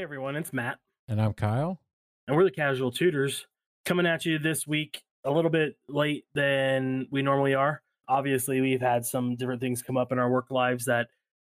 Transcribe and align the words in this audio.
Hey 0.00 0.04
everyone, 0.04 0.34
it's 0.34 0.54
Matt. 0.54 0.78
And 1.08 1.20
I'm 1.20 1.34
Kyle. 1.34 1.78
And 2.26 2.34
we're 2.34 2.44
the 2.44 2.50
Casual 2.50 2.90
Tutors 2.90 3.46
coming 3.84 4.06
at 4.06 4.24
you 4.24 4.38
this 4.38 4.66
week 4.66 5.02
a 5.26 5.30
little 5.30 5.50
bit 5.50 5.76
late 5.90 6.24
than 6.32 7.06
we 7.10 7.20
normally 7.20 7.52
are. 7.52 7.82
Obviously, 8.08 8.62
we've 8.62 8.80
had 8.80 9.04
some 9.04 9.36
different 9.36 9.60
things 9.60 9.82
come 9.82 9.98
up 9.98 10.10
in 10.10 10.18
our 10.18 10.30
work 10.30 10.50
lives 10.50 10.86
that 10.86 11.08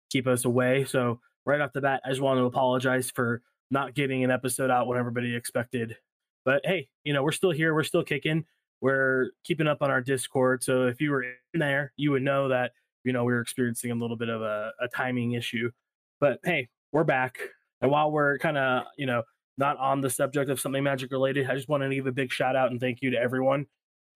keep 0.10 0.28
us 0.28 0.44
away. 0.44 0.84
So, 0.84 1.22
right 1.46 1.62
off 1.62 1.72
the 1.72 1.80
bat, 1.80 2.02
I 2.04 2.10
just 2.10 2.20
want 2.20 2.40
to 2.40 2.44
apologize 2.44 3.10
for 3.10 3.42
not 3.70 3.94
getting 3.94 4.22
an 4.26 4.32
episode 4.32 4.70
out 4.70 4.86
when 4.86 5.00
everybody 5.00 5.34
expected. 5.34 5.96
But 6.44 6.60
hey, 6.66 6.90
you 7.06 7.14
know, 7.14 7.24
we're 7.24 7.32
still 7.32 7.52
here, 7.52 7.74
we're 7.74 7.84
still 7.84 8.04
kicking, 8.04 8.44
we're 8.82 9.30
keeping 9.46 9.68
up 9.68 9.82
on 9.82 9.90
our 9.90 10.02
Discord. 10.02 10.62
So, 10.62 10.88
if 10.88 11.00
you 11.00 11.12
were 11.12 11.24
in 11.24 11.62
there, 11.62 11.94
you 11.96 12.12
would 12.12 12.24
know 12.24 12.50
that, 12.50 12.74
you 13.06 13.14
know, 13.14 13.24
we 13.24 13.32
were 13.32 13.40
experiencing 13.40 13.92
a 13.92 13.96
little 13.96 14.18
bit 14.18 14.28
of 14.28 14.42
a, 14.42 14.74
a 14.82 14.90
timing 14.90 15.32
issue. 15.32 15.72
But 16.20 16.42
hey, 16.44 16.68
we're 16.92 17.06
back 17.06 17.40
and 17.82 17.92
while 17.92 18.12
we're 18.12 18.38
kind 18.38 18.58
of, 18.58 18.84
you 18.98 19.06
know, 19.06 19.24
not 19.58 19.78
on 19.78 20.02
the 20.02 20.10
subject 20.10 20.50
of 20.50 20.60
something 20.60 20.84
magic 20.84 21.12
related, 21.12 21.50
I 21.50 21.56
just 21.56 21.70
want 21.70 21.84
to 21.84 21.94
give 21.94 22.08
a 22.08 22.12
big 22.12 22.32
shout 22.32 22.56
out 22.56 22.72
and 22.72 22.80
thank 22.80 23.02
you 23.02 23.12
to 23.12 23.18
everyone. 23.18 23.66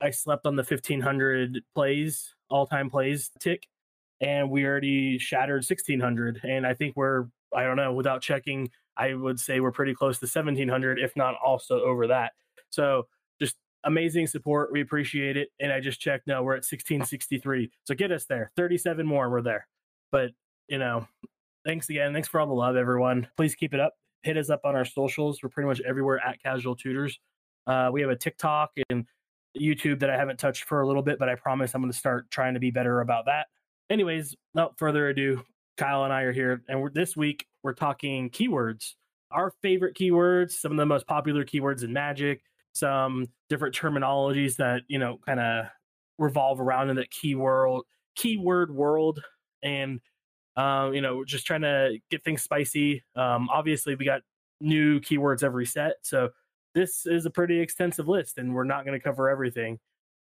I 0.01 0.11
slept 0.11 0.45
on 0.45 0.55
the 0.55 0.63
1500 0.63 1.61
plays, 1.73 2.35
all 2.49 2.67
time 2.67 2.89
plays 2.89 3.31
tick, 3.39 3.67
and 4.21 4.49
we 4.49 4.65
already 4.65 5.17
shattered 5.17 5.63
1600. 5.63 6.41
And 6.43 6.65
I 6.65 6.73
think 6.73 6.95
we're, 6.95 7.25
I 7.55 7.63
don't 7.63 7.77
know, 7.77 7.93
without 7.93 8.21
checking, 8.21 8.69
I 8.97 9.13
would 9.13 9.39
say 9.39 9.59
we're 9.59 9.71
pretty 9.71 9.93
close 9.93 10.19
to 10.19 10.25
1700, 10.25 10.99
if 10.99 11.15
not 11.15 11.35
also 11.43 11.81
over 11.81 12.07
that. 12.07 12.33
So 12.69 13.07
just 13.39 13.55
amazing 13.83 14.27
support. 14.27 14.71
We 14.71 14.81
appreciate 14.81 15.37
it. 15.37 15.49
And 15.59 15.71
I 15.71 15.79
just 15.79 15.99
checked. 15.99 16.27
No, 16.27 16.43
we're 16.43 16.53
at 16.53 16.65
1663. 16.65 17.71
So 17.83 17.95
get 17.95 18.11
us 18.11 18.25
there. 18.25 18.51
37 18.57 19.05
more. 19.05 19.29
We're 19.29 19.41
there. 19.41 19.67
But, 20.11 20.31
you 20.67 20.77
know, 20.77 21.07
thanks 21.65 21.89
again. 21.89 22.13
Thanks 22.13 22.27
for 22.27 22.39
all 22.39 22.47
the 22.47 22.53
love, 22.53 22.75
everyone. 22.75 23.27
Please 23.35 23.55
keep 23.55 23.73
it 23.73 23.79
up. 23.79 23.93
Hit 24.23 24.37
us 24.37 24.49
up 24.49 24.61
on 24.63 24.75
our 24.75 24.85
socials. 24.85 25.39
We're 25.41 25.49
pretty 25.49 25.67
much 25.67 25.81
everywhere 25.81 26.19
at 26.25 26.41
Casual 26.41 26.75
Tutors. 26.75 27.19
Uh, 27.67 27.89
we 27.91 28.01
have 28.01 28.09
a 28.09 28.15
TikTok 28.15 28.71
and 28.89 29.05
YouTube 29.59 29.99
that 29.99 30.09
I 30.09 30.17
haven't 30.17 30.37
touched 30.37 30.65
for 30.65 30.81
a 30.81 30.87
little 30.87 31.01
bit, 31.01 31.19
but 31.19 31.29
I 31.29 31.35
promise 31.35 31.73
I'm 31.73 31.81
going 31.81 31.91
to 31.91 31.97
start 31.97 32.29
trying 32.31 32.53
to 32.53 32.59
be 32.59 32.71
better 32.71 33.01
about 33.01 33.25
that. 33.25 33.47
Anyways, 33.89 34.35
without 34.53 34.77
further 34.77 35.09
ado, 35.09 35.43
Kyle 35.77 36.03
and 36.03 36.13
I 36.13 36.21
are 36.21 36.31
here, 36.31 36.63
and 36.67 36.89
this 36.93 37.17
week 37.17 37.45
we're 37.63 37.73
talking 37.73 38.29
keywords. 38.29 38.93
Our 39.31 39.53
favorite 39.61 39.95
keywords, 39.95 40.51
some 40.51 40.71
of 40.71 40.77
the 40.77 40.85
most 40.85 41.05
popular 41.07 41.43
keywords 41.43 41.83
in 41.83 41.91
Magic, 41.91 42.41
some 42.73 43.27
different 43.49 43.75
terminologies 43.75 44.55
that 44.55 44.83
you 44.87 44.99
know 44.99 45.19
kind 45.25 45.39
of 45.39 45.65
revolve 46.17 46.59
around 46.61 46.89
in 46.89 46.95
that 46.95 47.11
keyword 47.11 47.81
keyword 48.15 48.73
world, 48.73 49.21
and 49.63 49.99
um, 50.57 50.93
you 50.93 51.01
know, 51.01 51.23
just 51.25 51.45
trying 51.45 51.61
to 51.61 51.97
get 52.09 52.23
things 52.23 52.41
spicy. 52.43 53.03
Um, 53.15 53.49
obviously, 53.49 53.95
we 53.95 54.05
got 54.05 54.21
new 54.61 54.99
keywords 54.99 55.43
every 55.43 55.65
set, 55.65 55.95
so 56.01 56.29
this 56.73 57.05
is 57.05 57.25
a 57.25 57.29
pretty 57.29 57.59
extensive 57.59 58.07
list, 58.07 58.37
and 58.37 58.53
we're 58.53 58.63
not 58.65 58.85
going 58.85 58.97
to 58.99 59.03
cover 59.03 59.29
everything. 59.29 59.79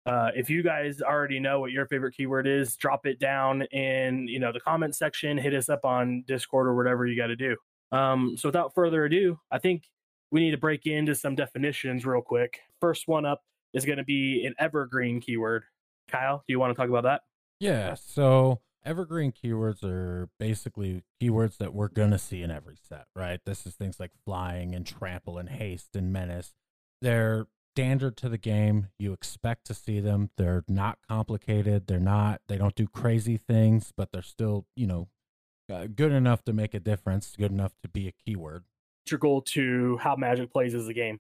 Uh, 0.06 0.30
if 0.36 0.50
you 0.50 0.64
guys 0.64 1.02
already 1.02 1.40
know 1.40 1.60
what 1.60 1.72
your 1.72 1.86
favorite 1.86 2.16
keyword 2.16 2.48
is, 2.48 2.76
drop 2.76 3.06
it 3.06 3.20
down 3.20 3.62
in 3.72 4.28
you 4.28 4.40
know 4.40 4.52
the 4.52 4.60
comment 4.60 4.96
section. 4.96 5.38
Hit 5.38 5.54
us 5.54 5.70
up 5.70 5.86
on 5.86 6.24
Discord 6.28 6.68
or 6.68 6.76
whatever 6.76 7.06
you 7.06 7.16
got 7.16 7.28
to 7.28 7.36
do. 7.36 7.56
Um, 7.92 8.36
so 8.38 8.50
without 8.50 8.74
further 8.74 9.06
ado, 9.06 9.40
I 9.52 9.60
think 9.60 9.84
we 10.32 10.40
need 10.40 10.52
to 10.52 10.58
break 10.58 10.86
into 10.86 11.14
some 11.14 11.36
definitions 11.36 12.06
real 12.06 12.22
quick. 12.22 12.60
First 12.80 13.08
one 13.08 13.26
up 13.26 13.44
is 13.74 13.86
going 13.86 13.98
to 13.98 14.04
be 14.04 14.46
an 14.46 14.56
evergreen 14.58 15.22
keyword. 15.22 15.64
Kyle, 16.08 16.38
do 16.48 16.52
you 16.52 16.60
want 16.60 16.74
to 16.74 16.80
talk 16.80 16.90
about 16.90 17.04
that? 17.04 17.22
Yeah. 17.60 17.94
So 17.94 18.60
evergreen 18.86 19.32
keywords 19.32 19.84
are 19.84 20.30
basically 20.40 21.04
keywords 21.22 21.58
that 21.58 21.74
we're 21.74 21.88
going 21.88 22.12
to 22.12 22.18
see 22.18 22.42
in 22.42 22.52
every 22.52 22.78
set, 22.88 23.06
right? 23.16 23.40
This 23.46 23.66
is 23.66 23.76
things 23.76 24.00
like 24.00 24.12
flying 24.26 24.74
and 24.74 24.86
trample 24.86 25.38
and 25.38 25.50
haste 25.50 25.96
and 25.96 26.12
menace. 26.12 26.54
They're 27.02 27.48
standard 27.76 28.18
to 28.18 28.30
the 28.30 28.38
game. 28.38 28.90
You 29.00 29.14
expect 29.14 29.66
to 29.68 29.74
see 29.74 30.00
them. 30.00 30.30
They're 30.38 30.64
not 30.68 31.00
complicated. 31.08 31.88
They're 31.88 32.00
not, 32.00 32.42
they 32.48 32.58
don't 32.58 32.76
do 32.76 32.88
crazy 32.88 33.38
things, 33.38 33.94
but 33.96 34.12
they're 34.12 34.22
still, 34.22 34.66
you 34.76 34.88
know, 34.88 35.08
uh, 35.72 35.88
good 35.88 36.12
enough 36.12 36.44
to 36.44 36.54
make 36.54 36.74
a 36.74 36.80
difference, 36.80 37.34
good 37.38 37.52
enough 37.52 37.74
to 37.82 37.88
be 37.88 38.08
a 38.08 38.12
keyword. 38.12 38.66
Integral 39.08 39.42
to 39.42 39.98
how 39.98 40.16
Magic 40.16 40.52
plays 40.52 40.76
as 40.76 40.88
a 40.88 40.94
game. 40.94 41.20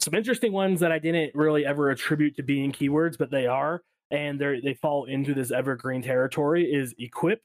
Some 0.00 0.14
interesting 0.14 0.52
ones 0.52 0.80
that 0.80 0.90
I 0.90 0.98
didn't 0.98 1.34
really 1.34 1.64
ever 1.64 1.90
attribute 1.90 2.36
to 2.36 2.42
being 2.42 2.72
keywords, 2.72 3.16
but 3.16 3.30
they 3.30 3.46
are 3.46 3.82
and 4.10 4.38
they 4.38 4.60
they 4.62 4.74
fall 4.74 5.04
into 5.04 5.34
this 5.34 5.50
evergreen 5.50 6.02
territory 6.02 6.64
is 6.64 6.94
equip 6.98 7.42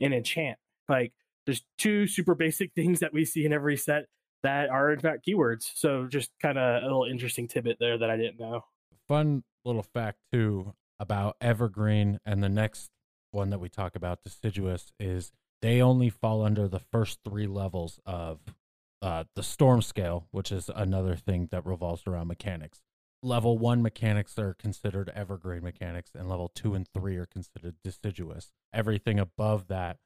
and 0.00 0.14
enchant. 0.14 0.58
Like 0.88 1.12
there's 1.44 1.64
two 1.78 2.06
super 2.06 2.34
basic 2.34 2.72
things 2.74 3.00
that 3.00 3.12
we 3.12 3.24
see 3.24 3.44
in 3.44 3.52
every 3.52 3.76
set 3.76 4.06
that 4.42 4.68
are 4.68 4.92
in 4.92 5.00
fact 5.00 5.26
keywords. 5.26 5.70
So 5.74 6.06
just 6.06 6.30
kind 6.40 6.58
of 6.58 6.82
a 6.82 6.86
little 6.86 7.04
interesting 7.04 7.48
tidbit 7.48 7.78
there 7.80 7.98
that 7.98 8.10
I 8.10 8.16
didn't 8.16 8.38
know. 8.38 8.64
Fun 9.08 9.44
little 9.64 9.82
fact 9.82 10.18
too 10.32 10.74
about 10.98 11.36
evergreen 11.40 12.18
and 12.24 12.42
the 12.42 12.48
next 12.48 12.90
one 13.32 13.50
that 13.50 13.58
we 13.58 13.68
talk 13.68 13.96
about 13.96 14.22
deciduous 14.22 14.92
is 14.98 15.32
they 15.62 15.82
only 15.82 16.08
fall 16.08 16.44
under 16.44 16.68
the 16.68 16.78
first 16.78 17.18
three 17.24 17.46
levels 17.46 17.98
of 18.06 18.38
uh, 19.02 19.24
the 19.34 19.42
storm 19.42 19.82
scale, 19.82 20.26
which 20.30 20.50
is 20.52 20.70
another 20.74 21.16
thing 21.16 21.48
that 21.50 21.66
revolves 21.66 22.02
around 22.06 22.28
mechanics 22.28 22.82
level 23.22 23.58
one 23.58 23.82
mechanics 23.82 24.38
are 24.38 24.54
considered 24.54 25.10
evergreen 25.14 25.62
mechanics, 25.62 26.10
and 26.14 26.28
level 26.28 26.50
two 26.54 26.74
and 26.74 26.86
three 26.92 27.16
are 27.16 27.26
considered 27.26 27.76
deciduous. 27.82 28.52
Everything 28.72 29.18
above 29.18 29.68
that, 29.68 29.98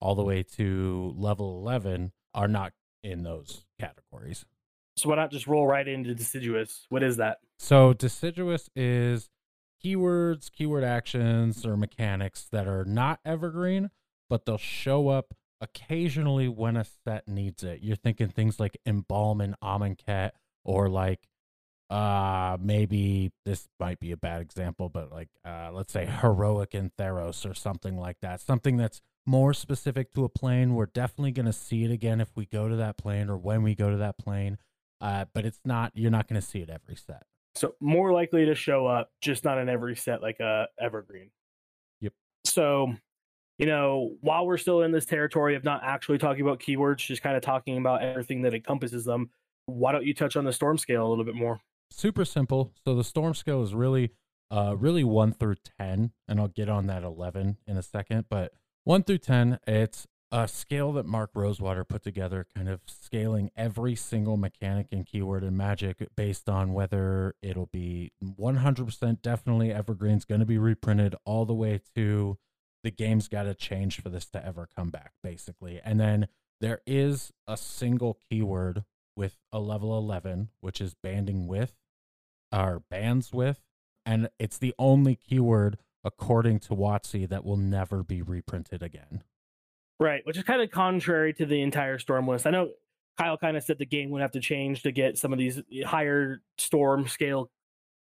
all 0.00 0.14
the 0.14 0.24
way 0.24 0.42
to 0.42 1.14
level 1.16 1.58
11, 1.58 2.12
are 2.34 2.48
not 2.48 2.72
in 3.02 3.22
those 3.22 3.64
categories. 3.80 4.44
So 4.96 5.08
why 5.08 5.16
not 5.16 5.30
just 5.30 5.46
roll 5.46 5.66
right 5.66 5.86
into 5.86 6.14
deciduous? 6.14 6.86
What 6.88 7.02
is 7.02 7.16
that? 7.18 7.38
So 7.58 7.92
deciduous 7.92 8.68
is 8.74 9.30
keywords, 9.84 10.50
keyword 10.50 10.84
actions, 10.84 11.64
or 11.64 11.76
mechanics 11.76 12.48
that 12.50 12.66
are 12.66 12.84
not 12.84 13.20
evergreen, 13.24 13.90
but 14.28 14.44
they'll 14.44 14.58
show 14.58 15.08
up 15.08 15.34
occasionally 15.60 16.48
when 16.48 16.76
a 16.76 16.84
set 16.84 17.28
needs 17.28 17.62
it. 17.62 17.80
You're 17.82 17.96
thinking 17.96 18.28
things 18.28 18.58
like 18.58 18.76
embalm 18.84 19.40
and 19.40 19.54
Amonkhet, 19.62 20.32
or 20.64 20.88
like 20.88 21.27
uh 21.90 22.56
maybe 22.60 23.32
this 23.46 23.66
might 23.80 23.98
be 23.98 24.12
a 24.12 24.16
bad 24.16 24.42
example 24.42 24.90
but 24.90 25.10
like 25.10 25.28
uh 25.46 25.70
let's 25.72 25.92
say 25.92 26.04
heroic 26.20 26.74
in 26.74 26.90
theros 26.98 27.48
or 27.48 27.54
something 27.54 27.96
like 27.96 28.18
that 28.20 28.40
something 28.40 28.76
that's 28.76 29.00
more 29.28 29.52
specific 29.52 30.14
to 30.14 30.24
a 30.24 30.28
plane. 30.30 30.74
We're 30.74 30.86
definitely 30.86 31.32
going 31.32 31.46
to 31.46 31.52
see 31.52 31.84
it 31.84 31.90
again 31.90 32.18
if 32.20 32.30
we 32.34 32.46
go 32.46 32.66
to 32.66 32.76
that 32.76 32.96
plane 32.96 33.28
or 33.28 33.36
when 33.36 33.62
we 33.62 33.74
go 33.74 33.90
to 33.90 33.98
that 33.98 34.16
plane 34.18 34.56
uh 35.00 35.26
but 35.32 35.44
it's 35.44 35.60
not 35.64 35.92
you're 35.94 36.10
not 36.10 36.26
going 36.26 36.40
to 36.40 36.46
see 36.46 36.60
it 36.60 36.70
every 36.70 36.96
set. 36.96 37.24
So 37.54 37.74
more 37.80 38.12
likely 38.12 38.46
to 38.46 38.54
show 38.54 38.86
up 38.86 39.10
just 39.20 39.44
not 39.44 39.58
in 39.58 39.68
every 39.68 39.96
set 39.96 40.22
like 40.22 40.38
a 40.40 40.44
uh, 40.44 40.66
evergreen. 40.80 41.30
Yep. 42.00 42.12
So 42.44 42.94
you 43.58 43.66
know 43.66 44.16
while 44.20 44.46
we're 44.46 44.58
still 44.58 44.82
in 44.82 44.92
this 44.92 45.04
territory 45.04 45.54
of 45.56 45.64
not 45.64 45.82
actually 45.84 46.18
talking 46.18 46.42
about 46.42 46.60
keywords 46.60 46.98
just 46.98 47.22
kind 47.22 47.36
of 47.36 47.42
talking 47.42 47.76
about 47.76 48.02
everything 48.02 48.42
that 48.42 48.54
encompasses 48.54 49.04
them 49.04 49.30
why 49.66 49.92
don't 49.92 50.06
you 50.06 50.14
touch 50.14 50.36
on 50.36 50.44
the 50.44 50.52
storm 50.52 50.78
scale 50.78 51.06
a 51.06 51.08
little 51.08 51.24
bit 51.24 51.34
more 51.34 51.60
super 51.90 52.24
simple. 52.24 52.72
So 52.84 52.94
the 52.94 53.04
storm 53.04 53.34
scale 53.34 53.62
is 53.62 53.74
really, 53.74 54.12
uh, 54.50 54.76
really 54.78 55.04
one 55.04 55.32
through 55.32 55.56
ten, 55.78 56.12
and 56.26 56.40
I'll 56.40 56.48
get 56.48 56.68
on 56.68 56.86
that 56.86 57.02
eleven 57.02 57.58
in 57.66 57.76
a 57.76 57.82
second. 57.82 58.26
But 58.28 58.52
one 58.84 59.02
through 59.02 59.18
ten, 59.18 59.58
it's 59.66 60.06
a 60.30 60.46
scale 60.46 60.92
that 60.92 61.06
Mark 61.06 61.30
Rosewater 61.34 61.84
put 61.84 62.02
together, 62.02 62.46
kind 62.54 62.68
of 62.68 62.80
scaling 62.86 63.50
every 63.56 63.94
single 63.94 64.36
mechanic 64.36 64.88
and 64.92 65.06
keyword 65.06 65.42
in 65.42 65.56
Magic 65.56 66.06
based 66.16 66.48
on 66.48 66.74
whether 66.74 67.34
it'll 67.42 67.70
be 67.72 68.12
100% 68.22 69.22
definitely 69.22 69.72
evergreen's 69.72 70.26
going 70.26 70.40
to 70.40 70.46
be 70.46 70.58
reprinted 70.58 71.14
all 71.24 71.46
the 71.46 71.54
way 71.54 71.80
to 71.94 72.36
the 72.84 72.90
game's 72.90 73.28
got 73.28 73.44
to 73.44 73.54
change 73.54 74.00
for 74.00 74.08
this 74.08 74.26
to 74.26 74.44
ever 74.44 74.68
come 74.76 74.90
back, 74.90 75.12
basically. 75.22 75.80
And 75.82 75.98
then 75.98 76.28
there 76.60 76.80
is 76.86 77.32
a 77.46 77.56
single 77.56 78.18
keyword 78.28 78.84
with 79.16 79.36
a 79.52 79.58
level 79.58 79.96
11, 79.98 80.50
which 80.60 80.80
is 80.80 80.94
banding 80.94 81.46
with, 81.46 81.72
or 82.52 82.82
bands 82.90 83.32
with, 83.32 83.60
and 84.06 84.28
it's 84.38 84.58
the 84.58 84.74
only 84.78 85.16
keyword 85.16 85.78
according 86.04 86.60
to 86.60 86.70
WotC 86.70 87.28
that 87.28 87.44
will 87.44 87.56
never 87.56 88.02
be 88.02 88.22
reprinted 88.22 88.82
again. 88.82 89.22
Right, 90.00 90.22
which 90.24 90.36
is 90.36 90.44
kind 90.44 90.62
of 90.62 90.70
contrary 90.70 91.32
to 91.34 91.46
the 91.46 91.60
entire 91.60 91.98
storm 91.98 92.28
list. 92.28 92.46
I 92.46 92.50
know 92.50 92.70
Kyle 93.18 93.36
kind 93.36 93.56
of 93.56 93.64
said 93.64 93.78
the 93.78 93.86
game 93.86 94.10
would 94.10 94.22
have 94.22 94.30
to 94.32 94.40
change 94.40 94.82
to 94.82 94.92
get 94.92 95.18
some 95.18 95.32
of 95.32 95.38
these 95.38 95.60
higher 95.84 96.40
storm 96.56 97.08
scale 97.08 97.50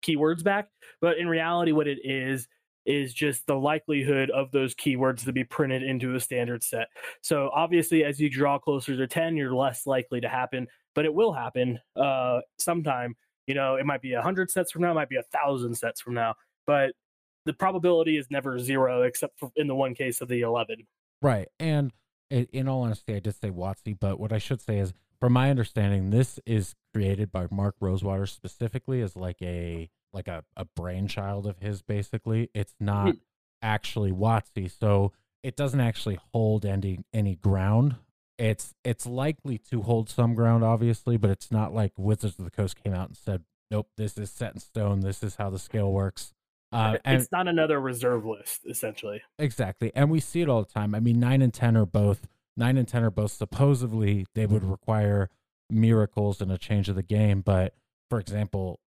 keywords 0.07 0.45
back, 0.45 0.69
but 1.01 1.19
in 1.19 1.29
reality, 1.29 1.73
what 1.73 1.89
it 1.89 1.99
is 2.05 2.47
is 2.87 3.13
just 3.13 3.47
the 3.47 3.55
likelihood 3.55 4.31
of 4.31 4.51
those 4.53 4.75
keywords 4.75 5.25
to 5.25 5.33
be 5.33 5.45
printed 5.45 5.83
into 5.83 6.15
a 6.15 6.21
standard 6.21 6.63
set. 6.63 6.87
So 7.21 7.51
obviously, 7.53 8.05
as 8.05 8.19
you 8.19 8.31
draw 8.31 8.59
closer 8.59 8.97
to 8.97 9.07
10, 9.07 9.37
you're 9.37 9.55
less 9.55 9.87
likely 9.87 10.21
to 10.23 10.29
happen 10.29 10.67
but 10.95 11.05
it 11.05 11.15
will 11.15 11.33
happen 11.33 11.79
uh, 11.97 12.41
sometime. 12.59 13.17
You 13.51 13.55
know, 13.55 13.75
it 13.75 13.85
might 13.85 14.01
be 14.01 14.13
a 14.13 14.23
hundred 14.23 14.49
sets 14.49 14.71
from 14.71 14.83
now, 14.83 14.93
it 14.93 14.95
might 14.95 15.09
be 15.09 15.17
a 15.17 15.25
thousand 15.25 15.75
sets 15.75 16.01
from 16.01 16.15
now, 16.15 16.37
but 16.69 16.93
the 17.47 17.53
probability 17.53 18.17
is 18.17 18.31
never 18.31 18.61
zero, 18.61 19.03
except 19.03 19.41
for 19.41 19.51
in 19.57 19.67
the 19.67 19.75
one 19.75 19.93
case 19.93 20.21
of 20.21 20.29
the 20.29 20.43
eleven. 20.43 20.87
Right, 21.21 21.49
and 21.59 21.91
in 22.31 22.69
all 22.69 22.83
honesty, 22.83 23.17
I 23.17 23.19
did 23.19 23.35
say 23.35 23.51
WotC, 23.51 23.99
but 23.99 24.21
what 24.21 24.33
I 24.33 24.39
should 24.39 24.61
say 24.61 24.79
is 24.79 24.93
from 25.19 25.33
my 25.33 25.51
understanding, 25.51 26.11
this 26.11 26.39
is 26.47 26.77
created 26.95 27.33
by 27.33 27.49
Mark 27.51 27.75
Rosewater 27.81 28.27
specifically 28.27 29.03
as 29.03 29.17
like 29.17 29.43
a 29.43 29.91
like 30.13 30.29
a, 30.29 30.45
a 30.57 30.65
brainchild 30.65 31.45
of 31.47 31.59
his 31.59 31.83
basically. 31.83 32.51
It's 32.55 32.75
not 32.79 33.15
Hmm. 33.15 33.19
actually 33.63 34.13
WotC, 34.13 34.71
so 34.71 35.13
it 35.43 35.57
doesn't 35.57 35.81
actually 35.81 36.21
hold 36.33 36.65
any 36.65 37.01
any 37.13 37.35
ground. 37.35 37.97
It's 38.41 38.75
it's 38.85 39.07
likely 39.07 39.59
to 39.71 39.83
hold 39.83 40.09
some 40.09 40.35
ground, 40.35 40.65
obviously, 40.65 41.19
but 41.19 41.29
it's 41.29 41.53
not 41.53 41.75
like 41.75 41.93
Wizards 41.99 42.39
of 42.39 42.47
the 42.47 42.51
Coast 42.51 42.83
came 42.83 42.95
out 42.95 43.09
and 43.09 43.17
said, 43.17 43.45
Nope, 43.71 43.89
this 43.99 44.17
is 44.17 44.31
set 44.31 44.55
in 44.55 44.61
stone, 44.61 45.01
this 45.01 45.23
is 45.23 45.37
how 45.37 45.51
the 45.51 45.59
scale 45.59 45.93
works. 45.93 46.33
Uh, 46.73 46.97
and 47.05 47.21
it's 47.21 47.31
not 47.31 47.49
another 47.49 47.79
reserve 47.79 48.25
list, 48.25 48.61
essentially. 48.67 49.21
Exactly. 49.39 49.93
And 49.95 50.11
we 50.11 50.21
see 50.21 50.41
it 50.41 50.49
all 50.49 50.63
the 50.63 50.73
time. 50.73 50.95
I 50.95 51.01
mean, 51.01 51.21
nine 51.21 51.43
and 51.43 51.53
10 51.53 51.77
are 51.77 51.85
both, 51.85 52.29
nine 52.57 52.79
and 52.79 52.89
10 52.89 53.03
are 53.05 53.11
both 53.11 53.33
supposedly 53.33 54.27
they 54.35 54.47
would 54.47 54.65
require 54.65 55.29
miracles 55.69 56.41
and 56.41 56.51
a 56.51 56.57
change 56.57 56.89
of 56.89 56.97
the 56.97 57.03
game. 57.03 57.43
But 57.43 57.75
for 58.09 58.19
example, 58.19 58.81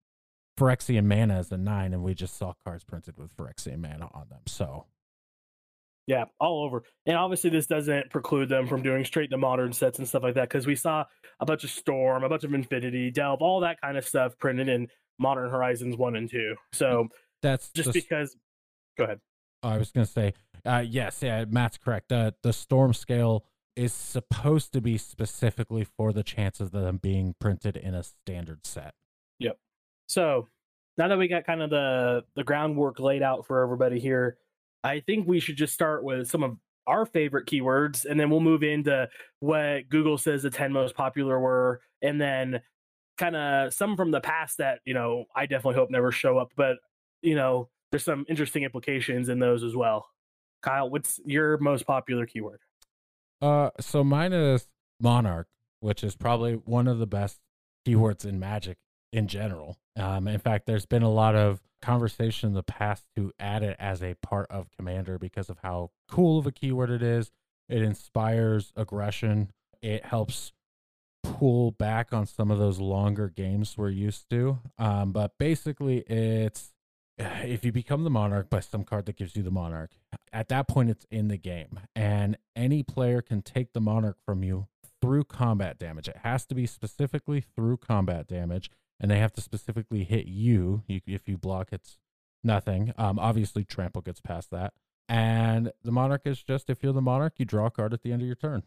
Phyrexian 0.58 1.06
mana 1.06 1.40
is 1.40 1.52
a 1.52 1.58
nine, 1.58 1.94
and 1.94 2.04
we 2.04 2.14
just 2.14 2.38
saw 2.38 2.54
cards 2.64 2.84
printed 2.84 3.18
with 3.18 3.36
Phyrexian 3.36 3.80
mana 3.80 4.10
on 4.14 4.28
them. 4.30 4.42
So, 4.48 4.86
Yeah, 6.08 6.26
all 6.40 6.64
over. 6.66 6.84
And 7.06 7.16
obviously, 7.16 7.50
this 7.50 7.68
doesn't 7.68 8.10
preclude 8.10 8.50
them 8.50 8.68
from 8.68 8.82
doing 8.82 9.06
straight 9.06 9.30
to 9.30 9.38
modern 9.38 9.72
sets 9.72 10.00
and 10.00 10.08
stuff 10.08 10.24
like 10.24 10.36
that 10.36 10.50
because 10.50 10.66
we 10.66 10.76
saw 10.76 11.06
a 11.40 11.46
bunch 11.46 11.64
of 11.64 11.70
Storm, 11.70 12.24
a 12.24 12.30
bunch 12.30 12.44
of 12.44 12.54
Affinity, 12.54 13.12
Delve, 13.12 13.42
all 13.42 13.60
that 13.62 13.80
kind 13.82 13.98
of 13.98 14.08
stuff 14.08 14.38
printed 14.38 14.68
in 14.68 14.88
Modern 15.20 15.50
Horizons 15.50 15.96
1 15.96 16.16
and 16.16 16.30
2. 16.30 16.56
So 16.74 17.08
that's 17.42 17.70
just 17.72 17.94
the- 17.94 18.02
because. 18.02 18.36
Go 18.98 19.06
ahead. 19.06 19.20
I 19.64 19.78
was 19.78 19.92
going 19.92 20.06
to 20.06 20.12
say, 20.12 20.34
uh, 20.66 20.84
yes, 20.86 21.22
yeah, 21.22 21.46
Matt's 21.48 21.78
correct. 21.78 22.10
The 22.10 22.34
the 22.44 22.54
storm 22.54 22.94
scale 22.94 23.46
is 23.76 23.94
supposed 23.94 24.74
to 24.74 24.82
be 24.82 24.98
specifically 24.98 25.84
for 25.84 26.12
the 26.12 26.24
chances 26.24 26.68
of 26.68 26.72
them 26.72 26.98
being 26.98 27.36
printed 27.40 27.78
in 27.78 27.94
a 27.94 28.04
standard 28.04 28.66
set. 28.66 28.94
Yep. 29.40 29.58
So 30.08 30.50
now 30.98 31.08
that 31.08 31.18
we 31.18 31.28
got 31.28 31.46
kind 31.46 31.62
of 31.62 31.70
the 31.70 32.24
the 32.36 32.44
groundwork 32.44 33.00
laid 33.00 33.24
out 33.24 33.48
for 33.48 33.64
everybody 33.64 34.00
here, 34.00 34.38
I 34.84 35.00
think 35.02 35.28
we 35.28 35.40
should 35.40 35.58
just 35.58 35.74
start 35.74 36.04
with 36.04 36.30
some 36.30 36.44
of 36.44 36.58
our 36.88 37.06
favorite 37.06 37.48
keywords, 37.48 38.06
and 38.06 38.20
then 38.20 38.30
we'll 38.30 38.40
move 38.40 38.64
into 38.64 39.08
what 39.40 39.90
Google 39.90 40.18
says 40.18 40.44
the 40.44 40.50
ten 40.50 40.74
most 40.74 40.96
popular 40.96 41.40
were, 41.40 41.82
and 42.02 42.20
then 42.20 42.62
kind 43.18 43.36
of 43.36 43.74
some 43.74 43.96
from 43.96 44.12
the 44.12 44.22
past 44.22 44.58
that 44.58 44.80
you 44.86 44.94
know 44.94 45.26
I 45.36 45.46
definitely 45.46 45.76
hope 45.76 45.92
never 45.92 46.12
show 46.12 46.38
up, 46.38 46.52
but 46.56 46.78
you 47.22 47.36
know 47.36 47.70
there's 47.92 48.06
some 48.06 48.26
interesting 48.30 48.64
implications 48.64 49.30
in 49.30 49.40
those 49.40 49.64
as 49.64 49.76
well. 49.76 50.08
Kyle, 50.62 50.90
what's 50.90 51.20
your 51.26 51.58
most 51.58 51.86
popular 51.86 52.26
keyword? 52.26 52.60
Uh, 53.42 53.72
so 53.80 54.04
mine 54.04 54.34
is 54.34 54.68
Monarch, 55.00 55.48
which 55.80 56.04
is 56.04 56.16
probably 56.16 56.54
one 56.54 56.88
of 56.88 57.00
the 57.00 57.08
best 57.08 57.40
keywords 57.86 58.26
in 58.26 58.40
Magic 58.40 58.78
in 59.12 59.28
general. 59.28 59.78
Um, 59.98 60.28
in 60.28 60.40
fact, 60.40 60.66
there's 60.66 60.86
been 60.86 61.04
a 61.04 61.12
lot 61.12 61.36
of 61.36 61.62
conversation 61.82 62.50
in 62.50 62.54
the 62.54 62.64
past 62.64 63.06
to 63.16 63.32
add 63.40 63.64
it 63.64 63.76
as 63.80 64.02
a 64.04 64.14
part 64.16 64.48
of 64.50 64.70
Commander 64.78 65.18
because 65.18 65.50
of 65.50 65.58
how 65.64 65.92
cool 66.10 66.40
of 66.40 66.48
a 66.48 66.52
keyword 66.52 66.90
it 66.90 67.02
is. 67.02 67.32
It 67.68 67.82
inspires 67.82 68.72
aggression. 68.76 69.52
It 69.82 70.06
helps 70.06 70.54
pull 71.24 71.72
back 71.72 72.14
on 72.14 72.26
some 72.26 72.52
of 72.52 72.60
those 72.60 72.80
longer 72.80 73.30
games 73.30 73.78
we're 73.78 73.90
used 73.90 74.30
to. 74.30 74.60
Um, 74.78 75.12
but 75.12 75.38
basically, 75.38 76.00
it's 76.00 76.72
if 77.18 77.64
you 77.66 77.72
become 77.72 78.04
the 78.04 78.10
monarch 78.10 78.50
by 78.50 78.60
some 78.60 78.84
card 78.84 79.06
that 79.06 79.18
gives 79.18 79.36
you 79.36 79.44
the 79.44 79.52
monarch, 79.52 79.92
at 80.32 80.50
that 80.50 80.68
point 80.68 80.90
it's 80.90 81.06
in 81.12 81.28
the 81.28 81.38
game, 81.38 81.80
and 81.96 82.38
any 82.56 82.84
player 82.84 83.22
can 83.22 83.42
take 83.42 83.74
the 83.74 83.82
monarch 83.82 84.18
from 84.26 84.44
you 84.44 84.68
through 85.02 85.24
combat 85.24 85.80
damage. 85.80 86.08
It 86.08 86.18
has 86.24 86.46
to 86.48 86.56
be 86.56 86.66
specifically 86.66 87.42
through 87.42 87.78
combat 87.78 88.28
damage, 88.28 88.70
and 89.02 89.10
they 89.10 89.18
have 89.20 89.34
to 89.34 89.42
specifically 89.42 90.04
hit 90.04 90.28
you. 90.28 90.84
you 90.88 91.02
if 91.08 91.28
you 91.28 91.38
block, 91.38 91.70
it's 91.72 91.98
nothing. 92.44 92.94
Um, 92.98 93.18
obviously, 93.20 93.66
trample 93.66 94.02
gets 94.04 94.22
past 94.22 94.52
that. 94.52 94.74
And 95.10 95.74
the 95.84 95.92
monarch 95.92 96.22
is 96.26 96.42
just 96.42 96.70
if 96.70 96.84
you're 96.84 96.94
the 96.94 97.02
monarch, 97.02 97.34
you 97.38 97.46
draw 97.46 97.66
a 97.66 97.72
card 97.72 97.94
at 97.94 98.04
the 98.04 98.14
end 98.14 98.22
of 98.22 98.28
your 98.28 98.36
turn. 98.36 98.64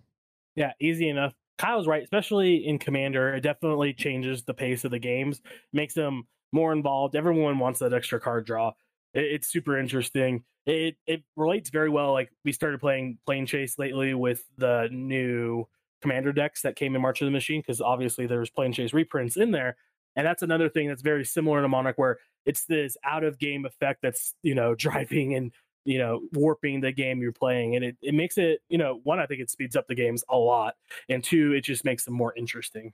Yeah, 0.56 0.72
easy 0.80 1.08
enough. 1.08 1.34
Kyle's 1.56 1.86
right, 1.86 2.02
especially 2.02 2.66
in 2.66 2.78
Commander. 2.78 3.34
It 3.34 3.42
definitely 3.42 3.94
changes 3.94 4.42
the 4.42 4.54
pace 4.54 4.84
of 4.84 4.90
the 4.90 4.98
games, 4.98 5.40
makes 5.72 5.94
them 5.94 6.24
more 6.52 6.72
involved. 6.72 7.14
Everyone 7.14 7.58
wants 7.60 7.78
that 7.78 7.94
extra 7.94 8.20
card 8.20 8.44
draw. 8.44 8.72
It, 9.14 9.24
it's 9.24 9.48
super 9.48 9.78
interesting. 9.78 10.42
It 10.66 10.96
it 11.06 11.22
relates 11.36 11.70
very 11.70 11.90
well. 11.90 12.12
Like 12.12 12.30
we 12.44 12.52
started 12.52 12.80
playing 12.80 13.18
Planechase 13.28 13.78
lately 13.78 14.14
with 14.14 14.42
the 14.58 14.88
new 14.90 15.66
Commander 16.02 16.32
decks 16.32 16.62
that 16.62 16.76
came 16.76 16.96
in 16.96 17.02
March 17.02 17.22
of 17.22 17.26
the 17.26 17.30
Machine 17.32 17.60
because 17.60 17.80
obviously 17.80 18.26
there's 18.26 18.50
Planechase 18.50 18.92
reprints 18.92 19.36
in 19.36 19.52
there, 19.52 19.76
and 20.16 20.26
that's 20.26 20.42
another 20.42 20.68
thing 20.68 20.88
that's 20.88 21.02
very 21.02 21.24
similar 21.24 21.62
to 21.62 21.68
Monarch, 21.68 21.98
where 21.98 22.18
it's 22.46 22.64
this 22.64 22.96
out 23.04 23.24
of 23.24 23.38
game 23.38 23.64
effect 23.64 24.00
that's 24.02 24.34
you 24.42 24.54
know 24.54 24.74
driving 24.78 25.34
and 25.34 25.52
you 25.84 25.98
know 25.98 26.22
warping 26.32 26.80
the 26.80 26.92
game 26.92 27.20
you're 27.20 27.32
playing. 27.32 27.76
And 27.76 27.84
it, 27.84 27.96
it 28.02 28.14
makes 28.14 28.38
it 28.38 28.60
you 28.68 28.78
know 28.78 29.00
one 29.04 29.18
i 29.18 29.26
think 29.26 29.40
it 29.40 29.50
speeds 29.50 29.76
up 29.76 29.86
the 29.86 29.94
games 29.94 30.24
a 30.28 30.36
lot 30.36 30.74
and 31.08 31.22
two 31.22 31.52
it 31.52 31.62
just 31.62 31.84
makes 31.84 32.04
them 32.04 32.14
more 32.14 32.34
interesting. 32.36 32.92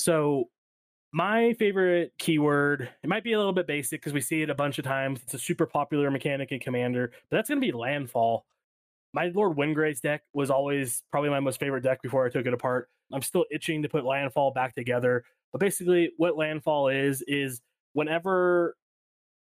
So 0.00 0.44
my 1.12 1.54
favorite 1.54 2.12
keyword 2.18 2.88
it 3.02 3.08
might 3.08 3.24
be 3.24 3.32
a 3.32 3.38
little 3.38 3.52
bit 3.52 3.66
basic 3.66 4.00
because 4.00 4.12
we 4.12 4.20
see 4.20 4.42
it 4.42 4.50
a 4.50 4.54
bunch 4.54 4.78
of 4.78 4.84
times. 4.84 5.20
It's 5.22 5.34
a 5.34 5.38
super 5.38 5.66
popular 5.66 6.10
mechanic 6.10 6.52
in 6.52 6.60
commander 6.60 7.12
but 7.30 7.36
that's 7.36 7.48
going 7.48 7.60
to 7.60 7.66
be 7.66 7.72
landfall 7.72 8.44
my 9.12 9.30
lord 9.34 9.56
Windgrace's 9.56 10.00
deck 10.00 10.22
was 10.32 10.50
always 10.50 11.02
probably 11.10 11.30
my 11.30 11.40
most 11.40 11.60
favorite 11.60 11.82
deck 11.82 12.02
before 12.02 12.26
i 12.26 12.30
took 12.30 12.46
it 12.46 12.54
apart. 12.54 12.88
I'm 13.12 13.22
still 13.22 13.46
itching 13.50 13.82
to 13.82 13.88
put 13.88 14.04
landfall 14.04 14.52
back 14.52 14.74
together 14.74 15.24
but 15.52 15.60
basically 15.60 16.12
what 16.16 16.36
landfall 16.36 16.88
is 16.88 17.22
is 17.26 17.60
whenever 17.92 18.76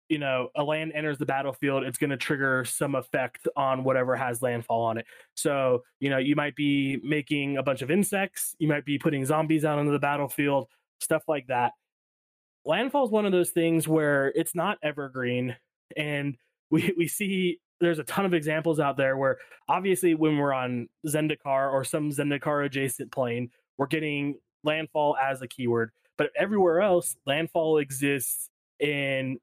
you 0.09 0.17
know 0.17 0.49
a 0.55 0.63
land 0.63 0.91
enters 0.93 1.17
the 1.17 1.25
battlefield 1.25 1.83
it's 1.83 1.97
going 1.97 2.09
to 2.09 2.17
trigger 2.17 2.65
some 2.65 2.95
effect 2.95 3.47
on 3.55 3.83
whatever 3.83 4.15
has 4.15 4.41
landfall 4.41 4.81
on 4.81 4.97
it. 4.97 5.05
So 5.35 5.83
you 5.99 6.09
know 6.09 6.17
you 6.17 6.35
might 6.35 6.55
be 6.55 6.99
making 7.03 7.57
a 7.57 7.63
bunch 7.63 7.81
of 7.81 7.89
insects 7.89 8.55
you 8.59 8.67
might 8.67 8.85
be 8.85 8.97
putting 8.97 9.25
zombies 9.25 9.63
out 9.63 9.79
onto 9.79 9.91
the 9.91 9.99
battlefield 9.99 10.67
stuff 10.99 11.23
like 11.27 11.47
that. 11.47 11.71
Landfall 12.65 13.05
is 13.05 13.11
one 13.11 13.25
of 13.25 13.31
those 13.31 13.49
things 13.51 13.87
where 13.87 14.31
it's 14.35 14.53
not 14.53 14.77
evergreen 14.83 15.55
and 15.95 16.36
we 16.71 16.93
we 16.97 17.07
see 17.07 17.59
there's 17.81 18.00
a 18.00 18.03
ton 18.05 18.25
of 18.25 18.33
examples 18.33 18.79
out 18.79 18.95
there 18.95 19.17
where 19.17 19.38
obviously 19.67 20.15
when 20.15 20.38
we're 20.38 20.53
on 20.53 20.88
zendikar 21.05 21.71
or 21.71 21.83
some 21.83 22.09
zendikar 22.11 22.65
adjacent 22.65 23.11
plane 23.11 23.50
we're 23.77 23.88
getting 23.88 24.35
landfall 24.63 25.17
as 25.17 25.41
a 25.41 25.47
keyword 25.47 25.91
but 26.17 26.29
everywhere 26.38 26.81
else 26.81 27.17
landfall 27.25 27.79
exists 27.79 28.50
in 28.79 29.39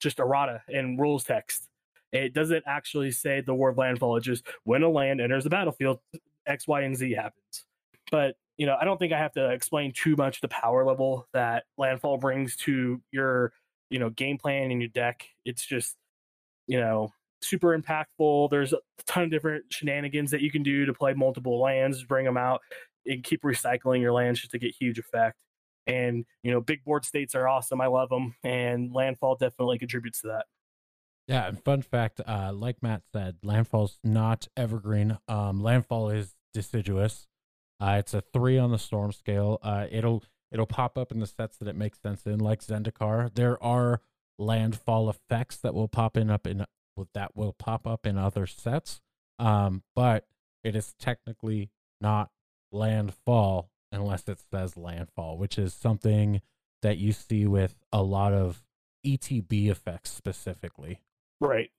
just 0.00 0.18
errata 0.18 0.62
and 0.68 0.98
rules 0.98 1.24
text. 1.24 1.68
It 2.12 2.34
doesn't 2.34 2.64
actually 2.66 3.12
say 3.12 3.40
the 3.40 3.54
word 3.54 3.76
landfall. 3.76 4.16
It 4.16 4.22
just 4.22 4.46
when 4.64 4.82
a 4.82 4.88
land 4.88 5.20
enters 5.20 5.44
the 5.44 5.50
battlefield, 5.50 6.00
X, 6.46 6.66
Y, 6.66 6.80
and 6.80 6.96
Z 6.96 7.12
happens. 7.12 7.64
But 8.10 8.36
you 8.56 8.66
know, 8.66 8.76
I 8.80 8.84
don't 8.84 8.98
think 8.98 9.12
I 9.12 9.18
have 9.18 9.32
to 9.34 9.50
explain 9.50 9.92
too 9.92 10.16
much 10.16 10.40
the 10.40 10.48
power 10.48 10.84
level 10.84 11.28
that 11.32 11.64
landfall 11.78 12.18
brings 12.18 12.56
to 12.56 13.00
your 13.12 13.52
you 13.90 14.00
know 14.00 14.10
game 14.10 14.38
plan 14.38 14.72
and 14.72 14.80
your 14.80 14.88
deck. 14.88 15.28
It's 15.44 15.64
just 15.64 15.96
you 16.66 16.80
know 16.80 17.12
super 17.42 17.78
impactful. 17.78 18.50
There's 18.50 18.72
a 18.72 18.78
ton 19.06 19.24
of 19.24 19.30
different 19.30 19.64
shenanigans 19.70 20.30
that 20.30 20.40
you 20.40 20.50
can 20.50 20.62
do 20.62 20.86
to 20.86 20.94
play 20.94 21.14
multiple 21.14 21.60
lands, 21.60 22.02
bring 22.04 22.24
them 22.24 22.36
out, 22.36 22.60
and 23.06 23.22
keep 23.22 23.42
recycling 23.42 24.00
your 24.00 24.12
lands 24.12 24.40
just 24.40 24.52
to 24.52 24.58
get 24.58 24.74
huge 24.78 24.98
effect. 24.98 25.42
And 25.86 26.24
you 26.42 26.50
know, 26.50 26.60
big 26.60 26.84
board 26.84 27.04
states 27.04 27.34
are 27.34 27.48
awesome. 27.48 27.80
I 27.80 27.86
love 27.86 28.10
them, 28.10 28.34
and 28.44 28.92
landfall 28.92 29.36
definitely 29.36 29.78
contributes 29.78 30.20
to 30.22 30.28
that. 30.28 30.46
Yeah, 31.26 31.46
and 31.46 31.62
fun 31.62 31.82
fact, 31.82 32.20
uh, 32.26 32.52
like 32.52 32.82
Matt 32.82 33.02
said, 33.12 33.36
landfall's 33.42 33.98
not 34.02 34.48
evergreen. 34.56 35.18
Um, 35.28 35.62
landfall 35.62 36.10
is 36.10 36.34
deciduous. 36.52 37.28
Uh, 37.80 37.96
it's 37.98 38.12
a 38.14 38.20
three 38.20 38.58
on 38.58 38.72
the 38.72 38.78
storm 38.78 39.12
scale. 39.12 39.58
Uh, 39.62 39.86
it'll 39.90 40.22
it'll 40.52 40.66
pop 40.66 40.98
up 40.98 41.12
in 41.12 41.20
the 41.20 41.26
sets 41.26 41.56
that 41.58 41.68
it 41.68 41.76
makes 41.76 42.00
sense 42.00 42.26
in, 42.26 42.38
like 42.38 42.60
Zendikar. 42.60 43.34
There 43.34 43.62
are 43.62 44.02
landfall 44.38 45.08
effects 45.08 45.56
that 45.58 45.74
will 45.74 45.88
pop 45.88 46.16
in 46.16 46.30
up 46.30 46.46
in 46.46 46.66
that 47.14 47.36
will 47.36 47.52
pop 47.52 47.86
up 47.86 48.06
in 48.06 48.18
other 48.18 48.46
sets. 48.46 49.00
Um, 49.38 49.82
but 49.94 50.26
it 50.62 50.76
is 50.76 50.94
technically 50.98 51.70
not 52.00 52.30
landfall 52.72 53.70
unless 53.92 54.28
it 54.28 54.38
says 54.50 54.76
landfall, 54.76 55.38
which 55.38 55.58
is 55.58 55.74
something 55.74 56.40
that 56.82 56.98
you 56.98 57.12
see 57.12 57.46
with 57.46 57.74
a 57.92 58.02
lot 58.02 58.32
of 58.32 58.62
ETB 59.04 59.68
effects 59.68 60.10
specifically. 60.10 61.00
Right. 61.40 61.70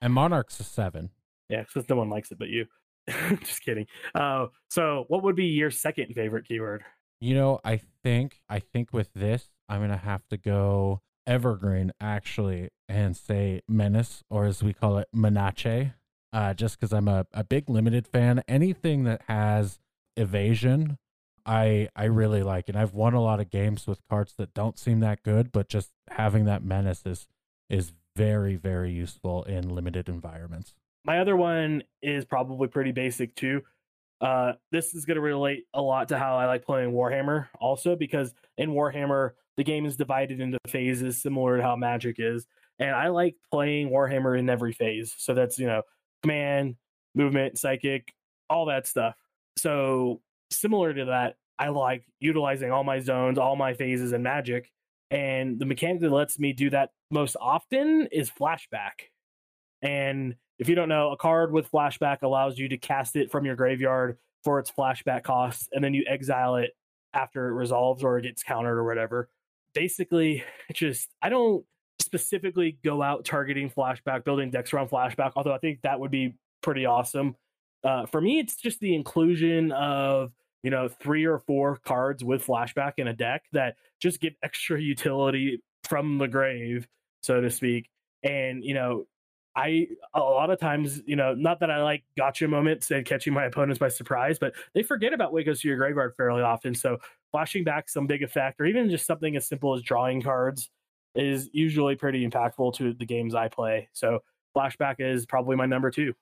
And 0.00 0.12
Monarch's 0.12 0.60
a 0.60 0.64
seven. 0.64 1.10
Yeah, 1.48 1.62
because 1.62 1.88
no 1.88 1.96
one 1.96 2.10
likes 2.10 2.30
it 2.30 2.38
but 2.38 2.48
you. 2.48 2.66
Just 3.40 3.62
kidding. 3.62 3.86
Uh, 4.14 4.46
so, 4.68 5.04
what 5.08 5.22
would 5.22 5.36
be 5.36 5.46
your 5.46 5.70
second 5.70 6.14
favorite 6.14 6.46
keyword? 6.46 6.82
You 7.20 7.34
know, 7.34 7.60
I 7.64 7.80
think 8.02 8.40
I 8.48 8.58
think 8.58 8.92
with 8.92 9.12
this, 9.14 9.48
I'm 9.68 9.80
gonna 9.80 9.96
have 9.96 10.26
to 10.28 10.36
go 10.36 11.00
evergreen 11.26 11.92
actually 12.00 12.70
and 12.88 13.16
say 13.16 13.62
menace, 13.68 14.22
or 14.30 14.46
as 14.46 14.62
we 14.62 14.72
call 14.72 14.98
it, 14.98 15.08
menace. 15.12 15.92
Uh, 16.32 16.52
just 16.52 16.78
because 16.78 16.92
I'm 16.92 17.08
a, 17.08 17.26
a 17.32 17.44
big 17.44 17.70
limited 17.70 18.06
fan. 18.06 18.42
Anything 18.46 19.04
that 19.04 19.22
has 19.26 19.78
evasion 20.16 20.98
I 21.46 21.88
I 21.94 22.04
really 22.04 22.42
like, 22.42 22.68
and 22.68 22.76
I've 22.76 22.92
won 22.92 23.14
a 23.14 23.22
lot 23.22 23.40
of 23.40 23.50
games 23.50 23.86
with 23.86 24.06
cards 24.10 24.34
that 24.36 24.52
don't 24.52 24.78
seem 24.78 25.00
that 25.00 25.22
good, 25.22 25.52
but 25.52 25.68
just 25.68 25.92
having 26.10 26.44
that 26.46 26.64
menace 26.64 27.02
is 27.06 27.28
is 27.70 27.92
very 28.16 28.56
very 28.56 28.92
useful 28.92 29.44
in 29.44 29.74
limited 29.74 30.08
environments. 30.08 30.74
My 31.04 31.20
other 31.20 31.36
one 31.36 31.84
is 32.02 32.24
probably 32.24 32.66
pretty 32.66 32.90
basic 32.90 33.36
too. 33.36 33.62
Uh, 34.20 34.54
this 34.72 34.94
is 34.94 35.04
going 35.04 35.16
to 35.16 35.20
relate 35.20 35.66
a 35.72 35.80
lot 35.80 36.08
to 36.08 36.18
how 36.18 36.36
I 36.36 36.46
like 36.46 36.64
playing 36.64 36.92
Warhammer, 36.92 37.48
also 37.60 37.94
because 37.94 38.34
in 38.58 38.70
Warhammer 38.70 39.32
the 39.56 39.64
game 39.64 39.86
is 39.86 39.96
divided 39.96 40.40
into 40.40 40.58
phases, 40.66 41.20
similar 41.20 41.56
to 41.56 41.62
how 41.62 41.76
Magic 41.76 42.16
is, 42.18 42.46
and 42.78 42.90
I 42.90 43.08
like 43.08 43.36
playing 43.50 43.90
Warhammer 43.90 44.38
in 44.38 44.48
every 44.50 44.72
phase. 44.72 45.14
So 45.18 45.34
that's 45.34 45.58
you 45.58 45.66
know 45.66 45.82
command, 46.22 46.76
movement, 47.14 47.58
psychic, 47.58 48.12
all 48.50 48.66
that 48.66 48.86
stuff. 48.86 49.14
So 49.58 50.20
similar 50.50 50.92
to 50.92 51.06
that, 51.06 51.36
I 51.58 51.68
like 51.68 52.04
utilizing 52.20 52.70
all 52.70 52.84
my 52.84 53.00
zones, 53.00 53.38
all 53.38 53.56
my 53.56 53.74
phases 53.74 54.12
in 54.12 54.22
Magic, 54.22 54.70
and 55.10 55.58
the 55.58 55.66
mechanic 55.66 56.00
that 56.02 56.12
lets 56.12 56.38
me 56.38 56.52
do 56.52 56.70
that 56.70 56.90
most 57.10 57.36
often 57.40 58.08
is 58.12 58.30
flashback. 58.30 59.10
And 59.82 60.34
if 60.58 60.68
you 60.68 60.74
don't 60.74 60.88
know, 60.88 61.12
a 61.12 61.16
card 61.16 61.52
with 61.52 61.70
flashback 61.70 62.22
allows 62.22 62.58
you 62.58 62.68
to 62.68 62.78
cast 62.78 63.16
it 63.16 63.30
from 63.30 63.44
your 63.44 63.56
graveyard 63.56 64.18
for 64.42 64.58
its 64.58 64.70
flashback 64.70 65.22
costs, 65.22 65.68
and 65.72 65.82
then 65.82 65.94
you 65.94 66.04
exile 66.08 66.56
it 66.56 66.70
after 67.12 67.48
it 67.48 67.52
resolves 67.52 68.02
or 68.02 68.18
it 68.18 68.22
gets 68.22 68.42
countered 68.42 68.78
or 68.78 68.84
whatever. 68.84 69.28
Basically, 69.76 70.42
just 70.72 71.14
I 71.22 71.28
don't 71.28 71.64
specifically 72.00 72.78
go 72.84 73.02
out 73.02 73.24
targeting 73.24 73.70
flashback, 73.70 74.24
building 74.24 74.50
decks 74.50 74.72
around 74.72 74.90
flashback, 74.90 75.32
although 75.36 75.54
I 75.54 75.58
think 75.58 75.82
that 75.82 76.00
would 76.00 76.10
be 76.10 76.34
pretty 76.62 76.86
awesome. 76.86 77.36
Uh, 77.84 78.06
for 78.06 78.20
me, 78.20 78.38
it's 78.38 78.56
just 78.56 78.80
the 78.80 78.94
inclusion 78.94 79.70
of 79.72 80.32
you 80.62 80.70
know 80.70 80.88
three 80.88 81.24
or 81.24 81.38
four 81.38 81.76
cards 81.76 82.24
with 82.24 82.44
flashback 82.44 82.94
in 82.96 83.06
a 83.06 83.12
deck 83.12 83.44
that 83.52 83.76
just 84.00 84.20
give 84.20 84.32
extra 84.42 84.80
utility 84.80 85.62
from 85.84 86.18
the 86.18 86.26
grave, 86.26 86.88
so 87.22 87.40
to 87.40 87.50
speak. 87.50 87.88
And 88.22 88.64
you 88.64 88.74
know, 88.74 89.06
I 89.56 89.88
a 90.14 90.20
lot 90.20 90.50
of 90.50 90.60
times, 90.60 91.00
you 91.06 91.16
know, 91.16 91.34
not 91.34 91.60
that 91.60 91.70
I 91.70 91.82
like 91.82 92.04
gotcha 92.16 92.46
moments 92.46 92.90
and 92.90 93.06
catching 93.06 93.32
my 93.32 93.44
opponents 93.44 93.78
by 93.78 93.88
surprise, 93.88 94.38
but 94.38 94.54
they 94.74 94.82
forget 94.82 95.14
about 95.14 95.32
what 95.32 95.46
goes 95.46 95.60
to 95.60 95.68
your 95.68 95.78
graveyard 95.78 96.14
fairly 96.16 96.42
often. 96.42 96.74
So 96.74 96.98
flashing 97.30 97.64
back 97.64 97.88
some 97.88 98.06
big 98.06 98.22
effect, 98.22 98.60
or 98.60 98.66
even 98.66 98.90
just 98.90 99.06
something 99.06 99.36
as 99.36 99.46
simple 99.46 99.74
as 99.74 99.82
drawing 99.82 100.22
cards, 100.22 100.70
is 101.14 101.48
usually 101.52 101.96
pretty 101.96 102.26
impactful 102.28 102.74
to 102.74 102.92
the 102.92 103.06
games 103.06 103.34
I 103.34 103.48
play. 103.48 103.88
So 103.92 104.20
flashback 104.56 104.96
is 104.98 105.26
probably 105.26 105.56
my 105.56 105.66
number 105.66 105.90
two. 105.90 106.14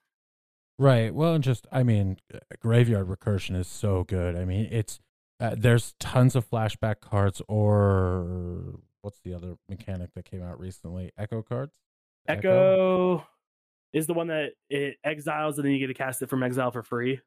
Right. 0.77 1.13
Well, 1.13 1.35
and 1.35 1.43
just 1.43 1.67
I 1.71 1.83
mean, 1.83 2.17
graveyard 2.59 3.07
recursion 3.07 3.55
is 3.55 3.67
so 3.67 4.03
good. 4.03 4.35
I 4.35 4.45
mean, 4.45 4.67
it's 4.71 4.99
uh, 5.39 5.55
there's 5.57 5.95
tons 5.99 6.35
of 6.35 6.49
flashback 6.49 6.99
cards, 7.01 7.41
or 7.47 8.79
what's 9.01 9.19
the 9.19 9.33
other 9.33 9.55
mechanic 9.69 10.09
that 10.15 10.25
came 10.25 10.41
out 10.41 10.59
recently? 10.59 11.11
Echo 11.17 11.41
cards. 11.41 11.73
Echo, 12.27 13.17
Echo, 13.19 13.27
is 13.93 14.07
the 14.07 14.13
one 14.13 14.27
that 14.27 14.53
it 14.69 14.97
exiles 15.03 15.57
and 15.57 15.65
then 15.65 15.73
you 15.73 15.79
get 15.79 15.87
to 15.87 15.93
cast 15.93 16.21
it 16.21 16.29
from 16.29 16.43
exile 16.43 16.71
for 16.71 16.83
free. 16.83 17.21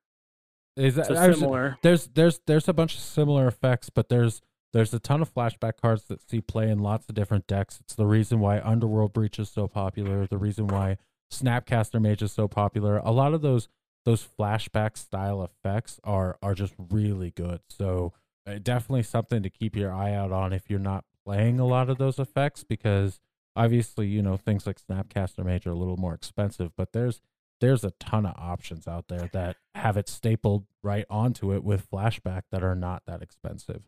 Is 0.78 0.94
that 0.94 1.06
so 1.06 1.32
similar? 1.32 1.78
There's 1.82 2.06
there's 2.08 2.40
there's 2.47 2.68
a 2.68 2.73
bunch 2.73 2.94
of 2.94 3.00
similar 3.00 3.47
effects, 3.49 3.90
but 3.90 4.08
there's 4.08 4.40
there's 4.73 4.92
a 4.94 4.99
ton 4.99 5.23
of 5.23 5.32
flashback 5.32 5.80
cards 5.80 6.04
that 6.04 6.20
see 6.28 6.40
play 6.40 6.70
in 6.70 6.78
lots 6.78 7.08
of 7.08 7.14
different 7.14 7.47
decks. 7.47 7.80
It's 7.80 7.94
the 7.94 8.06
reason 8.06 8.38
why 8.40 8.61
Underworld 8.61 9.12
Breach 9.12 9.38
is 9.38 9.49
so 9.49 9.66
popular. 9.66 10.26
The 10.26 10.38
reason 10.38 10.66
why 10.68 10.99
Snapcaster 11.32 12.00
Mage 12.00 12.23
is 12.23 12.32
so 12.32 12.49
popular. 12.49 12.99
A 12.99 13.11
lot 13.11 13.35
of 13.35 13.42
those 13.42 13.68
those 14.04 14.26
flashback 14.38 14.97
style 14.97 15.42
effects 15.42 15.99
are 16.04 16.38
are 16.42 16.54
just 16.54 16.75
really 16.90 17.30
good. 17.30 17.61
So 17.68 18.12
uh, 18.47 18.58
definitely 18.62 19.02
something 19.02 19.42
to 19.42 19.50
keep 19.50 19.76
your 19.76 19.92
eye 19.92 20.14
out 20.14 20.32
on 20.32 20.52
if 20.52 20.70
you're 20.70 20.78
not 20.78 21.04
playing 21.25 21.61
a 21.61 21.66
lot 21.66 21.90
of 21.90 21.99
those 21.99 22.18
effects 22.18 22.64
because 22.64 23.20
obviously 23.54 24.06
you 24.06 24.23
know 24.23 24.37
things 24.37 24.66
like 24.66 24.78
snapcaster 24.80 25.44
mage 25.44 25.66
are 25.66 25.73
a 25.73 25.76
little 25.76 25.97
more 25.97 26.14
expensive 26.14 26.70
but 26.76 26.92
there's 26.92 27.20
there's 27.60 27.84
a 27.84 27.92
ton 28.00 28.26
of 28.26 28.34
options 28.36 28.86
out 28.86 29.06
there 29.08 29.28
that 29.32 29.56
have 29.74 29.96
it 29.96 30.08
stapled 30.08 30.66
right 30.82 31.04
onto 31.10 31.52
it 31.52 31.64
with 31.64 31.90
flashback 31.90 32.42
that 32.50 32.62
are 32.62 32.74
not 32.74 33.02
that 33.06 33.22
expensive. 33.22 33.82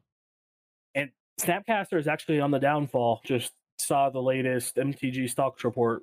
And 0.95 1.11
snapcaster 1.41 1.99
is 1.99 2.09
actually 2.09 2.41
on 2.41 2.51
the 2.51 2.59
downfall. 2.59 3.21
Just 3.25 3.53
saw 3.79 4.11
the 4.11 4.21
latest 4.21 4.77
mtg 4.77 5.31
stocks 5.31 5.65
report 5.65 6.03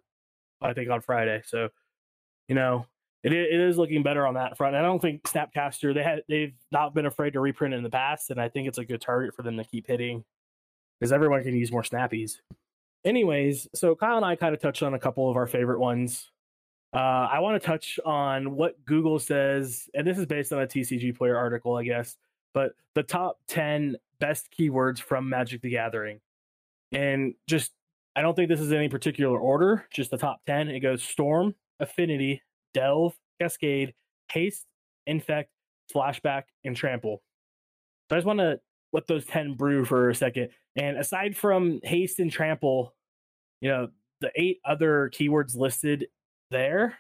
i 0.62 0.74
think 0.74 0.90
on 0.90 1.00
friday. 1.02 1.42
So 1.46 1.70
you 2.48 2.56
know 2.56 2.86
it, 3.24 3.34
it 3.34 3.60
is 3.60 3.78
looking 3.78 4.04
better 4.04 4.26
on 4.26 4.36
that 4.36 4.58
front. 4.58 4.76
I 4.76 4.82
don't 4.82 5.02
think 5.02 5.24
snapcaster 5.24 5.94
they 5.94 6.04
had 6.04 6.22
they've 6.28 6.56
not 6.72 6.94
been 6.96 7.06
afraid 7.06 7.34
to 7.34 7.40
reprint 7.40 7.74
in 7.74 7.84
the 7.84 7.90
past 7.90 8.32
and 8.32 8.42
i 8.42 8.50
think 8.50 8.68
it's 8.68 8.78
a 8.78 8.86
good 8.86 9.02
target 9.02 9.36
for 9.36 9.44
them 9.44 9.58
to 9.58 9.64
keep 9.64 9.86
hitting 9.88 10.24
because 11.00 11.12
everyone 11.12 11.44
can 11.44 11.56
use 11.56 11.72
more 11.72 11.84
snappies. 11.84 12.38
Anyways, 13.06 13.68
so 13.76 13.96
Kyle 13.96 14.18
and 14.18 14.26
I 14.26 14.36
kind 14.36 14.54
of 14.54 14.62
touched 14.62 14.84
on 14.84 14.94
a 14.94 15.00
couple 15.00 15.30
of 15.30 15.38
our 15.38 15.48
favorite 15.48 15.80
ones. 15.80 16.32
Uh, 16.98 17.30
I 17.32 17.42
want 17.42 17.62
to 17.62 17.68
touch 17.68 18.00
on 18.08 18.56
what 18.56 18.84
Google 18.84 19.20
says, 19.20 19.88
and 19.94 20.08
this 20.08 20.18
is 20.18 20.26
based 20.26 20.52
on 20.52 20.64
a 20.64 20.66
TCG 20.66 21.16
Player 21.16 21.38
article, 21.38 21.78
I 21.78 21.84
guess, 21.84 22.18
but 22.56 22.72
the 22.96 23.04
top 23.04 23.38
10 23.50 23.98
best 24.20 24.48
keywords 24.58 24.98
from 24.98 25.30
Magic 25.30 25.62
the 25.62 25.70
Gathering. 25.70 26.20
And 26.92 27.36
just, 27.46 27.72
I 28.16 28.24
don't 28.24 28.34
think 28.34 28.50
this 28.50 28.60
is 28.60 28.72
any 28.72 28.90
particular 28.90 29.38
order, 29.38 29.86
just 29.94 30.10
the 30.10 30.18
top 30.18 30.40
10. 30.48 30.70
It 30.70 30.80
goes 30.80 31.04
Storm, 31.04 31.54
Affinity, 31.80 32.42
Delve, 32.74 33.14
Cascade, 33.40 33.94
Haste, 34.32 34.66
Infect, 35.06 35.52
Flashback, 35.94 36.46
and 36.64 36.76
Trample. 36.76 37.22
So 38.10 38.16
I 38.16 38.18
just 38.18 38.26
want 38.26 38.40
to 38.40 38.60
let 38.92 39.06
those 39.06 39.26
10 39.26 39.54
brew 39.54 39.86
for 39.86 40.10
a 40.10 40.16
second. 40.16 40.50
And 40.76 40.98
aside 40.98 41.38
from 41.38 41.80
Haste 41.84 42.18
and 42.18 42.32
Trample, 42.32 42.96
you 43.62 43.70
know, 43.70 43.90
the 44.20 44.32
eight 44.36 44.62
other 44.66 45.12
keywords 45.14 45.56
listed 45.56 46.08
there 46.52 46.98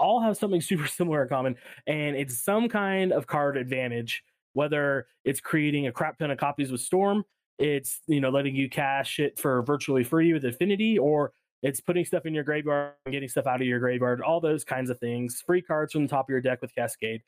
all 0.00 0.20
have 0.20 0.36
something 0.36 0.60
super 0.60 0.88
similar 0.88 1.22
in 1.22 1.28
common, 1.28 1.56
and 1.86 2.16
it's 2.16 2.42
some 2.42 2.68
kind 2.68 3.12
of 3.12 3.26
card 3.26 3.56
advantage. 3.56 4.24
Whether 4.54 5.06
it's 5.24 5.40
creating 5.40 5.86
a 5.86 5.92
crap 5.92 6.18
ton 6.18 6.32
of 6.32 6.38
copies 6.38 6.72
with 6.72 6.80
Storm, 6.80 7.24
it's 7.58 8.00
you 8.08 8.20
know 8.20 8.30
letting 8.30 8.56
you 8.56 8.68
cash 8.68 9.20
it 9.20 9.38
for 9.38 9.62
virtually 9.62 10.02
free 10.02 10.32
with 10.32 10.44
Affinity, 10.44 10.98
or 10.98 11.32
it's 11.62 11.80
putting 11.80 12.04
stuff 12.04 12.26
in 12.26 12.34
your 12.34 12.42
graveyard 12.42 12.94
and 13.06 13.12
getting 13.12 13.28
stuff 13.28 13.46
out 13.46 13.60
of 13.60 13.66
your 13.66 13.78
graveyard. 13.78 14.22
All 14.22 14.40
those 14.40 14.64
kinds 14.64 14.90
of 14.90 14.98
things. 14.98 15.42
Free 15.46 15.62
cards 15.62 15.92
from 15.92 16.02
the 16.02 16.08
top 16.08 16.24
of 16.24 16.30
your 16.30 16.40
deck 16.40 16.62
with 16.62 16.74
Cascade. 16.74 17.22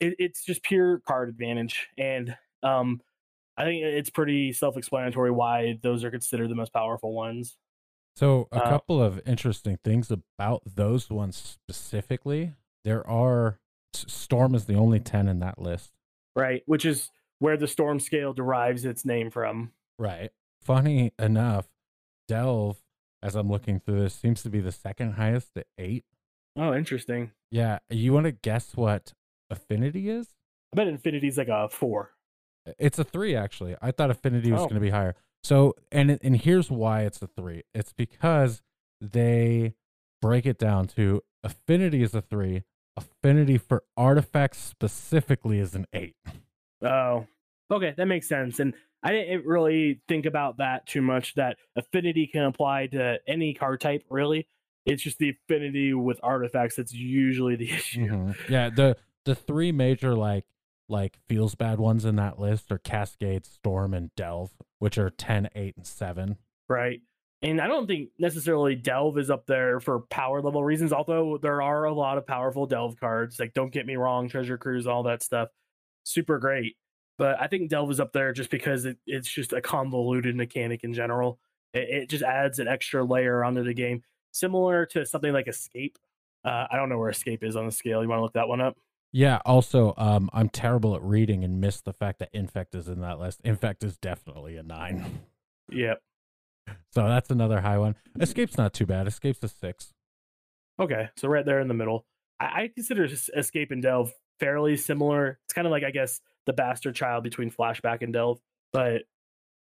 It, 0.00 0.14
it's 0.18 0.44
just 0.44 0.62
pure 0.62 1.00
card 1.06 1.30
advantage, 1.30 1.88
and 1.96 2.36
um, 2.62 3.00
I 3.56 3.64
think 3.64 3.82
it's 3.82 4.10
pretty 4.10 4.52
self-explanatory 4.52 5.30
why 5.30 5.78
those 5.82 6.04
are 6.04 6.10
considered 6.10 6.50
the 6.50 6.54
most 6.54 6.72
powerful 6.72 7.12
ones. 7.14 7.56
So, 8.18 8.48
a 8.50 8.56
uh, 8.56 8.68
couple 8.68 9.00
of 9.00 9.20
interesting 9.28 9.78
things 9.84 10.10
about 10.10 10.62
those 10.66 11.08
ones 11.08 11.36
specifically. 11.36 12.54
There 12.82 13.08
are 13.08 13.60
Storm 13.94 14.56
is 14.56 14.64
the 14.64 14.74
only 14.74 14.98
10 14.98 15.28
in 15.28 15.38
that 15.38 15.60
list. 15.60 15.92
Right, 16.34 16.64
which 16.66 16.84
is 16.84 17.12
where 17.38 17.56
the 17.56 17.68
Storm 17.68 18.00
scale 18.00 18.32
derives 18.32 18.84
its 18.84 19.04
name 19.04 19.30
from. 19.30 19.70
Right. 20.00 20.32
Funny 20.60 21.12
enough, 21.16 21.68
Delve, 22.26 22.78
as 23.22 23.36
I'm 23.36 23.48
looking 23.48 23.78
through 23.78 24.00
this, 24.00 24.14
seems 24.14 24.42
to 24.42 24.50
be 24.50 24.58
the 24.58 24.72
second 24.72 25.12
highest 25.12 25.56
at 25.56 25.68
eight. 25.78 26.04
Oh, 26.56 26.74
interesting. 26.74 27.30
Yeah. 27.52 27.78
You 27.88 28.12
want 28.12 28.24
to 28.24 28.32
guess 28.32 28.74
what 28.74 29.12
Affinity 29.48 30.10
is? 30.10 30.26
I 30.72 30.76
bet 30.76 30.92
Affinity 30.92 31.28
is 31.28 31.38
like 31.38 31.46
a 31.46 31.68
four. 31.68 32.14
It's 32.80 32.98
a 32.98 33.04
three, 33.04 33.36
actually. 33.36 33.76
I 33.80 33.92
thought 33.92 34.10
Affinity 34.10 34.50
was 34.50 34.62
oh. 34.62 34.64
going 34.64 34.74
to 34.74 34.80
be 34.80 34.90
higher. 34.90 35.14
So 35.42 35.74
and 35.92 36.18
and 36.22 36.36
here's 36.36 36.70
why 36.70 37.02
it's 37.02 37.22
a 37.22 37.26
three. 37.26 37.62
It's 37.74 37.92
because 37.92 38.62
they 39.00 39.74
break 40.20 40.46
it 40.46 40.58
down 40.58 40.86
to 40.88 41.22
affinity 41.44 42.02
is 42.02 42.14
a 42.14 42.22
three, 42.22 42.64
affinity 42.96 43.58
for 43.58 43.84
artifacts 43.96 44.58
specifically 44.58 45.58
is 45.58 45.74
an 45.74 45.86
eight. 45.92 46.16
Oh, 46.82 47.26
okay, 47.70 47.94
that 47.96 48.06
makes 48.06 48.28
sense. 48.28 48.60
And 48.60 48.74
I 49.02 49.12
didn't 49.12 49.46
really 49.46 50.00
think 50.08 50.26
about 50.26 50.58
that 50.58 50.86
too 50.86 51.02
much. 51.02 51.34
That 51.34 51.56
affinity 51.76 52.26
can 52.26 52.42
apply 52.42 52.88
to 52.88 53.18
any 53.26 53.54
card 53.54 53.80
type, 53.80 54.04
really. 54.10 54.48
It's 54.84 55.02
just 55.02 55.18
the 55.18 55.30
affinity 55.30 55.92
with 55.94 56.18
artifacts 56.22 56.76
that's 56.76 56.92
usually 56.92 57.56
the 57.56 57.70
issue. 57.72 58.06
Mm-hmm. 58.06 58.52
Yeah, 58.52 58.70
the 58.70 58.96
the 59.24 59.34
three 59.34 59.72
major 59.72 60.14
like 60.14 60.46
like 60.88 61.18
feels 61.28 61.54
bad 61.54 61.78
ones 61.78 62.04
in 62.04 62.16
that 62.16 62.38
list 62.38 62.72
are 62.72 62.78
Cascade, 62.78 63.46
Storm, 63.46 63.94
and 63.94 64.14
Delve, 64.14 64.52
which 64.78 64.98
are 64.98 65.10
10, 65.10 65.48
8, 65.54 65.76
and 65.76 65.86
7. 65.86 66.38
Right. 66.68 67.00
And 67.40 67.60
I 67.60 67.68
don't 67.68 67.86
think 67.86 68.10
necessarily 68.18 68.74
Delve 68.74 69.18
is 69.18 69.30
up 69.30 69.46
there 69.46 69.78
for 69.78 70.00
power 70.00 70.42
level 70.42 70.64
reasons, 70.64 70.92
although 70.92 71.38
there 71.40 71.62
are 71.62 71.84
a 71.84 71.94
lot 71.94 72.18
of 72.18 72.26
powerful 72.26 72.66
Delve 72.66 72.98
cards. 72.98 73.38
Like, 73.38 73.54
don't 73.54 73.72
get 73.72 73.86
me 73.86 73.96
wrong, 73.96 74.28
Treasure 74.28 74.58
Cruise, 74.58 74.86
all 74.86 75.04
that 75.04 75.22
stuff, 75.22 75.48
super 76.02 76.38
great. 76.38 76.76
But 77.16 77.40
I 77.40 77.46
think 77.46 77.70
Delve 77.70 77.90
is 77.90 78.00
up 78.00 78.12
there 78.12 78.32
just 78.32 78.50
because 78.50 78.84
it, 78.84 78.98
it's 79.06 79.28
just 79.28 79.52
a 79.52 79.60
convoluted 79.60 80.34
mechanic 80.36 80.82
in 80.84 80.94
general. 80.94 81.38
It, 81.74 81.88
it, 81.90 82.08
just 82.08 82.24
adds 82.24 82.58
an 82.58 82.68
extra 82.68 83.04
layer 83.04 83.44
onto 83.44 83.62
the 83.62 83.74
game, 83.74 84.02
similar 84.32 84.86
to 84.86 85.04
something 85.04 85.32
like 85.32 85.48
Escape. 85.48 85.98
Uh, 86.44 86.66
I 86.70 86.76
don't 86.76 86.88
know 86.88 86.98
where 86.98 87.10
Escape 87.10 87.44
is 87.44 87.56
on 87.56 87.66
the 87.66 87.72
scale. 87.72 88.02
You 88.02 88.08
want 88.08 88.18
to 88.18 88.22
look 88.22 88.34
that 88.34 88.48
one 88.48 88.60
up? 88.60 88.76
Yeah. 89.12 89.40
Also, 89.44 89.94
um, 89.96 90.28
I'm 90.32 90.48
terrible 90.48 90.94
at 90.94 91.02
reading 91.02 91.44
and 91.44 91.60
missed 91.60 91.84
the 91.84 91.92
fact 91.92 92.18
that 92.18 92.30
Infect 92.32 92.74
is 92.74 92.88
in 92.88 93.00
that 93.00 93.18
list. 93.18 93.40
Infect 93.44 93.82
is 93.84 93.96
definitely 93.96 94.56
a 94.56 94.62
nine. 94.62 95.20
Yep. 95.70 96.00
So 96.92 97.08
that's 97.08 97.30
another 97.30 97.62
high 97.62 97.78
one. 97.78 97.94
Escape's 98.20 98.58
not 98.58 98.74
too 98.74 98.84
bad. 98.84 99.06
Escape's 99.06 99.42
a 99.42 99.48
six. 99.48 99.94
Okay, 100.78 101.08
so 101.16 101.26
right 101.26 101.44
there 101.44 101.60
in 101.60 101.68
the 101.68 101.72
middle. 101.72 102.04
I, 102.38 102.44
I 102.44 102.70
consider 102.74 103.08
Escape 103.34 103.70
and 103.70 103.82
Delve 103.82 104.12
fairly 104.38 104.76
similar. 104.76 105.38
It's 105.46 105.54
kind 105.54 105.66
of 105.66 105.70
like 105.70 105.82
I 105.82 105.90
guess 105.90 106.20
the 106.46 106.52
bastard 106.52 106.94
child 106.94 107.24
between 107.24 107.50
Flashback 107.50 108.02
and 108.02 108.12
Delve. 108.12 108.38
But 108.72 109.02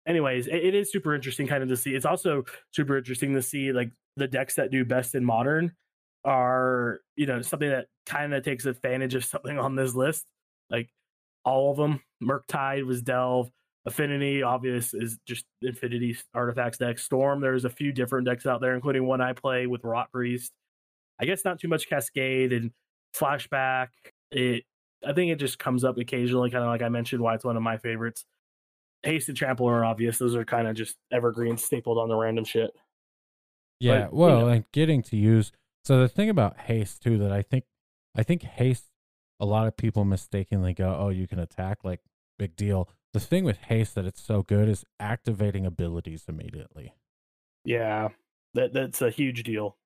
anyways, 0.06 0.48
it, 0.48 0.56
it 0.56 0.74
is 0.74 0.90
super 0.90 1.14
interesting 1.14 1.46
kind 1.46 1.62
of 1.62 1.68
to 1.68 1.76
see. 1.76 1.94
It's 1.94 2.04
also 2.04 2.44
super 2.72 2.98
interesting 2.98 3.34
to 3.34 3.42
see 3.42 3.72
like 3.72 3.90
the 4.16 4.28
decks 4.28 4.56
that 4.56 4.70
do 4.70 4.84
best 4.84 5.14
in 5.14 5.24
modern 5.24 5.72
are 6.24 7.00
you 7.16 7.26
know 7.26 7.42
something 7.42 7.68
that 7.68 7.86
kind 8.06 8.34
of 8.34 8.44
takes 8.44 8.66
advantage 8.66 9.14
of 9.14 9.24
something 9.24 9.58
on 9.58 9.76
this 9.76 9.94
list. 9.94 10.26
Like 10.70 10.90
all 11.44 11.70
of 11.70 11.76
them, 11.76 12.00
Murktide 12.22 12.84
was 12.84 13.02
Delve. 13.02 13.50
Affinity, 13.86 14.42
obvious, 14.42 14.92
is 14.92 15.18
just 15.26 15.46
Affinity 15.66 16.16
artifacts 16.34 16.76
deck. 16.76 16.98
Storm, 16.98 17.40
there's 17.40 17.64
a 17.64 17.70
few 17.70 17.90
different 17.90 18.26
decks 18.26 18.44
out 18.44 18.60
there, 18.60 18.74
including 18.74 19.06
one 19.06 19.22
I 19.22 19.32
play 19.32 19.66
with 19.66 19.82
Rot 19.82 20.12
Priest. 20.12 20.52
I 21.18 21.24
guess 21.24 21.44
not 21.44 21.58
too 21.58 21.68
much 21.68 21.88
Cascade 21.88 22.52
and 22.52 22.70
Flashback. 23.16 23.88
It, 24.30 24.64
I 25.06 25.14
think 25.14 25.32
it 25.32 25.36
just 25.36 25.58
comes 25.58 25.84
up 25.84 25.96
occasionally, 25.96 26.50
kind 26.50 26.64
of 26.64 26.68
like 26.68 26.82
I 26.82 26.90
mentioned, 26.90 27.22
why 27.22 27.34
it's 27.34 27.44
one 27.44 27.56
of 27.56 27.62
my 27.62 27.78
favorites. 27.78 28.26
Haste 29.04 29.28
and 29.28 29.38
Trample 29.38 29.68
are 29.68 29.84
obvious; 29.84 30.18
those 30.18 30.34
are 30.34 30.44
kind 30.44 30.68
of 30.68 30.76
just 30.76 30.96
evergreen, 31.10 31.56
stapled 31.56 31.98
on 31.98 32.08
the 32.08 32.16
random 32.16 32.44
shit. 32.44 32.72
Yeah, 33.80 34.02
but, 34.02 34.12
well, 34.12 34.38
you 34.38 34.44
know. 34.44 34.48
and 34.48 34.64
getting 34.72 35.02
to 35.04 35.16
use. 35.16 35.52
So 35.84 36.00
the 36.00 36.08
thing 36.08 36.28
about 36.28 36.58
haste 36.58 37.02
too 37.02 37.18
that 37.18 37.32
I 37.32 37.42
think, 37.42 37.64
I 38.16 38.22
think 38.22 38.42
haste. 38.42 38.84
A 39.40 39.46
lot 39.46 39.68
of 39.68 39.76
people 39.76 40.04
mistakenly 40.04 40.74
go, 40.74 40.96
"Oh, 40.98 41.10
you 41.10 41.28
can 41.28 41.38
attack." 41.38 41.84
Like 41.84 42.00
big 42.38 42.56
deal. 42.56 42.88
The 43.12 43.20
thing 43.20 43.44
with 43.44 43.58
haste 43.58 43.94
that 43.94 44.04
it's 44.04 44.20
so 44.20 44.42
good 44.42 44.68
is 44.68 44.84
activating 44.98 45.64
abilities 45.64 46.24
immediately. 46.28 46.94
Yeah, 47.64 48.08
that 48.54 48.72
that's 48.72 49.00
a 49.00 49.10
huge 49.10 49.44
deal, 49.44 49.76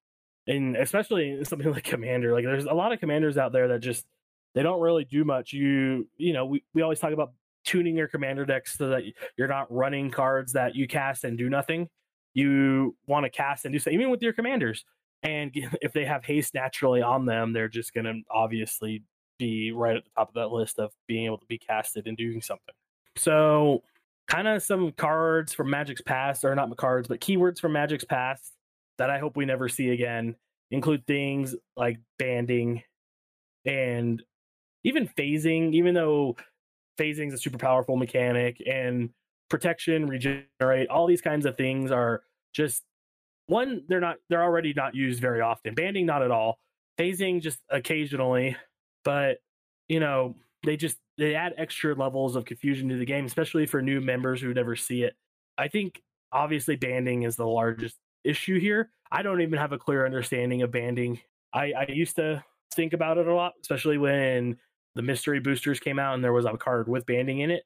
and 0.46 0.76
especially 0.76 1.44
something 1.44 1.70
like 1.72 1.84
commander. 1.84 2.32
Like, 2.32 2.44
there's 2.44 2.64
a 2.64 2.72
lot 2.72 2.92
of 2.92 3.00
commanders 3.00 3.36
out 3.36 3.52
there 3.52 3.68
that 3.68 3.80
just 3.80 4.06
they 4.54 4.62
don't 4.62 4.80
really 4.80 5.04
do 5.04 5.24
much. 5.24 5.52
You 5.52 6.08
you 6.16 6.32
know, 6.32 6.46
we 6.46 6.64
we 6.74 6.82
always 6.82 6.98
talk 6.98 7.12
about 7.12 7.32
tuning 7.64 7.96
your 7.96 8.08
commander 8.08 8.44
decks 8.44 8.76
so 8.76 8.88
that 8.88 9.02
you're 9.36 9.48
not 9.48 9.70
running 9.72 10.10
cards 10.10 10.54
that 10.54 10.74
you 10.74 10.88
cast 10.88 11.24
and 11.24 11.38
do 11.38 11.48
nothing 11.48 11.88
you 12.34 12.96
want 13.06 13.24
to 13.24 13.30
cast 13.30 13.64
and 13.64 13.72
do 13.72 13.78
so, 13.78 13.90
even 13.90 14.10
with 14.10 14.22
your 14.22 14.32
commanders. 14.32 14.84
And 15.22 15.50
if 15.82 15.92
they 15.92 16.04
have 16.04 16.24
haste 16.24 16.54
naturally 16.54 17.02
on 17.02 17.26
them, 17.26 17.52
they're 17.52 17.68
just 17.68 17.94
going 17.94 18.04
to 18.04 18.20
obviously 18.30 19.02
be 19.38 19.72
right 19.72 19.96
at 19.96 20.04
the 20.04 20.10
top 20.16 20.28
of 20.28 20.34
that 20.34 20.52
list 20.52 20.78
of 20.78 20.92
being 21.08 21.26
able 21.26 21.38
to 21.38 21.46
be 21.46 21.58
casted 21.58 22.06
and 22.06 22.16
doing 22.16 22.40
something. 22.40 22.74
So, 23.16 23.82
kind 24.28 24.48
of 24.48 24.62
some 24.62 24.92
cards 24.92 25.52
from 25.52 25.68
Magic's 25.68 26.00
past, 26.00 26.44
or 26.44 26.54
not 26.54 26.74
cards, 26.76 27.08
but 27.08 27.20
keywords 27.20 27.58
from 27.58 27.72
Magic's 27.72 28.04
past 28.04 28.52
that 28.98 29.10
I 29.10 29.18
hope 29.18 29.36
we 29.36 29.44
never 29.44 29.68
see 29.68 29.90
again 29.90 30.36
include 30.70 31.06
things 31.06 31.54
like 31.76 31.98
banding 32.18 32.82
and 33.64 34.22
even 34.84 35.08
phasing, 35.08 35.74
even 35.74 35.94
though 35.94 36.36
phasing 36.98 37.28
is 37.28 37.34
a 37.34 37.38
super 37.38 37.58
powerful 37.58 37.96
mechanic 37.96 38.62
and 38.66 39.10
protection, 39.48 40.06
regenerate, 40.06 40.88
all 40.88 41.06
these 41.06 41.20
kinds 41.20 41.46
of 41.46 41.56
things 41.56 41.90
are 41.90 42.22
just 42.52 42.82
one, 43.52 43.82
they're 43.88 44.00
not 44.00 44.16
they're 44.28 44.42
already 44.42 44.72
not 44.74 44.94
used 44.94 45.20
very 45.20 45.40
often. 45.40 45.74
Banding 45.74 46.06
not 46.06 46.22
at 46.22 46.30
all. 46.30 46.58
Phasing 46.98 47.40
just 47.40 47.58
occasionally, 47.70 48.56
but 49.04 49.38
you 49.88 50.00
know, 50.00 50.34
they 50.64 50.76
just 50.76 50.98
they 51.18 51.34
add 51.34 51.54
extra 51.56 51.94
levels 51.94 52.36
of 52.36 52.44
confusion 52.44 52.88
to 52.88 52.96
the 52.96 53.04
game, 53.04 53.24
especially 53.26 53.66
for 53.66 53.82
new 53.82 54.00
members 54.00 54.40
who 54.40 54.52
never 54.54 54.76
see 54.76 55.02
it. 55.02 55.14
I 55.58 55.68
think 55.68 56.02
obviously 56.32 56.76
banding 56.76 57.24
is 57.24 57.36
the 57.36 57.46
largest 57.46 57.96
issue 58.24 58.58
here. 58.58 58.90
I 59.10 59.22
don't 59.22 59.42
even 59.42 59.58
have 59.58 59.72
a 59.72 59.78
clear 59.78 60.06
understanding 60.06 60.62
of 60.62 60.70
banding. 60.70 61.20
I, 61.52 61.72
I 61.72 61.86
used 61.88 62.16
to 62.16 62.42
think 62.74 62.94
about 62.94 63.18
it 63.18 63.26
a 63.26 63.34
lot, 63.34 63.52
especially 63.60 63.98
when 63.98 64.56
the 64.94 65.02
mystery 65.02 65.40
boosters 65.40 65.80
came 65.80 65.98
out 65.98 66.14
and 66.14 66.24
there 66.24 66.32
was 66.32 66.46
a 66.46 66.56
card 66.56 66.88
with 66.88 67.04
banding 67.04 67.40
in 67.40 67.50
it 67.50 67.64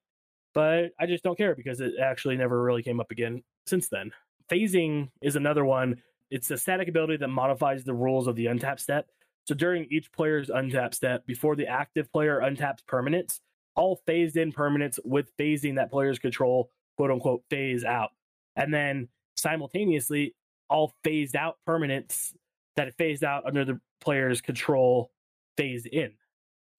but 0.56 0.92
I 0.98 1.04
just 1.04 1.22
don't 1.22 1.36
care 1.36 1.54
because 1.54 1.82
it 1.82 1.92
actually 2.02 2.38
never 2.38 2.62
really 2.62 2.82
came 2.82 2.98
up 2.98 3.10
again 3.10 3.42
since 3.66 3.90
then. 3.90 4.10
Phasing 4.50 5.08
is 5.20 5.36
another 5.36 5.64
one. 5.64 6.02
It's 6.30 6.50
a 6.50 6.56
static 6.56 6.88
ability 6.88 7.18
that 7.18 7.28
modifies 7.28 7.84
the 7.84 7.94
rules 7.94 8.26
of 8.26 8.36
the 8.36 8.46
untap 8.46 8.80
step. 8.80 9.08
So 9.46 9.54
during 9.54 9.86
each 9.90 10.10
player's 10.12 10.48
untap 10.48 10.94
step, 10.94 11.26
before 11.26 11.56
the 11.56 11.66
active 11.66 12.10
player 12.12 12.40
untaps 12.40 12.80
permanents, 12.88 13.40
all 13.74 14.00
phased 14.06 14.36
in 14.36 14.52
permanents 14.52 14.98
with 15.04 15.36
phasing 15.36 15.76
that 15.76 15.90
player's 15.90 16.18
control, 16.18 16.70
quote 16.96 17.10
unquote, 17.10 17.42
phase 17.50 17.84
out. 17.84 18.10
And 18.56 18.72
then 18.72 19.08
simultaneously, 19.36 20.34
all 20.68 20.94
phased 21.04 21.36
out 21.36 21.58
permanents 21.68 22.32
that 22.74 22.96
phased 22.96 23.22
out 23.22 23.46
under 23.46 23.64
the 23.64 23.80
player's 24.00 24.40
control 24.40 25.12
phase 25.56 25.86
in. 25.86 26.12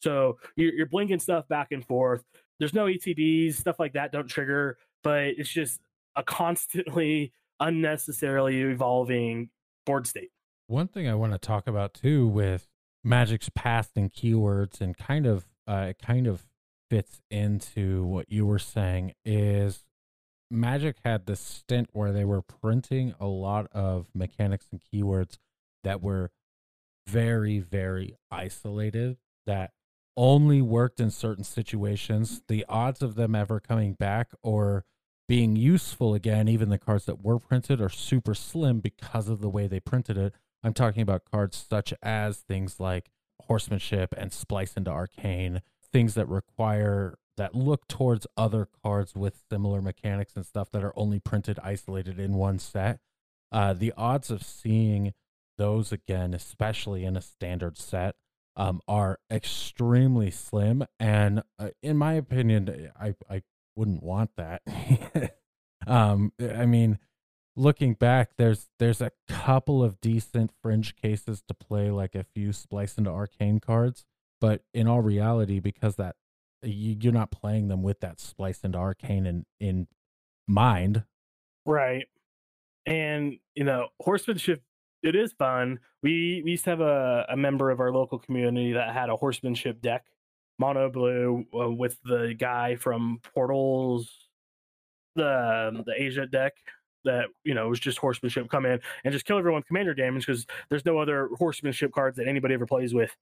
So 0.01 0.37
you're, 0.55 0.73
you're 0.73 0.85
blinking 0.87 1.19
stuff 1.19 1.47
back 1.47 1.71
and 1.71 1.85
forth 1.85 2.23
there's 2.59 2.73
no 2.73 2.85
ETBs, 2.85 3.55
stuff 3.55 3.79
like 3.79 3.93
that 3.93 4.11
don't 4.11 4.27
trigger, 4.27 4.77
but 5.03 5.23
it's 5.23 5.49
just 5.49 5.79
a 6.15 6.23
constantly 6.23 7.31
unnecessarily 7.59 8.61
evolving 8.61 9.49
board 9.85 10.07
state. 10.07 10.29
One 10.67 10.87
thing 10.87 11.07
I 11.07 11.15
want 11.15 11.33
to 11.33 11.39
talk 11.39 11.67
about 11.67 11.93
too 11.93 12.27
with 12.27 12.67
Magic's 13.03 13.49
past 13.55 13.91
and 13.95 14.11
keywords 14.11 14.81
and 14.81 14.97
kind 14.97 15.25
of 15.25 15.47
uh, 15.67 15.87
it 15.89 15.99
kind 15.99 16.27
of 16.27 16.45
fits 16.89 17.21
into 17.29 18.03
what 18.05 18.31
you 18.31 18.45
were 18.45 18.59
saying 18.59 19.13
is 19.25 19.85
Magic 20.49 20.97
had 21.03 21.25
this 21.25 21.39
stint 21.39 21.89
where 21.91 22.13
they 22.13 22.23
were 22.23 22.41
printing 22.41 23.13
a 23.19 23.27
lot 23.27 23.67
of 23.73 24.07
mechanics 24.13 24.67
and 24.71 24.81
keywords 24.81 25.37
that 25.83 26.01
were 26.01 26.31
very, 27.05 27.59
very 27.59 28.15
isolated 28.31 29.17
that 29.45 29.71
only 30.15 30.61
worked 30.61 30.99
in 30.99 31.11
certain 31.11 31.43
situations. 31.43 32.41
The 32.47 32.65
odds 32.67 33.01
of 33.01 33.15
them 33.15 33.35
ever 33.35 33.59
coming 33.59 33.93
back 33.93 34.31
or 34.41 34.85
being 35.27 35.55
useful 35.55 36.13
again, 36.13 36.47
even 36.47 36.69
the 36.69 36.77
cards 36.77 37.05
that 37.05 37.23
were 37.23 37.39
printed, 37.39 37.81
are 37.81 37.89
super 37.89 38.33
slim 38.33 38.79
because 38.79 39.27
of 39.27 39.41
the 39.41 39.49
way 39.49 39.67
they 39.67 39.79
printed 39.79 40.17
it. 40.17 40.33
I'm 40.63 40.73
talking 40.73 41.01
about 41.01 41.29
cards 41.29 41.65
such 41.69 41.93
as 42.01 42.37
things 42.37 42.79
like 42.79 43.09
horsemanship 43.43 44.13
and 44.17 44.31
splice 44.31 44.73
into 44.75 44.91
arcane, 44.91 45.61
things 45.91 46.13
that 46.15 46.27
require 46.27 47.17
that 47.37 47.53
look 47.53 47.87
towards 47.87 48.25
other 48.35 48.67
cards 48.83 49.15
with 49.15 49.43
similar 49.49 49.81
mechanics 49.81 50.33
and 50.35 50.45
stuff 50.45 50.71
that 50.71 50.83
are 50.83 50.93
only 50.95 51.19
printed 51.19 51.59
isolated 51.63 52.19
in 52.19 52.33
one 52.33 52.57
set. 52.57 52.99
Uh, 53.51 53.73
the 53.73 53.93
odds 53.95 54.31
of 54.31 54.41
seeing 54.41 55.13
those 55.57 55.91
again, 55.91 56.33
especially 56.33 57.05
in 57.05 57.15
a 57.15 57.21
standard 57.21 57.77
set, 57.77 58.15
um, 58.55 58.81
are 58.87 59.19
extremely 59.31 60.31
slim, 60.31 60.83
and 60.99 61.43
uh, 61.59 61.69
in 61.83 61.95
my 61.95 62.13
opinion, 62.13 62.91
I 62.99 63.13
I 63.29 63.43
wouldn't 63.77 64.03
want 64.03 64.31
that. 64.37 64.61
um, 65.87 66.33
I 66.39 66.65
mean, 66.65 66.99
looking 67.55 67.93
back, 67.93 68.31
there's 68.37 68.69
there's 68.79 69.01
a 69.01 69.11
couple 69.27 69.83
of 69.83 70.01
decent 70.01 70.51
fringe 70.61 70.95
cases 70.95 71.43
to 71.47 71.53
play 71.53 71.91
like 71.91 72.15
a 72.15 72.23
few 72.23 72.51
splice 72.51 72.97
into 72.97 73.09
arcane 73.09 73.59
cards, 73.59 74.05
but 74.41 74.63
in 74.73 74.87
all 74.87 75.01
reality, 75.01 75.59
because 75.59 75.95
that 75.95 76.15
you, 76.61 76.97
you're 76.99 77.13
not 77.13 77.31
playing 77.31 77.67
them 77.67 77.83
with 77.83 77.99
that 78.01 78.19
splice 78.19 78.61
into 78.63 78.77
arcane 78.77 79.25
in 79.25 79.45
in 79.59 79.87
mind, 80.47 81.03
right? 81.65 82.07
And 82.85 83.37
you 83.55 83.63
know, 83.63 83.89
horsemanship 83.99 84.63
it 85.03 85.15
is 85.15 85.33
fun. 85.33 85.79
We 86.01 86.41
we 86.43 86.51
used 86.51 86.63
to 86.65 86.71
have 86.71 86.81
a, 86.81 87.25
a 87.29 87.37
member 87.37 87.69
of 87.69 87.79
our 87.79 87.91
local 87.91 88.19
community 88.19 88.73
that 88.73 88.93
had 88.93 89.09
a 89.09 89.15
horsemanship 89.15 89.81
deck, 89.81 90.05
mono 90.59 90.89
blue, 90.89 91.45
uh, 91.57 91.69
with 91.69 91.97
the 92.03 92.35
guy 92.37 92.75
from 92.75 93.19
Portals, 93.33 94.09
the 95.15 95.83
the 95.85 95.93
Asia 95.95 96.25
deck 96.25 96.53
that 97.05 97.27
you 97.43 97.53
know 97.53 97.69
was 97.69 97.79
just 97.79 97.97
horsemanship 97.97 98.49
come 98.49 98.65
in 98.65 98.79
and 99.03 99.11
just 99.11 99.25
kill 99.25 99.37
everyone 99.37 99.59
with 99.59 99.67
commander 99.67 99.93
damage 99.93 100.25
because 100.25 100.45
there's 100.69 100.85
no 100.85 100.99
other 100.99 101.29
horsemanship 101.37 101.91
cards 101.91 102.17
that 102.17 102.27
anybody 102.27 102.53
ever 102.53 102.65
plays 102.65 102.93
with. 102.93 103.15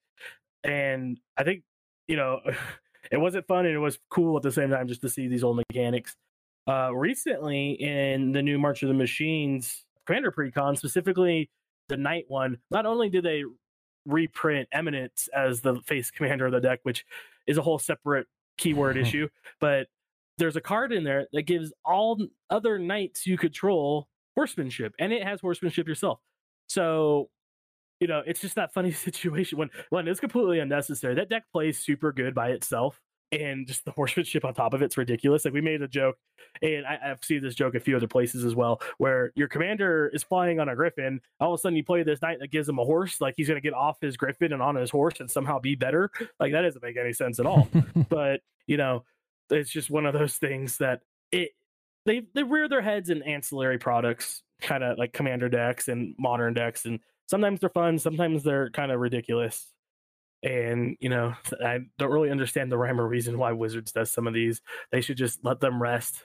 And 0.63 1.19
I 1.37 1.43
think 1.43 1.63
you 2.07 2.15
know 2.15 2.39
it 3.11 3.17
wasn't 3.17 3.47
fun 3.47 3.65
and 3.65 3.75
it 3.75 3.79
was 3.79 3.99
cool 4.09 4.37
at 4.37 4.43
the 4.43 4.51
same 4.51 4.69
time 4.69 4.87
just 4.87 5.01
to 5.01 5.09
see 5.09 5.27
these 5.27 5.43
old 5.43 5.57
mechanics. 5.69 6.15
Uh, 6.67 6.91
recently 6.95 7.73
in 7.73 8.31
the 8.31 8.41
new 8.41 8.57
March 8.57 8.81
of 8.81 8.87
the 8.87 8.95
Machines 8.95 9.85
Commander 10.07 10.31
Precon, 10.31 10.77
specifically 10.77 11.49
the 11.89 11.97
night 11.97 12.25
one, 12.27 12.57
not 12.71 12.85
only 12.87 13.09
did 13.09 13.23
they 13.23 13.43
reprint 14.05 14.67
Eminence 14.71 15.29
as 15.35 15.61
the 15.61 15.75
face 15.81 16.11
commander 16.11 16.45
of 16.45 16.51
the 16.51 16.61
deck, 16.61 16.79
which 16.83 17.05
is 17.47 17.57
a 17.57 17.61
whole 17.61 17.79
separate 17.79 18.27
keyword 18.57 18.97
issue, 19.05 19.27
but 19.59 19.87
there's 20.37 20.55
a 20.55 20.61
card 20.61 20.91
in 20.91 21.03
there 21.03 21.27
that 21.33 21.43
gives 21.43 21.71
all 21.83 22.19
other 22.49 22.77
knights 22.77 23.25
you 23.25 23.37
control 23.37 24.07
horsemanship, 24.35 24.93
and 24.99 25.13
it 25.13 25.23
has 25.23 25.41
horsemanship 25.41 25.87
yourself. 25.87 26.19
So 26.67 27.29
you 27.99 28.07
know, 28.07 28.21
it's 28.25 28.41
just 28.41 28.55
that 28.55 28.73
funny 28.73 28.91
situation 29.07 29.57
when 29.57 29.69
when 29.89 30.07
it's 30.07 30.19
completely 30.19 30.59
unnecessary. 30.59 31.15
That 31.15 31.29
deck 31.29 31.43
plays 31.51 31.79
super 31.79 32.11
good 32.11 32.35
by 32.35 32.49
itself, 32.49 32.99
and 33.31 33.67
just 33.67 33.85
the 33.85 33.91
horsemanship 33.91 34.45
on 34.45 34.53
top 34.53 34.73
of 34.73 34.81
it's 34.81 34.97
ridiculous. 34.97 35.45
Like 35.45 35.53
we 35.53 35.61
made 35.61 35.81
a 35.81 35.87
joke, 35.87 36.17
and 36.61 36.85
I, 36.85 36.97
have 37.01 37.23
seen 37.23 37.41
this 37.41 37.55
joke 37.55 37.75
a 37.75 37.79
few 37.79 37.95
other 37.95 38.07
places 38.07 38.45
as 38.45 38.55
well, 38.55 38.81
where 38.97 39.31
your 39.35 39.47
commander 39.47 40.09
is 40.13 40.23
flying 40.23 40.59
on 40.59 40.69
a 40.69 40.75
griffin. 40.75 41.21
All 41.39 41.53
of 41.53 41.59
a 41.59 41.61
sudden, 41.61 41.75
you 41.75 41.83
play 41.83 42.03
this 42.03 42.21
knight 42.21 42.39
that 42.39 42.51
gives 42.51 42.69
him 42.69 42.79
a 42.79 42.83
horse, 42.83 43.19
like 43.21 43.35
he's 43.37 43.47
going 43.47 43.57
to 43.57 43.61
get 43.61 43.73
off 43.73 43.97
his 44.01 44.17
griffin 44.17 44.53
and 44.53 44.61
on 44.61 44.75
his 44.75 44.89
horse 44.89 45.19
and 45.19 45.29
somehow 45.29 45.59
be 45.59 45.75
better. 45.75 46.09
Like 46.39 46.51
that 46.51 46.61
doesn't 46.61 46.83
make 46.83 46.97
any 46.97 47.13
sense 47.13 47.39
at 47.39 47.45
all. 47.45 47.67
but 48.09 48.41
you 48.67 48.77
know, 48.77 49.03
it's 49.49 49.69
just 49.69 49.89
one 49.89 50.05
of 50.05 50.13
those 50.13 50.35
things 50.35 50.77
that 50.77 51.01
it 51.31 51.51
they 52.05 52.23
they 52.33 52.43
rear 52.43 52.69
their 52.69 52.81
heads 52.81 53.09
in 53.09 53.23
ancillary 53.23 53.77
products, 53.77 54.43
kind 54.61 54.83
of 54.83 54.97
like 54.97 55.13
commander 55.13 55.49
decks 55.49 55.87
and 55.87 56.15
modern 56.19 56.53
decks, 56.53 56.85
and 56.85 56.99
sometimes 57.27 57.59
they're 57.59 57.69
fun, 57.69 57.97
sometimes 57.97 58.43
they're 58.43 58.69
kind 58.69 58.91
of 58.91 58.99
ridiculous 58.99 59.74
and 60.45 60.95
you 60.99 61.09
know 61.09 61.33
i 61.63 61.79
don't 61.97 62.11
really 62.11 62.29
understand 62.29 62.71
the 62.71 62.77
rhyme 62.77 63.01
or 63.01 63.07
reason 63.07 63.37
why 63.37 63.51
wizards 63.51 63.91
does 63.91 64.11
some 64.11 64.27
of 64.27 64.33
these. 64.33 64.61
They 64.91 65.01
should 65.01 65.17
just 65.17 65.43
let 65.43 65.59
them 65.59 65.81
rest 65.81 66.23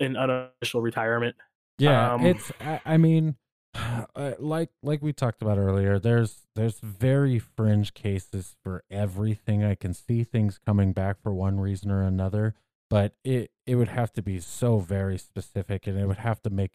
in 0.00 0.16
unofficial 0.16 0.82
retirement. 0.82 1.36
Yeah 1.78 2.14
um, 2.14 2.26
it's 2.26 2.52
I, 2.60 2.80
I 2.84 2.96
mean 2.96 3.36
uh, 3.74 4.32
like 4.38 4.70
like 4.82 5.00
we 5.00 5.12
talked 5.12 5.40
about 5.40 5.58
earlier 5.58 5.98
there's 5.98 6.46
there's 6.56 6.80
very 6.80 7.38
fringe 7.38 7.94
cases 7.94 8.56
for 8.62 8.84
everything. 8.90 9.64
I 9.64 9.76
can 9.76 9.94
see 9.94 10.24
things 10.24 10.58
coming 10.58 10.92
back 10.92 11.22
for 11.22 11.32
one 11.32 11.60
reason 11.60 11.90
or 11.90 12.02
another 12.02 12.54
but 12.90 13.14
it 13.24 13.50
it 13.66 13.76
would 13.76 13.88
have 13.88 14.12
to 14.12 14.22
be 14.22 14.40
so 14.40 14.78
very 14.78 15.16
specific 15.16 15.86
and 15.86 15.98
it 15.98 16.06
would 16.06 16.18
have 16.18 16.42
to 16.42 16.50
make 16.50 16.72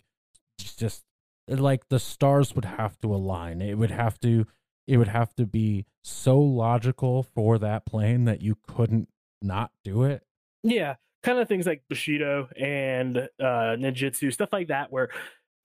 just 0.57 1.03
like 1.47 1.87
the 1.89 1.99
stars 1.99 2.55
would 2.55 2.65
have 2.65 2.99
to 2.99 3.13
align. 3.13 3.61
It 3.61 3.77
would 3.77 3.91
have 3.91 4.19
to 4.21 4.45
it 4.87 4.97
would 4.97 5.09
have 5.09 5.35
to 5.35 5.45
be 5.45 5.85
so 6.03 6.39
logical 6.39 7.23
for 7.23 7.59
that 7.59 7.85
plane 7.85 8.25
that 8.25 8.41
you 8.41 8.57
couldn't 8.67 9.09
not 9.41 9.71
do 9.83 10.03
it. 10.03 10.23
Yeah, 10.63 10.95
kind 11.23 11.39
of 11.39 11.47
things 11.47 11.65
like 11.65 11.83
Bushido 11.89 12.49
and 12.57 13.17
uh, 13.17 13.75
ninjutsu, 13.77 14.33
stuff 14.33 14.49
like 14.51 14.69
that, 14.69 14.91
where 14.91 15.09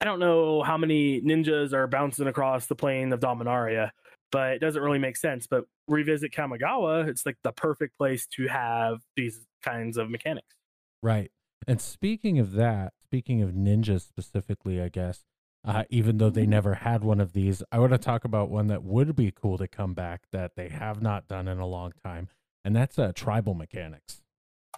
I 0.01 0.05
don't 0.05 0.19
know 0.19 0.61
how 0.61 0.77
many 0.77 1.21
ninjas 1.21 1.73
are 1.73 1.87
bouncing 1.87 2.27
across 2.27 2.67
the 2.67 2.75
plane 2.75 3.13
of 3.13 3.21
Dominaria, 3.21 3.91
but 4.31 4.53
it 4.53 4.59
doesn't 4.59 4.81
really 4.81 4.99
make 4.99 5.15
sense. 5.15 5.47
But 5.47 5.63
revisit 5.87 6.33
Kamigawa, 6.33 7.07
it's 7.07 7.25
like 7.25 7.37
the 7.43 7.53
perfect 7.53 7.97
place 7.97 8.27
to 8.35 8.47
have 8.47 8.99
these 9.15 9.39
kinds 9.63 9.97
of 9.97 10.09
mechanics. 10.09 10.55
Right. 11.01 11.31
And 11.67 11.79
speaking 11.79 12.39
of 12.39 12.53
that, 12.53 12.93
speaking 13.01 13.41
of 13.41 13.51
ninjas 13.51 14.01
specifically, 14.01 14.81
I 14.81 14.89
guess, 14.89 15.23
uh, 15.65 15.83
even 15.89 16.17
though 16.17 16.29
they 16.29 16.45
never 16.45 16.75
had 16.75 17.03
one 17.03 17.21
of 17.21 17.33
these. 17.33 17.63
I 17.71 17.79
want 17.79 17.93
to 17.93 17.97
talk 17.97 18.25
about 18.25 18.49
one 18.49 18.67
that 18.67 18.83
would 18.83 19.15
be 19.15 19.31
cool 19.31 19.57
to 19.57 19.67
come 19.67 19.93
back 19.93 20.23
that 20.31 20.55
they 20.55 20.69
have 20.69 21.01
not 21.01 21.27
done 21.27 21.47
in 21.47 21.59
a 21.59 21.65
long 21.65 21.93
time, 22.03 22.27
and 22.65 22.75
that's 22.75 22.99
uh, 22.99 23.11
tribal 23.15 23.53
mechanics. 23.53 24.21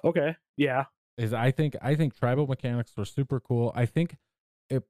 Okay, 0.03 0.35
yeah. 0.57 0.85
Is 1.17 1.33
I 1.33 1.51
think 1.51 1.75
I 1.81 1.95
think 1.95 2.15
tribal 2.15 2.45
mechanics 2.45 2.91
are 2.97 3.05
super 3.05 3.39
cool. 3.39 3.71
I 3.73 3.85
think 3.85 4.17
it, 4.69 4.83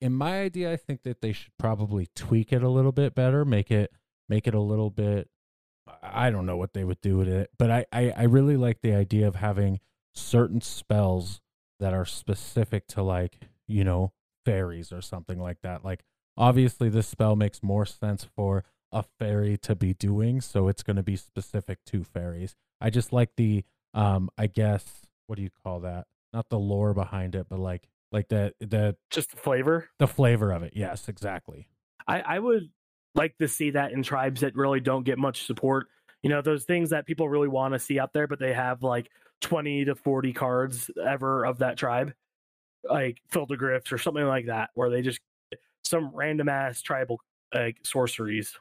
in 0.00 0.12
my 0.12 0.40
idea, 0.40 0.72
I 0.72 0.76
think 0.76 1.04
that 1.04 1.20
they 1.20 1.32
should 1.32 1.52
probably 1.58 2.08
tweak 2.14 2.52
it 2.52 2.62
a 2.62 2.68
little 2.68 2.92
bit 2.92 3.14
better, 3.14 3.44
make 3.44 3.70
it 3.70 3.92
make 4.28 4.46
it 4.46 4.54
a 4.54 4.60
little 4.60 4.90
bit. 4.90 5.28
I 6.02 6.30
don't 6.30 6.46
know 6.46 6.56
what 6.56 6.74
they 6.74 6.84
would 6.84 7.00
do 7.00 7.16
with 7.16 7.28
it, 7.28 7.50
but 7.58 7.70
I, 7.70 7.86
I, 7.92 8.10
I 8.10 8.22
really 8.24 8.56
like 8.56 8.80
the 8.80 8.94
idea 8.94 9.26
of 9.26 9.36
having 9.36 9.80
certain 10.14 10.60
spells 10.60 11.40
that 11.80 11.94
are 11.94 12.04
specific 12.04 12.86
to 12.88 13.02
like 13.02 13.38
you 13.66 13.84
know 13.84 14.12
fairies 14.44 14.92
or 14.92 15.00
something 15.00 15.38
like 15.40 15.60
that. 15.62 15.84
Like 15.84 16.04
obviously 16.36 16.88
this 16.88 17.06
spell 17.06 17.36
makes 17.36 17.62
more 17.62 17.86
sense 17.86 18.26
for 18.36 18.64
a 18.92 19.04
fairy 19.18 19.56
to 19.58 19.74
be 19.76 19.94
doing, 19.94 20.40
so 20.40 20.68
it's 20.68 20.82
going 20.82 20.96
to 20.96 21.02
be 21.02 21.16
specific 21.16 21.78
to 21.86 22.02
fairies. 22.02 22.56
I 22.80 22.90
just 22.90 23.12
like 23.12 23.30
the 23.36 23.64
um 23.94 24.30
I 24.38 24.46
guess 24.46 24.84
what 25.26 25.36
do 25.36 25.42
you 25.42 25.50
call 25.62 25.80
that? 25.80 26.06
Not 26.32 26.48
the 26.48 26.58
lore 26.58 26.94
behind 26.94 27.34
it, 27.34 27.46
but 27.48 27.58
like 27.58 27.88
like 28.12 28.28
the 28.28 28.54
the 28.60 28.96
just 29.10 29.30
the 29.30 29.36
flavor. 29.36 29.88
The 29.98 30.08
flavor 30.08 30.52
of 30.52 30.62
it. 30.62 30.72
Yes, 30.74 31.08
exactly. 31.08 31.68
I 32.06 32.20
I 32.20 32.38
would 32.38 32.70
like 33.14 33.36
to 33.38 33.48
see 33.48 33.70
that 33.70 33.92
in 33.92 34.02
tribes 34.02 34.40
that 34.40 34.54
really 34.54 34.80
don't 34.80 35.04
get 35.04 35.18
much 35.18 35.46
support. 35.46 35.88
You 36.22 36.30
know, 36.30 36.42
those 36.42 36.64
things 36.64 36.90
that 36.90 37.06
people 37.06 37.28
really 37.28 37.48
want 37.48 37.74
to 37.74 37.78
see 37.78 37.98
out 37.98 38.12
there, 38.12 38.26
but 38.26 38.38
they 38.38 38.52
have 38.52 38.82
like 38.82 39.10
20 39.40 39.86
to 39.86 39.94
40 39.94 40.32
cards 40.32 40.90
ever 41.04 41.44
of 41.44 41.58
that 41.58 41.76
tribe 41.76 42.12
like 42.84 43.18
Fildegriffs 43.28 43.92
or 43.92 43.98
something 43.98 44.26
like 44.26 44.46
that, 44.46 44.70
where 44.74 44.90
they 44.90 45.02
just 45.02 45.20
some 45.82 46.10
random 46.14 46.48
ass 46.48 46.82
tribal 46.82 47.20
like 47.54 47.78
sorceries. 47.82 48.56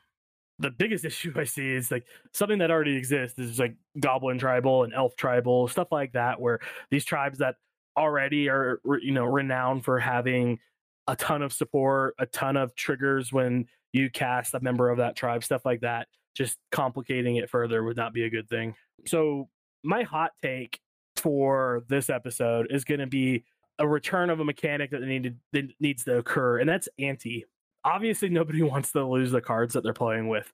The 0.60 0.72
biggest 0.72 1.06
issue 1.06 1.34
I 1.36 1.44
see 1.46 1.68
is 1.68 1.92
like 1.92 2.06
something 2.34 2.60
that 2.60 2.72
already 2.72 2.96
exists 2.96 3.40
is 3.40 3.60
like 3.60 3.76
Goblin 4.00 4.40
tribal 4.40 4.84
and 4.84 4.94
Elf 4.94 5.16
tribal 5.16 5.68
stuff 5.68 5.92
like 5.92 6.14
that, 6.14 6.40
where 6.40 6.60
these 6.92 7.06
tribes 7.06 7.40
that 7.40 7.56
already 7.98 8.50
are 8.50 8.80
you 9.02 9.12
know 9.12 9.26
renowned 9.26 9.84
for 9.84 10.00
having 10.00 10.60
a 11.08 11.16
ton 11.16 11.42
of 11.42 11.52
support, 11.52 12.16
a 12.20 12.26
ton 12.26 12.56
of 12.56 12.76
triggers 12.76 13.34
when 13.34 13.66
you 13.94 14.10
cast 14.10 14.54
a 14.54 14.60
member 14.60 14.90
of 14.90 14.98
that 14.98 15.16
tribe, 15.16 15.44
stuff 15.44 15.66
like 15.66 15.82
that. 15.82 16.08
Just 16.36 16.58
complicating 16.72 17.38
it 17.38 17.50
further 17.50 17.84
would 17.84 17.98
not 17.98 18.14
be 18.14 18.24
a 18.24 18.30
good 18.30 18.48
thing. 18.48 18.76
So 19.08 19.50
my 19.84 20.04
hot 20.04 20.32
take 20.42 20.80
for 21.16 21.84
this 21.90 22.10
episode 22.10 22.68
is 22.70 22.84
going 22.86 23.00
to 23.00 23.08
be 23.08 23.44
a 23.80 23.88
return 23.88 24.30
of 24.30 24.40
a 24.40 24.46
mechanic 24.46 24.92
that 24.92 25.02
needed 25.02 25.40
that 25.54 25.72
needs 25.80 26.04
to 26.04 26.18
occur, 26.18 26.60
and 26.60 26.70
that's 26.70 26.90
ante. 27.00 27.46
Obviously, 27.84 28.30
nobody 28.30 28.62
wants 28.64 28.92
to 28.92 29.06
lose 29.06 29.32
the 29.32 29.42
cards 29.42 29.74
that 29.74 29.84
they're 29.84 29.94
playing 29.94 30.28
with, 30.28 30.52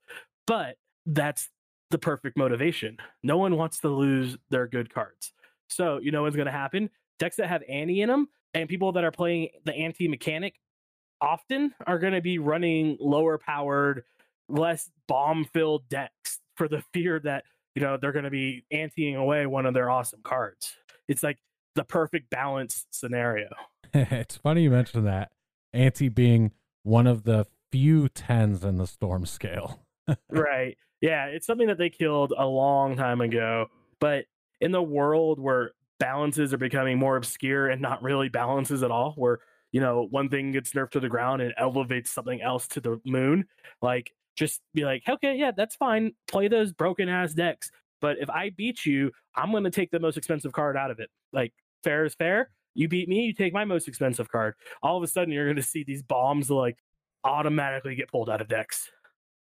but 0.47 0.77
that's 1.05 1.49
the 1.91 1.97
perfect 1.97 2.37
motivation. 2.37 2.97
No 3.23 3.37
one 3.37 3.57
wants 3.57 3.79
to 3.79 3.89
lose 3.89 4.37
their 4.49 4.67
good 4.67 4.93
cards. 4.93 5.33
So 5.69 5.99
you 5.99 6.11
know 6.11 6.23
what's 6.23 6.35
going 6.35 6.45
to 6.45 6.51
happen? 6.51 6.89
Decks 7.19 7.37
that 7.37 7.47
have 7.47 7.63
ante 7.67 8.01
in 8.01 8.09
them, 8.09 8.29
and 8.53 8.69
people 8.69 8.91
that 8.93 9.03
are 9.03 9.11
playing 9.11 9.49
the 9.65 9.73
ante 9.73 10.07
mechanic 10.07 10.55
often 11.21 11.73
are 11.87 11.99
going 11.99 12.13
to 12.13 12.21
be 12.21 12.39
running 12.39 12.97
lower 12.99 13.37
powered, 13.37 14.03
less 14.49 14.89
bomb 15.07 15.45
filled 15.45 15.87
decks 15.89 16.39
for 16.55 16.67
the 16.67 16.83
fear 16.93 17.19
that 17.19 17.43
you 17.73 17.81
know 17.81 17.97
they're 17.97 18.11
going 18.11 18.25
to 18.25 18.31
be 18.31 18.63
anteing 18.71 19.15
away 19.15 19.45
one 19.45 19.65
of 19.65 19.73
their 19.73 19.89
awesome 19.89 20.21
cards. 20.23 20.75
It's 21.07 21.23
like 21.23 21.37
the 21.75 21.83
perfect 21.83 22.29
balance 22.29 22.85
scenario. 22.91 23.49
it's 23.93 24.37
funny 24.37 24.63
you 24.63 24.71
mentioned 24.71 25.07
that. 25.07 25.31
Ante 25.73 26.09
being 26.09 26.51
one 26.83 27.07
of 27.07 27.23
the 27.23 27.45
few 27.71 28.09
tens 28.09 28.63
in 28.63 28.77
the 28.77 28.87
storm 28.87 29.25
scale. 29.25 29.85
right. 30.29 30.77
Yeah, 31.01 31.25
it's 31.25 31.45
something 31.45 31.67
that 31.67 31.77
they 31.77 31.89
killed 31.89 32.33
a 32.37 32.45
long 32.45 32.95
time 32.95 33.21
ago. 33.21 33.67
But 33.99 34.25
in 34.61 34.71
the 34.71 34.81
world 34.81 35.39
where 35.39 35.71
balances 35.99 36.53
are 36.53 36.57
becoming 36.57 36.97
more 36.97 37.17
obscure 37.17 37.69
and 37.69 37.81
not 37.81 38.01
really 38.01 38.29
balances 38.29 38.83
at 38.83 38.91
all, 38.91 39.13
where 39.17 39.39
you 39.71 39.81
know 39.81 40.07
one 40.09 40.29
thing 40.29 40.51
gets 40.51 40.71
nerfed 40.71 40.91
to 40.91 40.99
the 40.99 41.09
ground 41.09 41.41
and 41.41 41.53
elevates 41.57 42.11
something 42.11 42.41
else 42.41 42.67
to 42.69 42.81
the 42.81 42.99
moon, 43.05 43.45
like 43.81 44.13
just 44.35 44.61
be 44.73 44.85
like, 44.85 45.03
okay, 45.07 45.35
yeah, 45.35 45.51
that's 45.55 45.75
fine. 45.75 46.13
Play 46.27 46.47
those 46.47 46.71
broken 46.71 47.09
ass 47.09 47.33
decks. 47.33 47.71
But 48.01 48.17
if 48.19 48.29
I 48.29 48.51
beat 48.51 48.85
you, 48.85 49.11
I'm 49.35 49.51
going 49.51 49.63
to 49.63 49.71
take 49.71 49.91
the 49.91 49.99
most 49.99 50.17
expensive 50.17 50.51
card 50.51 50.77
out 50.77 50.91
of 50.91 50.99
it. 50.99 51.09
Like 51.31 51.53
fair 51.85 52.03
is 52.03 52.15
fair. 52.15 52.49
You 52.73 52.89
beat 52.89 53.07
me, 53.07 53.21
you 53.21 53.33
take 53.33 53.53
my 53.53 53.63
most 53.63 53.87
expensive 53.87 54.29
card. 54.29 54.55
All 54.83 54.97
of 54.97 55.03
a 55.03 55.07
sudden, 55.07 55.33
you're 55.33 55.45
going 55.45 55.55
to 55.55 55.63
see 55.63 55.85
these 55.85 56.03
bombs 56.03 56.49
like 56.49 56.77
automatically 57.23 57.95
get 57.95 58.09
pulled 58.11 58.29
out 58.29 58.41
of 58.41 58.49
decks, 58.49 58.89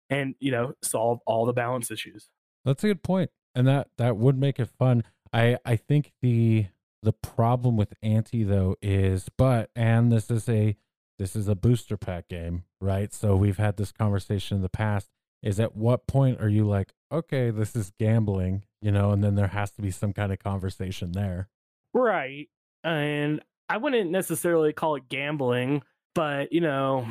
and 0.08 0.36
you 0.38 0.52
know 0.52 0.74
solve 0.82 1.18
all 1.26 1.44
the 1.44 1.52
balance 1.52 1.90
issues. 1.90 2.28
That's 2.64 2.84
a 2.84 2.88
good 2.88 3.02
point, 3.02 3.30
and 3.54 3.66
that 3.66 3.88
that 3.98 4.16
would 4.16 4.38
make 4.38 4.60
it 4.60 4.68
fun. 4.78 5.02
I 5.32 5.58
I 5.64 5.74
think 5.74 6.12
the 6.22 6.66
the 7.02 7.12
problem 7.12 7.76
with 7.76 7.94
ante 8.02 8.44
though 8.44 8.76
is, 8.80 9.28
but 9.36 9.70
and 9.74 10.12
this 10.12 10.30
is 10.30 10.48
a 10.48 10.76
this 11.18 11.34
is 11.34 11.48
a 11.48 11.54
booster 11.56 11.96
pack 11.96 12.28
game, 12.28 12.64
right? 12.80 13.12
So 13.12 13.36
we've 13.36 13.58
had 13.58 13.76
this 13.76 13.92
conversation 13.92 14.56
in 14.56 14.62
the 14.62 14.68
past. 14.68 15.08
Is 15.42 15.60
at 15.60 15.76
what 15.76 16.06
point 16.06 16.40
are 16.40 16.48
you 16.48 16.66
like, 16.66 16.94
okay, 17.12 17.50
this 17.50 17.76
is 17.76 17.92
gambling, 18.00 18.64
you 18.80 18.90
know, 18.90 19.10
and 19.10 19.22
then 19.22 19.34
there 19.34 19.48
has 19.48 19.70
to 19.72 19.82
be 19.82 19.90
some 19.90 20.14
kind 20.14 20.32
of 20.32 20.38
conversation 20.38 21.12
there. 21.12 21.48
Right. 21.94 22.48
And 22.82 23.40
I 23.68 23.78
wouldn't 23.78 24.10
necessarily 24.10 24.72
call 24.72 24.96
it 24.96 25.08
gambling, 25.08 25.82
but 26.14 26.52
you 26.52 26.60
know, 26.60 27.06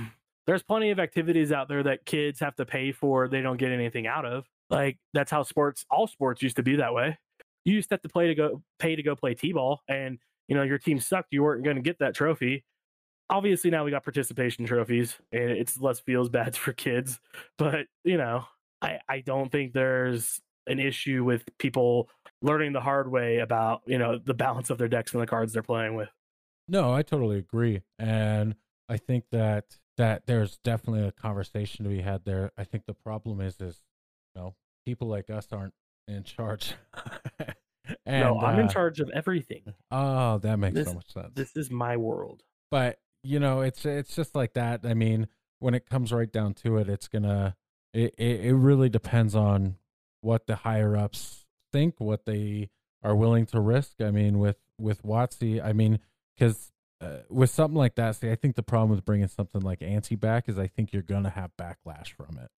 there's 0.46 0.62
plenty 0.62 0.92
of 0.92 1.00
activities 1.00 1.52
out 1.52 1.70
there 1.70 1.84
that 1.84 2.06
kids 2.06 2.40
have 2.42 2.56
to 2.58 2.66
pay 2.66 2.92
for 2.92 3.28
they 3.28 3.42
don't 3.42 3.58
get 3.58 3.72
anything 3.72 4.06
out 4.06 4.26
of. 4.26 4.46
Like 4.70 4.98
that's 5.14 5.32
how 5.32 5.44
sports 5.44 5.86
all 5.90 6.08
sports 6.08 6.42
used 6.42 6.58
to 6.58 6.64
be 6.64 6.76
that 6.76 6.94
way. 6.94 7.18
You 7.66 7.76
used 7.76 7.90
to 7.90 7.96
have 7.96 8.02
to 8.02 8.10
play 8.10 8.28
to 8.28 8.36
go 8.36 8.62
pay 8.78 8.96
to 8.96 9.04
go 9.04 9.16
play 9.16 9.34
T-ball 9.34 9.82
and 9.88 10.20
you 10.48 10.56
know 10.56 10.64
your 10.64 10.78
team 10.78 11.00
sucked, 11.00 11.30
you 11.32 11.44
weren't 11.44 11.64
going 11.64 11.78
to 11.78 11.82
get 11.82 12.00
that 12.00 12.14
trophy. 12.14 12.66
Obviously 13.30 13.72
now 13.72 13.86
we 13.86 13.92
got 13.92 14.04
participation 14.04 14.66
trophies 14.66 15.16
and 15.32 15.50
it's 15.50 15.80
less 15.80 16.02
feels 16.02 16.30
bad 16.30 16.56
for 16.58 16.74
kids, 16.74 17.20
but 17.58 17.88
you 18.04 18.18
know, 18.18 18.46
I 18.82 19.00
I 19.08 19.22
don't 19.22 19.52
think 19.52 19.74
there's 19.74 20.42
an 20.68 20.80
issue 20.80 21.24
with 21.24 21.44
people 21.58 22.10
learning 22.42 22.74
the 22.74 22.82
hard 22.82 23.12
way 23.12 23.40
about 23.40 23.82
you 23.86 23.98
know 23.98 24.20
the 24.24 24.34
balance 24.34 24.70
of 24.70 24.78
their 24.78 24.88
decks 24.88 25.14
and 25.14 25.22
the 25.22 25.28
cards 25.28 25.54
they're 25.54 25.64
playing 25.64 25.96
with. 25.96 26.10
No, 26.68 26.94
I 26.94 27.02
totally 27.02 27.38
agree, 27.38 27.82
and 28.00 28.56
I 28.90 28.98
think 28.98 29.26
that 29.32 29.78
that 29.98 30.26
there's 30.26 30.58
definitely 30.58 31.08
a 31.08 31.12
conversation 31.12 31.84
to 31.84 31.90
be 31.90 32.02
had 32.02 32.26
there. 32.26 32.52
I 32.58 32.64
think 32.64 32.86
the 32.86 32.94
problem 32.94 33.42
is, 33.42 33.60
is 33.60 33.82
you 34.34 34.42
know, 34.42 34.56
people 34.86 35.08
like 35.08 35.30
us 35.30 35.48
aren't 35.52 35.74
in 36.08 36.24
charge. 36.24 36.74
and, 38.06 38.22
no, 38.22 38.40
I'm 38.40 38.58
uh, 38.58 38.62
in 38.62 38.70
charge 38.70 39.00
of 39.00 39.10
everything. 39.14 39.74
Oh, 39.92 40.40
that 40.40 40.58
makes 40.58 40.76
this, 40.76 40.88
so 40.88 40.94
much 40.96 41.14
sense. 41.14 41.32
This 41.36 41.56
is 41.56 41.70
my 41.70 41.98
world. 41.98 42.44
But 42.72 43.00
you 43.24 43.40
know, 43.40 43.62
it's 43.62 43.86
it's 43.86 44.16
just 44.16 44.36
like 44.36 44.54
that. 44.54 44.82
I 44.84 44.94
mean, 44.94 45.28
when 45.60 45.74
it 45.74 45.90
comes 45.90 46.12
right 46.12 46.32
down 46.32 46.54
to 46.56 46.78
it, 46.78 46.90
it's 46.90 47.08
gonna 47.08 47.56
it 47.94 48.14
it, 48.18 48.42
it 48.42 48.56
really 48.56 48.90
depends 48.90 49.36
on 49.36 49.76
what 50.24 50.48
the 50.48 50.58
higher 50.58 50.96
ups 50.96 51.46
think, 51.72 52.00
what 52.00 52.26
they 52.26 52.70
are 53.04 53.16
willing 53.16 53.46
to 53.48 53.60
risk. 53.60 54.02
I 54.02 54.12
mean, 54.12 54.40
with 54.40 54.58
with 54.80 55.04
WotC, 55.04 55.64
I 55.64 55.74
mean, 55.74 56.00
because 56.38 56.72
uh, 57.02 57.20
with 57.30 57.50
something 57.50 57.78
like 57.78 57.96
that, 57.96 58.16
see, 58.16 58.32
I 58.32 58.36
think 58.36 58.56
the 58.56 58.64
problem 58.64 58.92
with 58.92 59.06
bringing 59.06 59.28
something 59.28 59.62
like 59.62 59.82
ante 59.82 60.16
back 60.16 60.48
is 60.48 60.58
I 60.58 60.68
think 60.68 60.94
you're 60.94 61.02
gonna 61.02 61.30
have 61.30 61.52
backlash 61.60 62.14
from 62.16 62.40
it. 62.42 62.50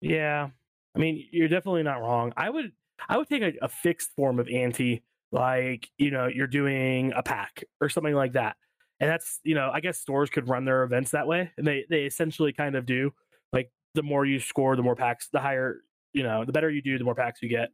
Yeah, 0.00 0.48
I 0.94 0.98
mean, 0.98 1.24
you're 1.30 1.48
definitely 1.48 1.84
not 1.84 2.00
wrong. 2.00 2.32
I 2.36 2.50
would 2.50 2.72
I 3.08 3.16
would 3.16 3.28
take 3.28 3.42
a, 3.42 3.52
a 3.62 3.68
fixed 3.68 4.10
form 4.16 4.40
of 4.40 4.48
ante, 4.48 5.02
like 5.30 5.88
you 5.98 6.10
know, 6.10 6.26
you're 6.26 6.46
doing 6.46 7.12
a 7.14 7.22
pack 7.22 7.64
or 7.80 7.88
something 7.88 8.14
like 8.14 8.32
that, 8.32 8.56
and 8.98 9.08
that's 9.08 9.40
you 9.44 9.54
know, 9.54 9.70
I 9.72 9.80
guess 9.80 9.98
stores 9.98 10.30
could 10.30 10.48
run 10.48 10.64
their 10.64 10.82
events 10.82 11.12
that 11.12 11.28
way, 11.28 11.52
and 11.56 11.66
they 11.66 11.84
they 11.88 12.04
essentially 12.04 12.52
kind 12.52 12.74
of 12.74 12.86
do. 12.86 13.12
Like 13.52 13.70
the 13.94 14.02
more 14.02 14.26
you 14.26 14.40
score, 14.40 14.74
the 14.74 14.82
more 14.82 14.96
packs, 14.96 15.28
the 15.32 15.40
higher 15.40 15.80
you 16.14 16.22
know, 16.22 16.44
the 16.44 16.52
better 16.52 16.70
you 16.70 16.80
do, 16.80 16.96
the 16.96 17.04
more 17.04 17.14
packs 17.14 17.42
you 17.42 17.48
get, 17.48 17.68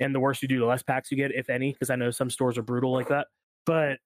and 0.00 0.14
the 0.14 0.20
worse 0.20 0.42
you 0.42 0.48
do, 0.48 0.58
the 0.58 0.66
less 0.66 0.82
packs 0.82 1.10
you 1.10 1.16
get, 1.16 1.32
if 1.34 1.48
any. 1.48 1.72
Because 1.72 1.88
I 1.88 1.96
know 1.96 2.10
some 2.10 2.28
stores 2.28 2.58
are 2.58 2.62
brutal 2.62 2.92
like 2.92 3.08
that, 3.08 3.28
but 3.64 3.98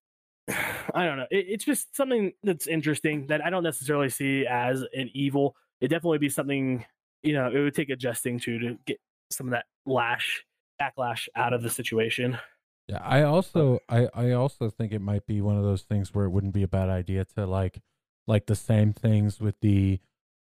I 0.94 1.04
don't 1.04 1.16
know. 1.16 1.26
It, 1.30 1.46
it's 1.48 1.64
just 1.64 1.96
something 1.96 2.32
that's 2.44 2.66
interesting 2.66 3.26
that 3.26 3.44
I 3.44 3.50
don't 3.50 3.64
necessarily 3.64 4.10
see 4.10 4.46
as 4.46 4.84
an 4.94 5.10
evil. 5.14 5.56
It 5.80 5.88
definitely 5.88 6.18
be 6.18 6.28
something 6.28 6.84
you 7.22 7.34
know 7.34 7.48
it 7.48 7.58
would 7.58 7.74
take 7.74 7.90
adjusting 7.90 8.38
to 8.40 8.58
to 8.58 8.78
get 8.86 8.98
some 9.30 9.48
of 9.48 9.52
that 9.52 9.66
lash 9.86 10.44
backlash 10.80 11.28
out 11.36 11.52
of 11.52 11.62
the 11.62 11.70
situation. 11.70 12.38
Yeah, 12.88 13.00
I 13.02 13.22
also 13.22 13.80
I 13.88 14.08
I 14.14 14.32
also 14.32 14.70
think 14.70 14.92
it 14.92 15.00
might 15.00 15.26
be 15.26 15.40
one 15.40 15.56
of 15.56 15.62
those 15.62 15.82
things 15.82 16.14
where 16.14 16.24
it 16.24 16.30
wouldn't 16.30 16.54
be 16.54 16.62
a 16.62 16.68
bad 16.68 16.88
idea 16.88 17.24
to 17.36 17.46
like 17.46 17.80
like 18.26 18.46
the 18.46 18.56
same 18.56 18.92
things 18.92 19.40
with 19.40 19.60
the 19.60 20.00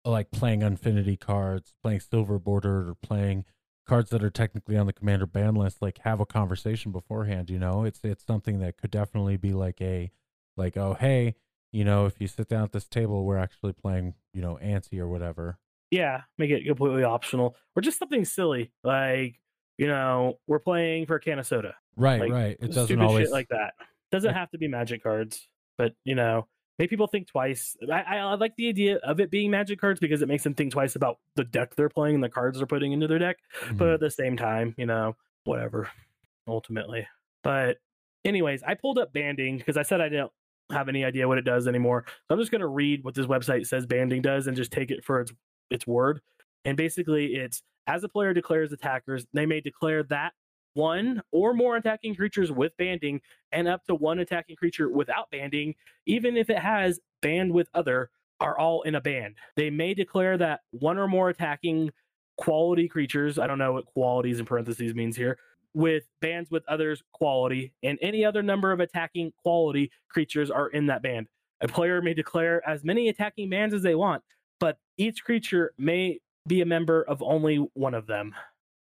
like 0.05 0.31
playing 0.31 0.63
Unfinity 0.63 1.17
cards, 1.17 1.73
playing 1.81 1.99
Silver 1.99 2.39
Bordered, 2.39 2.87
or 2.89 2.95
playing 2.95 3.45
cards 3.85 4.09
that 4.09 4.23
are 4.23 4.29
technically 4.29 4.77
on 4.77 4.87
the 4.87 4.93
commander 4.93 5.27
ban 5.27 5.53
list 5.53 5.79
like 5.79 5.99
have 5.99 6.19
a 6.19 6.25
conversation 6.25 6.91
beforehand 6.91 7.49
you 7.49 7.59
know? 7.59 7.83
It's 7.83 7.99
it's 8.03 8.25
something 8.25 8.59
that 8.59 8.77
could 8.77 8.91
definitely 8.91 9.37
be 9.37 9.53
like 9.53 9.81
a 9.81 10.11
like 10.57 10.75
oh 10.77 10.95
hey 10.99 11.35
you 11.71 11.83
know 11.83 12.05
if 12.05 12.19
you 12.19 12.27
sit 12.27 12.47
down 12.47 12.63
at 12.63 12.71
this 12.71 12.87
table 12.87 13.25
we're 13.25 13.37
actually 13.37 13.73
playing 13.73 14.15
you 14.33 14.41
know 14.41 14.57
ante 14.57 14.99
or 14.99 15.07
whatever. 15.07 15.59
Yeah 15.91 16.21
make 16.37 16.49
it 16.49 16.65
completely 16.65 17.03
optional 17.03 17.55
or 17.75 17.81
just 17.81 17.99
something 17.99 18.25
silly 18.25 18.71
like 18.83 19.39
you 19.77 19.87
know 19.87 20.39
we're 20.47 20.59
playing 20.59 21.05
for 21.05 21.17
a 21.17 21.19
can 21.19 21.39
of 21.39 21.45
soda. 21.45 21.75
Right 21.95 22.21
like, 22.21 22.31
right. 22.31 22.57
It 22.59 22.73
doesn't 22.73 23.01
always 23.01 23.31
like 23.31 23.49
that. 23.49 23.73
Doesn't 24.11 24.33
have 24.33 24.49
to 24.51 24.57
be 24.57 24.67
magic 24.67 25.03
cards 25.03 25.47
but 25.77 25.93
you 26.05 26.15
know 26.15 26.47
make 26.79 26.89
people 26.89 27.07
think 27.07 27.27
twice. 27.27 27.75
I, 27.91 28.01
I, 28.01 28.33
like 28.35 28.55
the 28.55 28.69
idea 28.69 28.97
of 28.97 29.19
it 29.19 29.31
being 29.31 29.51
magic 29.51 29.79
cards 29.79 29.99
because 29.99 30.21
it 30.21 30.27
makes 30.27 30.43
them 30.43 30.53
think 30.53 30.73
twice 30.73 30.95
about 30.95 31.19
the 31.35 31.43
deck 31.43 31.75
they're 31.75 31.89
playing 31.89 32.15
and 32.15 32.23
the 32.23 32.29
cards 32.29 32.57
they're 32.57 32.67
putting 32.67 32.91
into 32.91 33.07
their 33.07 33.19
deck. 33.19 33.37
Mm-hmm. 33.61 33.77
But 33.77 33.89
at 33.89 33.99
the 33.99 34.11
same 34.11 34.37
time, 34.37 34.75
you 34.77 34.85
know, 34.85 35.15
whatever, 35.45 35.89
ultimately. 36.47 37.07
But, 37.43 37.77
anyways, 38.25 38.63
I 38.63 38.73
pulled 38.73 38.97
up 38.97 39.13
banding 39.13 39.57
because 39.57 39.77
I 39.77 39.83
said 39.83 40.01
I 40.01 40.09
didn't 40.09 40.31
have 40.71 40.89
any 40.89 41.05
idea 41.05 41.27
what 41.27 41.37
it 41.37 41.45
does 41.45 41.67
anymore. 41.67 42.05
So 42.07 42.33
I'm 42.33 42.39
just 42.39 42.51
going 42.51 42.61
to 42.61 42.67
read 42.67 43.03
what 43.03 43.13
this 43.13 43.27
website 43.27 43.67
says 43.67 43.85
banding 43.85 44.21
does 44.21 44.47
and 44.47 44.57
just 44.57 44.71
take 44.71 44.91
it 44.91 45.03
for 45.03 45.21
its 45.21 45.31
its 45.69 45.87
word. 45.87 46.21
And 46.65 46.75
basically, 46.75 47.35
it's 47.35 47.61
as 47.87 48.03
a 48.03 48.09
player 48.09 48.33
declares 48.33 48.71
attackers, 48.71 49.25
they 49.33 49.45
may 49.45 49.61
declare 49.61 50.03
that 50.03 50.33
one 50.75 51.21
or 51.31 51.53
more 51.53 51.77
attacking 51.77 52.15
creatures 52.15 52.51
with 52.51 52.77
banding 52.77 53.21
and 53.51 53.67
up 53.67 53.83
to 53.85 53.95
one 53.95 54.19
attacking 54.19 54.55
creature 54.55 54.89
without 54.89 55.31
banding, 55.31 55.73
even 56.05 56.37
if 56.37 56.49
it 56.49 56.59
has 56.59 56.99
band 57.21 57.51
with 57.51 57.67
other, 57.73 58.11
are 58.39 58.57
all 58.59 58.81
in 58.83 58.95
a 58.95 59.01
band. 59.01 59.35
They 59.55 59.69
may 59.69 59.93
declare 59.93 60.37
that 60.37 60.61
one 60.71 60.97
or 60.97 61.07
more 61.07 61.29
attacking 61.29 61.91
quality 62.37 62.87
creatures, 62.87 63.39
I 63.39 63.47
don't 63.47 63.57
know 63.57 63.73
what 63.73 63.85
qualities 63.85 64.39
in 64.39 64.45
parentheses 64.45 64.93
means 64.93 65.15
here, 65.15 65.37
with 65.73 66.03
bands 66.21 66.51
with 66.51 66.63
others 66.67 67.01
quality, 67.13 67.73
and 67.81 67.97
any 68.01 68.25
other 68.25 68.43
number 68.43 68.71
of 68.71 68.81
attacking 68.81 69.31
quality 69.41 69.91
creatures 70.09 70.51
are 70.51 70.67
in 70.67 70.87
that 70.87 71.01
band. 71.01 71.27
A 71.61 71.67
player 71.67 72.01
may 72.01 72.13
declare 72.13 72.67
as 72.67 72.83
many 72.83 73.07
attacking 73.07 73.49
bands 73.49 73.73
as 73.73 73.81
they 73.81 73.95
want, 73.95 74.21
but 74.59 74.77
each 74.97 75.23
creature 75.23 75.73
may 75.77 76.19
be 76.47 76.61
a 76.61 76.65
member 76.65 77.03
of 77.03 77.23
only 77.23 77.57
one 77.73 77.93
of 77.93 78.07
them. 78.07 78.35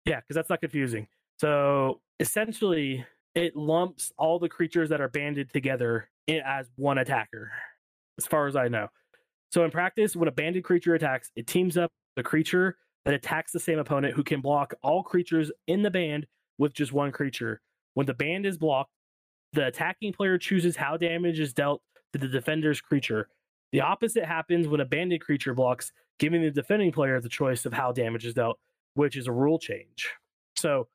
Yeah, 0.06 0.22
because 0.22 0.36
that's 0.36 0.50
not 0.50 0.62
confusing. 0.62 1.08
So 1.42 2.02
essentially, 2.20 3.04
it 3.34 3.56
lumps 3.56 4.12
all 4.16 4.38
the 4.38 4.48
creatures 4.48 4.90
that 4.90 5.02
are 5.02 5.10
banded 5.10 5.52
together 5.52 6.08
as 6.30 6.70
one 6.76 7.00
attacker, 7.00 7.52
as 8.20 8.28
far 8.28 8.46
as 8.46 8.56
I 8.56 8.68
know. 8.68 8.90
So 9.52 9.66
in 9.66 9.72
practice, 9.72 10.16
when 10.16 10.28
a 10.28 10.32
banded 10.32 10.64
creature 10.64 10.94
attacks, 10.94 11.32
it 11.36 11.48
teams 11.48 11.78
up 11.78 11.92
the 12.16 12.22
creature 12.22 12.78
that 13.06 13.16
attacks 13.16 13.52
the 13.52 13.60
same 13.60 13.80
opponent 13.80 14.14
who 14.14 14.24
can 14.24 14.40
block 14.40 14.76
all 14.84 15.02
creatures 15.02 15.52
in 15.66 15.82
the 15.82 15.90
band 15.90 16.28
with 16.60 16.76
just 16.76 16.94
one 16.94 17.12
creature. 17.12 17.60
When 17.96 18.06
the 18.06 18.14
band 18.14 18.46
is 18.46 18.60
blocked, 18.60 18.92
the 19.54 19.66
attacking 19.66 20.14
player 20.14 20.38
chooses 20.38 20.76
how 20.76 20.96
damage 20.96 21.40
is 21.40 21.54
dealt 21.54 21.82
to 22.14 22.20
the 22.20 22.28
defender's 22.28 22.82
creature. 22.82 23.30
The 23.72 23.82
opposite 23.82 24.26
happens 24.26 24.68
when 24.68 24.80
a 24.80 24.86
banded 24.86 25.22
creature 25.22 25.56
blocks, 25.56 25.92
giving 26.20 26.44
the 26.44 26.52
defending 26.52 26.92
player 26.92 27.20
the 27.20 27.30
choice 27.30 27.66
of 27.66 27.74
how 27.74 27.94
damage 27.94 28.28
is 28.28 28.36
dealt, 28.36 28.60
which 28.94 29.18
is 29.18 29.26
a 29.26 29.32
rule 29.32 29.58
change. 29.58 30.08
So 30.56 30.88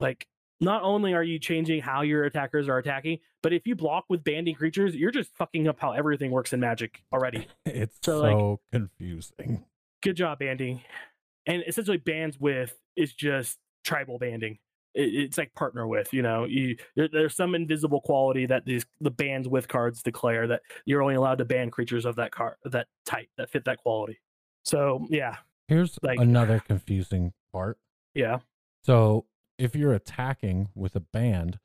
like, 0.00 0.26
not 0.60 0.82
only 0.82 1.14
are 1.14 1.22
you 1.22 1.38
changing 1.38 1.82
how 1.82 2.02
your 2.02 2.24
attackers 2.24 2.68
are 2.68 2.78
attacking, 2.78 3.18
but 3.42 3.52
if 3.52 3.66
you 3.66 3.74
block 3.74 4.04
with 4.08 4.24
banding 4.24 4.54
creatures, 4.54 4.94
you're 4.94 5.10
just 5.10 5.34
fucking 5.36 5.68
up 5.68 5.78
how 5.78 5.92
everything 5.92 6.30
works 6.30 6.52
in 6.52 6.60
Magic 6.60 7.02
already. 7.12 7.46
it's 7.66 7.98
so, 8.02 8.20
so 8.20 8.50
like, 8.50 8.58
confusing. 8.72 9.64
Good 10.02 10.16
job, 10.16 10.38
banding. 10.38 10.80
And 11.46 11.62
essentially, 11.66 11.98
bands 11.98 12.38
with 12.38 12.76
is 12.96 13.12
just 13.12 13.58
tribal 13.84 14.18
banding. 14.18 14.58
It, 14.94 15.14
it's 15.14 15.38
like 15.38 15.54
partner 15.54 15.86
with. 15.86 16.12
You 16.12 16.22
know, 16.22 16.44
you 16.44 16.76
there, 16.96 17.08
there's 17.08 17.36
some 17.36 17.54
invisible 17.54 18.00
quality 18.00 18.46
that 18.46 18.64
these 18.64 18.86
the 19.00 19.10
bands 19.10 19.48
with 19.48 19.68
cards 19.68 20.02
declare 20.02 20.46
that 20.46 20.62
you're 20.86 21.02
only 21.02 21.16
allowed 21.16 21.38
to 21.38 21.44
ban 21.44 21.70
creatures 21.70 22.04
of 22.04 22.16
that 22.16 22.32
card 22.32 22.56
that 22.64 22.86
type 23.04 23.28
that 23.36 23.50
fit 23.50 23.64
that 23.66 23.78
quality. 23.78 24.18
So 24.64 25.06
yeah. 25.10 25.36
Here's 25.68 25.98
like 26.02 26.18
another 26.18 26.60
confusing 26.60 27.32
part. 27.52 27.78
Yeah. 28.14 28.38
So 28.84 29.26
if 29.58 29.74
you're 29.74 29.92
attacking 29.92 30.68
with 30.74 30.96
a 30.96 31.00
band, 31.00 31.58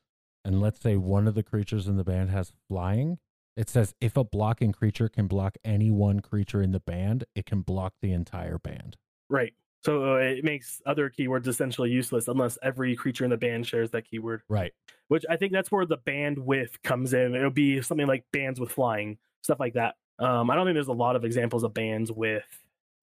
and 0.45 0.61
let's 0.61 0.81
say 0.81 0.95
one 0.95 1.27
of 1.27 1.35
the 1.35 1.43
creatures 1.43 1.87
in 1.87 1.97
the 1.97 2.03
band 2.03 2.29
has 2.29 2.53
flying, 2.67 3.19
it 3.57 3.69
says 3.69 3.93
if 3.99 4.15
a 4.15 4.23
blocking 4.23 4.71
creature 4.71 5.09
can 5.09 5.27
block 5.27 5.57
any 5.65 5.91
one 5.91 6.21
creature 6.21 6.61
in 6.61 6.71
the 6.71 6.79
band, 6.79 7.25
it 7.35 7.45
can 7.45 7.61
block 7.61 7.93
the 8.01 8.13
entire 8.13 8.57
band. 8.57 8.95
Right. 9.29 9.53
So 9.83 10.15
uh, 10.15 10.17
it 10.17 10.43
makes 10.43 10.81
other 10.85 11.09
keywords 11.09 11.47
essentially 11.47 11.89
useless 11.89 12.27
unless 12.27 12.57
every 12.61 12.95
creature 12.95 13.23
in 13.23 13.29
the 13.29 13.37
band 13.37 13.65
shares 13.65 13.91
that 13.91 14.09
keyword. 14.09 14.41
Right. 14.49 14.73
Which 15.07 15.25
I 15.29 15.37
think 15.37 15.53
that's 15.53 15.71
where 15.71 15.85
the 15.85 15.97
band 15.97 16.39
with 16.39 16.81
comes 16.83 17.13
in. 17.13 17.33
It'll 17.35 17.49
be 17.49 17.81
something 17.81 18.07
like 18.07 18.25
bands 18.31 18.59
with 18.59 18.71
flying, 18.71 19.17
stuff 19.41 19.59
like 19.59 19.73
that. 19.73 19.95
Um, 20.19 20.49
I 20.49 20.55
don't 20.55 20.65
think 20.65 20.75
there's 20.75 20.87
a 20.87 20.93
lot 20.93 21.15
of 21.15 21.23
examples 21.23 21.63
of 21.63 21.73
bands 21.73 22.11
with. 22.11 22.43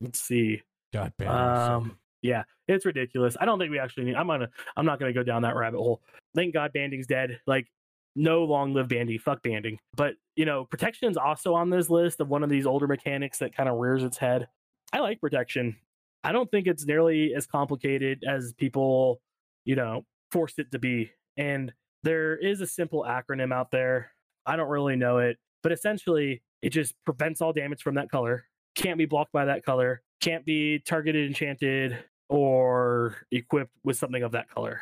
Let's 0.00 0.20
see. 0.20 0.62
God, 0.92 1.12
band. 1.16 1.30
Um, 1.30 1.98
yeah, 2.22 2.44
it's 2.68 2.84
ridiculous. 2.84 3.36
I 3.40 3.44
don't 3.44 3.58
think 3.58 3.70
we 3.70 3.78
actually 3.78 4.04
need. 4.04 4.16
I'm 4.16 4.26
gonna. 4.26 4.48
I'm 4.76 4.86
not 4.86 4.98
gonna 4.98 5.12
go 5.12 5.22
down 5.22 5.42
that 5.42 5.56
rabbit 5.56 5.78
hole. 5.78 6.02
Thank 6.34 6.54
God, 6.54 6.72
banding's 6.72 7.06
dead. 7.06 7.40
Like, 7.46 7.68
no 8.14 8.44
long 8.44 8.74
live 8.74 8.88
bandy. 8.88 9.18
Fuck 9.18 9.42
banding. 9.42 9.78
But 9.96 10.14
you 10.34 10.44
know, 10.44 10.64
protection's 10.64 11.16
also 11.16 11.54
on 11.54 11.70
this 11.70 11.90
list 11.90 12.20
of 12.20 12.28
one 12.28 12.42
of 12.42 12.50
these 12.50 12.66
older 12.66 12.86
mechanics 12.86 13.38
that 13.38 13.54
kind 13.54 13.68
of 13.68 13.76
rears 13.76 14.02
its 14.02 14.18
head. 14.18 14.48
I 14.92 15.00
like 15.00 15.20
protection. 15.20 15.76
I 16.24 16.32
don't 16.32 16.50
think 16.50 16.66
it's 16.66 16.86
nearly 16.86 17.34
as 17.34 17.46
complicated 17.46 18.24
as 18.26 18.52
people, 18.54 19.20
you 19.64 19.76
know, 19.76 20.04
forced 20.32 20.58
it 20.58 20.72
to 20.72 20.78
be. 20.78 21.10
And 21.36 21.72
there 22.02 22.36
is 22.36 22.60
a 22.60 22.66
simple 22.66 23.04
acronym 23.08 23.52
out 23.52 23.70
there. 23.70 24.10
I 24.44 24.56
don't 24.56 24.68
really 24.68 24.96
know 24.96 25.18
it, 25.18 25.38
but 25.62 25.72
essentially, 25.72 26.42
it 26.62 26.70
just 26.70 26.94
prevents 27.04 27.40
all 27.40 27.52
damage 27.52 27.82
from 27.82 27.96
that 27.96 28.10
color. 28.10 28.44
Can't 28.74 28.98
be 28.98 29.06
blocked 29.06 29.32
by 29.32 29.44
that 29.44 29.64
color. 29.64 30.02
Can't 30.20 30.44
be 30.44 30.78
targeted, 30.78 31.26
enchanted, 31.26 31.98
or 32.28 33.16
equipped 33.30 33.72
with 33.84 33.96
something 33.96 34.22
of 34.22 34.32
that 34.32 34.50
color. 34.50 34.80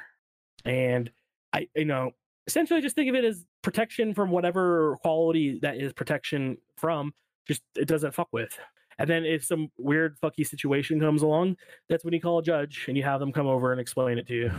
And 0.64 1.10
I, 1.52 1.68
you 1.74 1.84
know, 1.84 2.12
essentially 2.46 2.80
just 2.80 2.96
think 2.96 3.08
of 3.08 3.14
it 3.14 3.24
as 3.24 3.44
protection 3.62 4.14
from 4.14 4.30
whatever 4.30 4.96
quality 5.02 5.58
that 5.62 5.76
is 5.76 5.92
protection 5.92 6.58
from, 6.76 7.12
just 7.46 7.62
it 7.76 7.86
doesn't 7.86 8.14
fuck 8.14 8.28
with. 8.32 8.58
And 8.98 9.10
then 9.10 9.24
if 9.24 9.44
some 9.44 9.70
weird 9.76 10.18
fucky 10.20 10.46
situation 10.46 11.00
comes 11.00 11.22
along, 11.22 11.56
that's 11.88 12.04
when 12.04 12.14
you 12.14 12.20
call 12.20 12.38
a 12.38 12.42
judge 12.42 12.84
and 12.86 12.96
you 12.96 13.02
have 13.02 13.20
them 13.20 13.32
come 13.32 13.46
over 13.46 13.72
and 13.72 13.80
explain 13.80 14.18
it 14.18 14.26
to 14.28 14.34
you. 14.34 14.50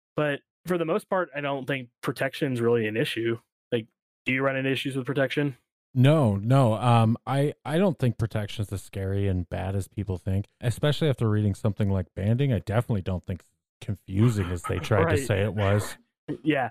but 0.16 0.40
for 0.66 0.78
the 0.78 0.84
most 0.84 1.08
part, 1.10 1.28
I 1.36 1.40
don't 1.40 1.66
think 1.66 1.88
protection 2.00 2.52
is 2.52 2.60
really 2.60 2.86
an 2.86 2.96
issue. 2.96 3.38
Like, 3.70 3.86
do 4.24 4.32
you 4.32 4.42
run 4.42 4.56
into 4.56 4.70
issues 4.70 4.96
with 4.96 5.04
protection? 5.04 5.56
No, 5.94 6.36
no. 6.36 6.74
Um, 6.74 7.16
I 7.26 7.54
I 7.64 7.78
don't 7.78 7.98
think 7.98 8.18
protection 8.18 8.62
is 8.62 8.72
as 8.72 8.82
scary 8.82 9.28
and 9.28 9.48
bad 9.48 9.76
as 9.76 9.86
people 9.88 10.18
think. 10.18 10.46
Especially 10.60 11.08
after 11.08 11.28
reading 11.30 11.54
something 11.54 11.88
like 11.88 12.06
banding, 12.16 12.52
I 12.52 12.58
definitely 12.58 13.02
don't 13.02 13.24
think 13.24 13.42
confusing 13.80 14.50
as 14.50 14.62
they 14.62 14.78
tried 14.80 15.04
Right. 15.04 15.16
to 15.18 15.24
say 15.24 15.42
it 15.42 15.54
was. 15.54 15.96
Yeah, 16.42 16.70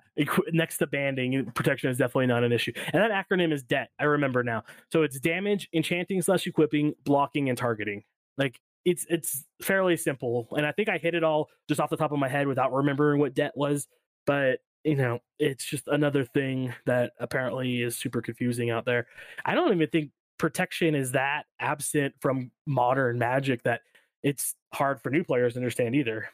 next 0.52 0.80
to 0.80 0.88
banding, 0.88 1.46
protection 1.52 1.92
is 1.92 1.98
definitely 2.00 2.26
not 2.26 2.44
an 2.44 2.52
issue. 2.52 2.74
And 2.92 3.04
that 3.04 3.12
acronym 3.12 3.54
is 3.54 3.62
DET. 3.62 3.92
I 4.00 4.06
remember 4.06 4.44
now. 4.44 4.64
So 4.92 5.04
it's 5.04 5.20
damage, 5.20 5.70
enchanting 5.72 6.24
slash 6.24 6.48
equipping, 6.48 6.96
blocking, 7.04 7.50
and 7.50 7.58
targeting. 7.58 8.04
Like 8.38 8.60
it's 8.84 9.06
it's 9.10 9.46
fairly 9.62 9.96
simple. 9.96 10.48
And 10.58 10.66
I 10.66 10.72
think 10.72 10.90
I 10.90 10.98
hit 10.98 11.14
it 11.14 11.24
all 11.24 11.50
just 11.70 11.80
off 11.80 11.92
the 11.92 11.98
top 11.98 12.12
of 12.12 12.18
my 12.20 12.28
head 12.28 12.48
without 12.48 12.74
remembering 12.74 13.20
what 13.20 13.36
DET 13.36 13.54
was. 13.56 13.88
But 14.26 14.60
you 14.84 14.96
know, 14.96 15.20
it's 15.40 15.66
just 15.66 15.88
another 15.88 16.26
thing 16.26 16.74
that 16.86 17.14
apparently 17.20 17.82
is 17.82 17.96
super 17.98 18.22
confusing 18.22 18.70
out 18.70 18.86
there. 18.86 19.08
I 19.46 19.56
don't 19.56 19.74
even 19.74 19.88
think 19.90 20.12
protection 20.38 20.94
is 20.96 21.12
that 21.14 21.44
absent 21.60 22.16
from 22.20 22.52
modern 22.66 23.18
magic 23.18 23.64
that 23.64 23.82
it's 24.24 24.56
hard 24.74 25.02
for 25.02 25.10
new 25.10 25.24
players 25.24 25.54
to 25.54 25.60
understand 25.60 25.96
either. 25.96 26.28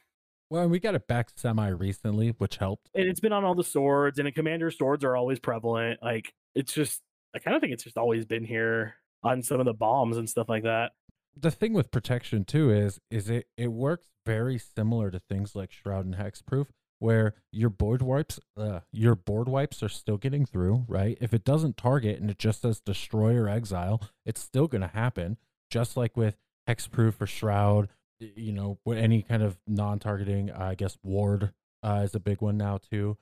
Well, 0.50 0.68
we 0.68 0.80
got 0.80 0.96
it 0.96 1.08
back 1.08 1.30
semi 1.36 1.68
recently, 1.70 2.30
which 2.40 2.58
helped. 2.58 2.90
and 2.96 3.08
it's 3.08 3.20
been 3.20 3.34
on 3.34 3.44
all 3.44 3.54
the 3.56 3.64
swords 3.64 4.18
and 4.18 4.28
in 4.28 4.34
commander 4.34 4.72
swords 4.72 5.04
are 5.04 5.16
always 5.16 5.40
prevalent 5.40 6.00
like 6.02 6.34
it's 6.56 6.74
just 6.74 7.02
i 7.36 7.40
kind 7.40 7.56
of 7.56 7.62
think 7.62 7.72
it's 7.72 7.84
just 7.84 7.98
always 8.00 8.26
been 8.26 8.44
here 8.44 8.96
on 9.24 9.44
some 9.44 9.60
of 9.60 9.68
the 9.68 9.74
bombs 9.74 10.18
and 10.18 10.28
stuff 10.28 10.50
like 10.50 10.64
that 10.64 10.92
The 11.38 11.52
thing 11.52 11.74
with 11.74 11.92
protection 11.92 12.46
too 12.46 12.72
is 12.72 13.00
is 13.12 13.30
it 13.30 13.46
it 13.58 13.68
works 13.72 14.08
very 14.26 14.58
similar 14.58 15.12
to 15.12 15.20
things 15.20 15.56
like 15.56 15.72
shroud 15.72 16.06
and 16.06 16.16
hexproof, 16.16 16.68
where 17.00 17.34
your 17.52 17.70
board 17.70 18.02
wipes, 18.02 18.40
uh, 18.58 18.82
your 18.92 19.16
board 19.16 19.48
wipes 19.48 19.82
are 19.82 19.90
still 19.90 20.18
getting 20.18 20.46
through, 20.46 20.86
right? 20.88 21.18
If 21.22 21.34
it 21.34 21.44
doesn't 21.44 21.78
target 21.78 22.20
and 22.20 22.30
it 22.30 22.38
just 22.38 22.62
says 22.62 22.80
destroy 22.80 23.36
or 23.36 23.48
exile, 23.50 24.02
it's 24.26 24.42
still 24.42 24.68
going 24.68 24.82
to 24.82 24.88
happen. 24.90 25.38
Just 25.70 25.96
like 25.98 26.16
with 26.18 26.38
hexproof 26.68 27.22
or 27.22 27.28
shroud, 27.28 27.90
you 28.20 28.52
know, 28.52 28.78
any 28.88 29.22
kind 29.22 29.42
of 29.44 29.58
non-targeting, 29.66 30.52
I 30.52 30.76
guess 30.76 30.98
ward 31.04 31.54
uh, 31.84 32.02
is 32.04 32.14
a 32.16 32.20
big 32.20 32.42
one 32.42 32.58
now 32.58 32.78
too. 32.78 33.18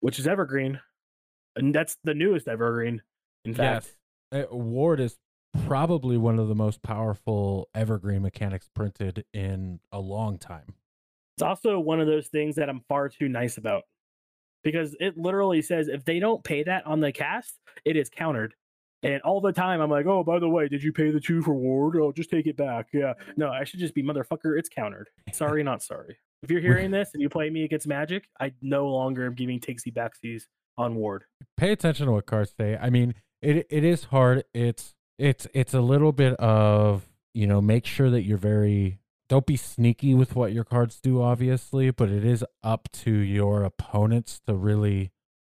which 0.00 0.18
is 0.18 0.26
evergreen 0.26 0.80
and 1.56 1.74
that's 1.74 1.96
the 2.04 2.14
newest 2.14 2.48
evergreen 2.48 3.02
in 3.44 3.52
fact 3.54 3.96
Uh, 4.32 4.44
ward 4.50 5.00
is 5.00 5.18
probably 5.66 6.16
one 6.16 6.38
of 6.38 6.48
the 6.48 6.54
most 6.54 6.80
powerful 6.82 7.68
evergreen 7.74 8.22
mechanics 8.22 8.68
printed 8.74 9.24
in 9.32 9.80
a 9.92 9.98
long 10.00 10.38
time. 10.38 10.74
It's 11.40 11.48
also 11.48 11.80
one 11.80 12.00
of 12.00 12.06
those 12.06 12.28
things 12.28 12.56
that 12.56 12.68
i'm 12.68 12.82
far 12.88 13.08
too 13.08 13.28
nice 13.28 13.56
about. 13.56 13.84
Because 14.62 14.94
it 15.00 15.16
literally 15.16 15.62
says 15.62 15.88
if 15.88 16.04
they 16.04 16.18
don't 16.18 16.44
pay 16.44 16.62
that 16.64 16.86
on 16.86 17.00
the 17.00 17.12
cast 17.12 17.58
it 17.84 17.96
is 17.96 18.10
countered. 18.10 18.54
And 19.02 19.22
all 19.22 19.40
the 19.40 19.52
time 19.52 19.80
i'm 19.80 19.90
like 19.90 20.06
oh 20.06 20.22
by 20.22 20.38
the 20.38 20.48
way 20.48 20.68
did 20.68 20.82
you 20.82 20.92
pay 20.92 21.10
the 21.10 21.20
two 21.20 21.40
for 21.42 21.54
ward? 21.54 21.96
Oh 21.96 22.12
just 22.12 22.30
take 22.30 22.46
it 22.46 22.56
back. 22.56 22.88
Yeah. 22.92 23.14
No 23.36 23.50
i 23.50 23.64
should 23.64 23.80
just 23.80 23.94
be 23.94 24.02
motherfucker. 24.02 24.58
It's 24.58 24.68
countered. 24.68 25.08
Sorry 25.32 25.62
not 25.62 25.82
sorry. 25.82 26.18
If 26.42 26.50
you're 26.50 26.60
hearing 26.68 26.90
this 26.90 27.10
and 27.14 27.22
you 27.22 27.28
play 27.28 27.48
me 27.48 27.64
against 27.64 27.86
magic 27.86 28.28
i 28.38 28.52
no 28.60 28.88
longer 28.88 29.26
am 29.26 29.34
giving 29.34 29.60
takesy 29.60 29.92
backsies 29.92 30.42
on 30.76 30.94
ward. 30.94 31.24
Pay 31.56 31.72
attention 31.72 32.06
to 32.06 32.12
what 32.12 32.26
cards 32.26 32.54
say. 32.58 32.76
I 32.80 32.90
mean, 32.90 33.14
it 33.42 33.66
it 33.70 33.84
is 33.84 34.04
hard. 34.04 34.44
It's 34.54 34.94
it's 35.18 35.46
it's 35.54 35.74
a 35.74 35.80
little 35.80 36.12
bit 36.12 36.34
of 36.34 37.08
you 37.34 37.46
know 37.46 37.60
make 37.60 37.86
sure 37.86 38.10
that 38.10 38.22
you're 38.22 38.38
very 38.38 38.98
don't 39.30 39.46
be 39.46 39.56
sneaky 39.56 40.12
with 40.12 40.34
what 40.34 40.52
your 40.52 40.64
cards 40.64 41.00
do, 41.00 41.22
obviously, 41.22 41.92
but 41.92 42.10
it 42.10 42.24
is 42.24 42.44
up 42.64 42.88
to 42.92 43.12
your 43.12 43.62
opponents 43.62 44.40
to 44.48 44.54
really, 44.54 45.12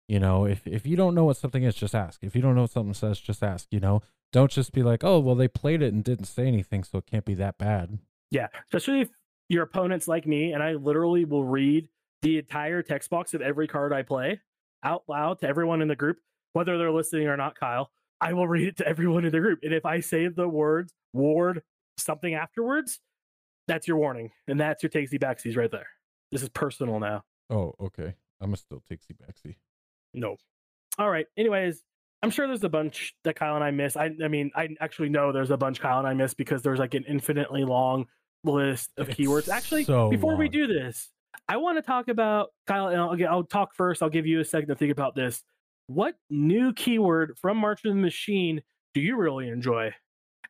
you 0.08 0.18
know, 0.18 0.46
if 0.46 0.66
if 0.66 0.88
you 0.88 0.96
don't 0.96 1.14
know 1.14 1.26
what 1.26 1.36
something 1.36 1.62
is, 1.62 1.76
just 1.76 1.94
ask. 1.94 2.24
If 2.24 2.38
you 2.38 2.42
don't 2.42 2.56
know 2.56 2.62
what 2.62 2.72
something 2.72 2.94
says, 2.94 3.20
just 3.20 3.44
ask. 3.44 3.68
You 3.72 3.82
know, 3.82 4.02
don't 4.32 4.50
just 4.50 4.72
be 4.72 4.82
like, 4.82 5.04
oh 5.04 5.20
well, 5.20 5.36
they 5.36 5.50
played 5.50 5.82
it 5.82 5.94
and 5.94 6.06
didn't 6.06 6.26
say 6.26 6.48
anything, 6.48 6.86
so 6.86 7.00
it 7.00 7.06
can't 7.06 7.26
be 7.26 7.34
that 7.34 7.58
bad. 7.58 8.00
Yeah, 8.32 8.48
especially 8.64 9.02
if 9.02 9.10
your 9.50 9.64
opponent's 9.64 10.08
like 10.08 10.26
me, 10.26 10.54
and 10.54 10.64
I 10.64 10.74
literally 10.74 11.26
will 11.26 11.44
read 11.44 11.90
the 12.22 12.38
entire 12.38 12.82
text 12.82 13.10
box 13.10 13.34
of 13.34 13.42
every 13.42 13.68
card 13.68 13.92
I 13.92 14.04
play 14.04 14.40
out 14.84 15.04
loud 15.10 15.40
to 15.40 15.48
everyone 15.48 15.82
in 15.82 15.90
the 15.90 15.98
group, 15.98 16.20
whether 16.54 16.78
they're 16.78 16.94
listening 16.94 17.28
or 17.28 17.36
not. 17.36 17.60
Kyle, 17.60 17.92
I 18.22 18.32
will 18.32 18.48
read 18.48 18.70
it 18.70 18.78
to 18.78 18.88
everyone 18.88 19.26
in 19.26 19.34
the 19.34 19.42
group, 19.42 19.60
and 19.64 19.74
if 19.74 19.86
I 19.86 20.00
say 20.00 20.30
the 20.30 20.48
words 20.48 20.94
"ward" 21.12 21.62
something 21.98 22.34
afterwards, 22.34 23.02
that's 23.68 23.88
your 23.88 23.98
warning, 23.98 24.32
and 24.48 24.60
that's 24.60 24.84
your 24.84 24.90
takesy 24.90 25.20
backsies 25.20 25.58
right 25.58 25.72
there. 25.72 25.88
This 26.32 26.44
is 26.44 26.50
personal 26.50 27.00
now. 27.00 27.24
Oh, 27.50 27.74
okay. 27.80 28.14
I'm 28.42 28.48
gonna 28.48 28.58
still 28.58 28.84
takesy 28.92 29.16
Backsy. 29.16 29.56
No. 30.14 30.38
All 30.98 31.10
right. 31.10 31.26
Anyways, 31.38 31.82
I'm 32.24 32.30
sure 32.30 32.48
there's 32.48 32.64
a 32.64 32.70
bunch 32.70 33.16
that 33.24 33.36
Kyle 33.36 33.56
and 33.56 33.64
I 33.64 33.72
miss. 33.72 33.96
I, 33.96 34.12
I 34.24 34.28
mean, 34.28 34.52
I 34.56 34.70
actually 34.80 35.10
know 35.10 35.32
there's 35.32 35.52
a 35.52 35.58
bunch 35.58 35.80
Kyle 35.80 36.00
and 36.00 36.08
I 36.08 36.14
miss 36.14 36.34
because 36.34 36.62
there's 36.62 36.80
like 36.80 36.94
an 36.94 37.04
infinitely 37.08 37.64
long 37.64 38.06
list 38.44 38.92
of 38.98 39.10
It's 39.10 39.20
keywords. 39.20 39.50
Actually, 39.50 39.84
so 39.84 40.10
before 40.10 40.36
we 40.36 40.50
do 40.50 40.68
this, 40.68 41.12
I 41.48 41.58
want 41.58 41.78
to 41.78 41.82
talk 41.82 42.08
about 42.08 42.50
Kyle. 42.68 42.88
And 42.88 43.00
I'll, 43.00 43.34
I'll 43.34 43.44
talk 43.44 43.76
first. 43.76 44.02
I'll 44.02 44.10
give 44.10 44.26
you 44.26 44.40
a 44.40 44.46
second 44.46 44.70
to 44.70 44.76
think 44.76 44.92
about 44.92 45.16
this. 45.16 45.44
What 45.88 46.16
new 46.30 46.74
keyword 46.74 47.38
from 47.40 47.58
March 47.58 47.86
of 47.86 47.94
the 47.94 48.00
Machine 48.00 48.62
do 48.94 49.02
you 49.02 49.18
really 49.18 49.50
enjoy? 49.50 49.94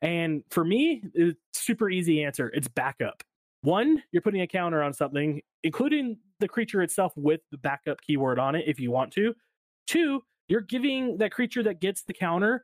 And 0.06 0.44
for 0.52 0.64
me, 0.64 1.02
it's 1.16 1.40
super 1.54 1.90
easy 1.90 2.24
answer. 2.24 2.50
It's 2.54 2.68
backup. 2.68 3.24
One, 3.64 4.04
you're 4.12 4.22
putting 4.22 4.42
a 4.42 4.48
counter 4.48 4.84
on 4.84 4.94
something, 4.94 5.42
including 5.64 6.18
the 6.40 6.48
creature 6.48 6.84
itself 6.84 7.12
with 7.16 7.42
the 7.52 7.58
backup 7.58 8.02
keyword 8.02 8.38
on 8.38 8.54
it 8.54 8.66
if 8.68 8.80
you 8.80 8.92
want 8.92 9.12
to. 9.14 9.34
Two, 9.88 10.22
you're 10.48 10.62
giving 10.62 11.18
that 11.18 11.32
creature 11.32 11.64
that 11.64 11.82
gets 11.82 12.04
the 12.04 12.14
counter 12.14 12.64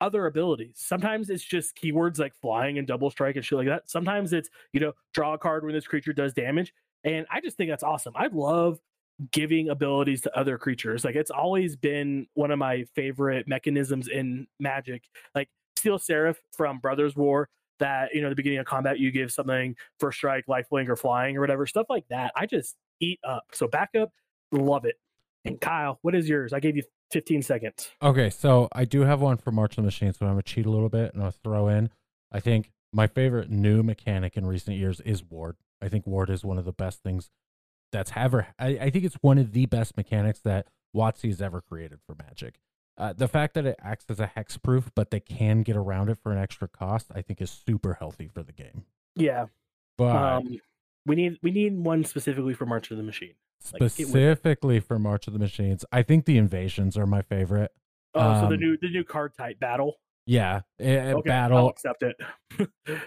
other 0.00 0.26
abilities. 0.26 0.72
Sometimes 0.76 1.30
it's 1.30 1.44
just 1.44 1.76
keywords 1.76 2.18
like 2.18 2.34
flying 2.42 2.78
and 2.78 2.88
double 2.88 3.08
strike 3.10 3.36
and 3.36 3.44
shit 3.44 3.58
like 3.58 3.68
that. 3.68 3.88
Sometimes 3.88 4.32
it's, 4.32 4.48
you 4.72 4.80
know, 4.80 4.92
draw 5.14 5.34
a 5.34 5.38
card 5.38 5.64
when 5.64 5.74
this 5.74 5.86
creature 5.86 6.12
does 6.12 6.32
damage. 6.32 6.72
And 7.04 7.24
I 7.30 7.40
just 7.40 7.56
think 7.56 7.70
that's 7.70 7.84
awesome. 7.84 8.14
I 8.16 8.28
love 8.32 8.80
giving 9.30 9.68
abilities 9.68 10.22
to 10.22 10.36
other 10.36 10.58
creatures. 10.58 11.04
Like 11.04 11.14
it's 11.14 11.30
always 11.30 11.76
been 11.76 12.26
one 12.34 12.50
of 12.50 12.58
my 12.58 12.84
favorite 12.94 13.46
mechanisms 13.46 14.08
in 14.08 14.46
Magic. 14.58 15.04
Like 15.34 15.50
Steel 15.80 15.98
Seraph 15.98 16.38
from 16.56 16.78
Brothers 16.78 17.16
War, 17.16 17.48
that 17.80 18.14
you 18.14 18.22
know, 18.22 18.28
the 18.28 18.36
beginning 18.36 18.58
of 18.58 18.66
combat, 18.66 18.98
you 18.98 19.10
give 19.10 19.32
something 19.32 19.74
first 19.98 20.18
strike, 20.18 20.46
lifelink, 20.46 20.88
or 20.88 20.96
flying 20.96 21.36
or 21.36 21.40
whatever 21.40 21.66
stuff 21.66 21.86
like 21.90 22.04
that. 22.08 22.32
I 22.36 22.46
just 22.46 22.76
eat 23.00 23.18
up. 23.26 23.44
So 23.52 23.66
backup, 23.66 24.12
love 24.52 24.84
it. 24.84 24.96
And 25.44 25.60
Kyle, 25.60 25.98
what 26.02 26.14
is 26.14 26.28
yours? 26.28 26.52
I 26.52 26.60
gave 26.60 26.76
you 26.76 26.82
15 27.12 27.42
seconds. 27.42 27.88
Okay, 28.02 28.30
so 28.30 28.68
I 28.72 28.84
do 28.84 29.00
have 29.00 29.20
one 29.20 29.38
for 29.38 29.50
March 29.50 29.72
of 29.72 29.76
the 29.76 29.82
Machines, 29.82 30.18
but 30.18 30.26
I'm 30.26 30.32
gonna 30.32 30.42
cheat 30.42 30.66
a 30.66 30.70
little 30.70 30.90
bit 30.90 31.14
and 31.14 31.22
I'll 31.22 31.34
throw 31.42 31.68
in. 31.68 31.90
I 32.30 32.40
think 32.40 32.70
my 32.92 33.06
favorite 33.06 33.50
new 33.50 33.82
mechanic 33.82 34.36
in 34.36 34.46
recent 34.46 34.76
years 34.76 35.00
is 35.00 35.24
Ward. 35.24 35.56
I 35.82 35.88
think 35.88 36.06
Ward 36.06 36.30
is 36.30 36.44
one 36.44 36.58
of 36.58 36.64
the 36.64 36.72
best 36.72 37.02
things 37.02 37.30
that's 37.90 38.12
ever. 38.14 38.48
I, 38.58 38.68
I 38.68 38.90
think 38.90 39.04
it's 39.04 39.16
one 39.22 39.38
of 39.38 39.52
the 39.52 39.66
best 39.66 39.96
mechanics 39.96 40.40
that 40.40 40.66
WotC 40.94 41.28
has 41.28 41.40
ever 41.40 41.60
created 41.60 42.00
for 42.06 42.14
Magic. 42.14 42.60
Uh, 43.00 43.12
the 43.14 43.26
fact 43.28 43.54
that 43.54 43.64
it 43.64 43.76
acts 43.82 44.04
as 44.10 44.20
a 44.20 44.26
hex 44.26 44.58
proof, 44.58 44.90
but 44.94 45.10
they 45.10 45.20
can 45.20 45.62
get 45.62 45.74
around 45.74 46.10
it 46.10 46.18
for 46.22 46.32
an 46.32 46.38
extra 46.38 46.68
cost, 46.68 47.06
I 47.14 47.22
think 47.22 47.40
is 47.40 47.50
super 47.50 47.94
healthy 47.94 48.28
for 48.28 48.42
the 48.42 48.52
game. 48.52 48.84
Yeah. 49.16 49.46
But 49.96 50.14
Um, 50.16 50.58
we 51.06 51.16
need 51.16 51.38
we 51.42 51.50
need 51.50 51.76
one 51.78 52.04
specifically 52.04 52.52
for 52.52 52.66
March 52.66 52.90
of 52.90 52.98
the 52.98 53.02
Machine. 53.02 53.34
like, 53.72 53.80
get 53.80 53.80
with 53.80 54.00
it. 54.00 54.06
specifically 54.06 54.80
for 54.80 54.98
March 54.98 55.26
of 55.26 55.32
the 55.32 55.38
Machines, 55.38 55.84
I 55.90 56.02
think 56.02 56.26
the 56.26 56.36
invasions 56.36 56.98
are 56.98 57.06
my 57.06 57.22
favorite. 57.22 57.72
Oh, 58.14 58.34
so 58.42 58.48
the 58.48 58.54
Um, 58.54 58.60
new 58.60 58.76
the 58.76 58.90
new 58.90 59.04
card 59.04 59.34
type 59.34 59.58
battle. 59.58 59.96
Yeah, 60.26 60.60
Okay, 60.78 61.10
I'll 61.10 61.22
battle. 61.22 61.70
accept 61.70 62.02
it. 62.02 62.16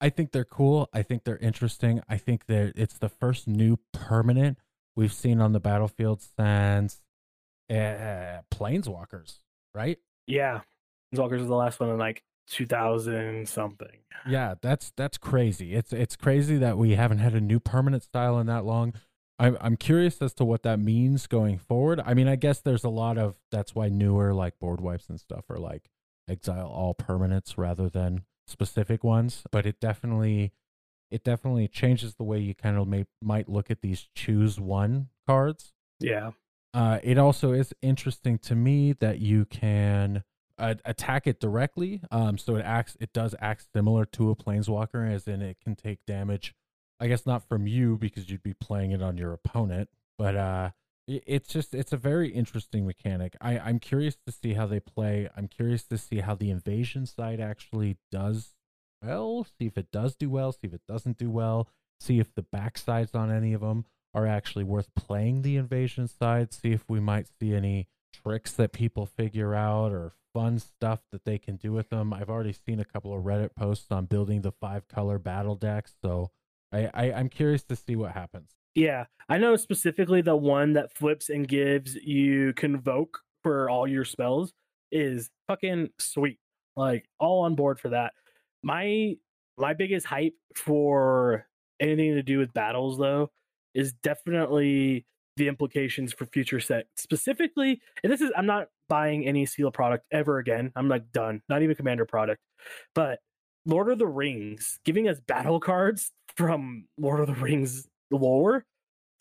I 0.00 0.08
think 0.10 0.32
they're 0.32 0.44
cool. 0.44 0.88
I 0.92 1.02
think 1.02 1.24
they're 1.24 1.38
interesting. 1.38 2.00
I 2.08 2.16
think 2.16 2.46
that 2.46 2.72
it's 2.76 2.98
the 2.98 3.08
first 3.08 3.46
new 3.46 3.78
permanent 3.92 4.58
we've 4.96 5.12
seen 5.12 5.40
on 5.40 5.52
the 5.52 5.60
battlefield 5.60 6.20
since 6.22 7.02
uh, 7.70 8.42
Planeswalkers, 8.50 9.38
right? 9.74 9.98
yeah, 10.26 10.60
Walkers 11.12 11.40
was 11.40 11.48
the 11.48 11.54
last 11.54 11.80
one 11.80 11.90
in 11.90 11.98
like 11.98 12.22
2000 12.48 13.48
something. 13.48 13.88
Yeah, 14.28 14.54
that's 14.60 14.92
that's 14.96 15.18
crazy. 15.18 15.74
It's 15.74 15.92
it's 15.92 16.16
crazy 16.16 16.56
that 16.58 16.78
we 16.78 16.94
haven't 16.94 17.18
had 17.18 17.34
a 17.34 17.40
new 17.40 17.60
permanent 17.60 18.02
style 18.02 18.38
in 18.38 18.46
that 18.46 18.64
long. 18.64 18.94
I'm 19.38 19.56
I'm 19.60 19.76
curious 19.76 20.22
as 20.22 20.32
to 20.34 20.44
what 20.44 20.62
that 20.62 20.78
means 20.78 21.26
going 21.26 21.58
forward. 21.58 22.00
I 22.04 22.14
mean, 22.14 22.28
I 22.28 22.36
guess 22.36 22.60
there's 22.60 22.84
a 22.84 22.88
lot 22.88 23.18
of 23.18 23.36
that's 23.50 23.74
why 23.74 23.88
newer 23.88 24.32
like 24.32 24.58
board 24.58 24.80
wipes 24.80 25.08
and 25.08 25.20
stuff 25.20 25.50
are 25.50 25.58
like 25.58 25.90
exile 26.28 26.68
all 26.68 26.94
permanents 26.94 27.54
rather 27.56 27.88
than 27.88 28.22
specific 28.46 29.04
ones. 29.04 29.42
But 29.50 29.66
it 29.66 29.80
definitely 29.80 30.52
it 31.10 31.24
definitely 31.24 31.68
changes 31.68 32.14
the 32.14 32.24
way 32.24 32.38
you 32.38 32.54
kind 32.54 32.76
of 32.76 32.88
may, 32.88 33.04
might 33.20 33.48
look 33.48 33.70
at 33.70 33.82
these 33.82 34.08
choose 34.14 34.58
one 34.58 35.08
cards. 35.26 35.72
Yeah, 36.00 36.30
Uh, 36.74 36.98
it 37.02 37.16
also 37.18 37.52
is 37.52 37.72
interesting 37.82 38.36
to 38.38 38.54
me 38.54 38.92
that 38.94 39.20
you 39.20 39.44
can 39.44 40.24
uh, 40.58 40.74
attack 40.84 41.26
it 41.26 41.38
directly. 41.40 42.00
Um, 42.10 42.36
so 42.36 42.56
it 42.56 42.62
acts, 42.64 42.96
it 43.00 43.12
does 43.12 43.34
act 43.40 43.66
similar 43.72 44.04
to 44.06 44.30
a 44.30 44.36
planeswalker, 44.36 45.08
as 45.10 45.28
in 45.28 45.40
it 45.40 45.56
can 45.62 45.76
take 45.76 46.00
damage. 46.06 46.52
I 47.00 47.06
guess 47.08 47.26
not 47.26 47.46
from 47.48 47.66
you 47.66 47.96
because 47.96 48.28
you'd 48.28 48.42
be 48.42 48.54
playing 48.54 48.90
it 48.90 49.02
on 49.02 49.16
your 49.16 49.32
opponent, 49.32 49.88
but 50.18 50.36
uh, 50.36 50.70
I- 51.08 51.20
It's 51.26 51.48
just 51.48 51.74
it's 51.74 51.92
a 51.92 51.96
very 51.96 52.30
interesting 52.30 52.86
mechanic. 52.86 53.36
I 53.40 53.58
I'm 53.58 53.78
curious 53.78 54.16
to 54.26 54.32
see 54.32 54.54
how 54.54 54.66
they 54.66 54.80
play. 54.80 55.28
I'm 55.36 55.48
curious 55.48 55.84
to 55.84 55.98
see 55.98 56.20
how 56.20 56.34
the 56.34 56.50
invasion 56.50 57.06
side 57.06 57.40
actually 57.40 57.98
does 58.10 58.54
well. 59.02 59.44
See 59.58 59.66
if 59.66 59.76
it 59.76 59.90
does 59.92 60.14
do 60.16 60.30
well. 60.30 60.52
See 60.52 60.66
if 60.68 60.72
it 60.74 60.86
doesn't 60.88 61.18
do 61.18 61.30
well. 61.30 61.68
See 62.00 62.20
if 62.20 62.32
the 62.34 62.42
backsides 62.44 63.14
on 63.14 63.30
any 63.30 63.52
of 63.52 63.60
them 63.60 63.84
are 64.14 64.26
actually 64.26 64.64
worth 64.64 64.94
playing 64.94 65.42
the 65.42 65.56
invasion 65.56 66.06
side. 66.06 66.52
See 66.52 66.72
if 66.72 66.84
we 66.88 67.00
might 67.00 67.26
see 67.40 67.54
any 67.54 67.88
tricks 68.12 68.52
that 68.52 68.72
people 68.72 69.06
figure 69.06 69.54
out 69.54 69.92
or 69.92 70.12
fun 70.32 70.58
stuff 70.58 71.00
that 71.12 71.24
they 71.24 71.38
can 71.38 71.56
do 71.56 71.72
with 71.72 71.90
them. 71.90 72.12
I've 72.12 72.30
already 72.30 72.52
seen 72.52 72.80
a 72.80 72.84
couple 72.84 73.16
of 73.16 73.24
Reddit 73.24 73.54
posts 73.54 73.90
on 73.90 74.06
building 74.06 74.42
the 74.42 74.52
five 74.52 74.88
color 74.88 75.18
battle 75.18 75.54
decks, 75.54 75.94
so 76.02 76.30
I, 76.72 76.90
I 76.94 77.12
I'm 77.12 77.28
curious 77.28 77.62
to 77.64 77.76
see 77.76 77.96
what 77.96 78.12
happens. 78.12 78.50
Yeah, 78.74 79.04
I 79.28 79.38
know 79.38 79.56
specifically 79.56 80.20
the 80.20 80.36
one 80.36 80.72
that 80.72 80.96
flips 80.96 81.28
and 81.28 81.46
gives 81.46 81.94
you 81.94 82.52
convoke 82.54 83.20
for 83.42 83.70
all 83.70 83.86
your 83.86 84.04
spells 84.04 84.52
is 84.90 85.30
fucking 85.46 85.90
sweet. 85.98 86.38
Like 86.76 87.06
all 87.20 87.44
on 87.44 87.54
board 87.54 87.78
for 87.78 87.90
that. 87.90 88.12
My 88.62 89.14
my 89.56 89.74
biggest 89.74 90.06
hype 90.06 90.34
for 90.56 91.46
anything 91.78 92.14
to 92.14 92.22
do 92.22 92.38
with 92.38 92.52
battles 92.52 92.98
though 92.98 93.30
is 93.74 93.92
definitely 93.92 95.06
the 95.36 95.48
implications 95.48 96.12
for 96.12 96.26
future 96.26 96.60
set. 96.60 96.86
Specifically 96.96 97.80
and 98.02 98.12
this 98.12 98.20
is 98.20 98.30
i'm 98.36 98.46
not 98.46 98.68
buying 98.88 99.26
any 99.26 99.46
seal 99.46 99.70
product 99.70 100.04
ever 100.12 100.38
again. 100.38 100.72
I'm 100.76 100.88
like 100.88 101.10
done. 101.12 101.42
Not 101.48 101.62
even 101.62 101.74
commander 101.74 102.04
product. 102.04 102.40
But 102.94 103.20
lord 103.66 103.90
of 103.90 103.98
the 103.98 104.06
rings 104.06 104.78
giving 104.84 105.08
us 105.08 105.20
battle 105.20 105.58
cards 105.58 106.12
from 106.36 106.84
lord 106.98 107.20
of 107.20 107.26
the 107.26 107.34
rings 107.34 107.88
lore 108.10 108.64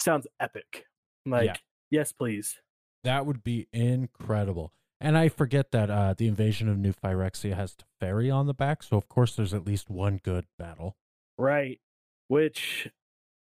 sounds 0.02 0.28
epic. 0.40 0.86
Like 1.26 1.60
yes 1.90 2.12
please. 2.12 2.60
That 3.04 3.26
would 3.26 3.44
be 3.44 3.68
incredible. 3.74 4.72
And 5.02 5.18
I 5.18 5.28
forget 5.28 5.72
that 5.72 5.90
uh, 5.90 6.14
the 6.18 6.28
invasion 6.28 6.70
of 6.70 6.78
New 6.78 6.94
Phyrexia 6.94 7.56
has 7.56 7.76
Teferi 7.76 8.34
on 8.34 8.48
the 8.48 8.54
back, 8.54 8.82
so 8.82 8.96
of 8.96 9.10
course 9.10 9.36
there's 9.36 9.54
at 9.54 9.66
least 9.68 9.90
one 9.90 10.22
good 10.24 10.46
battle. 10.58 10.96
right. 11.38 11.80
Which 12.30 12.88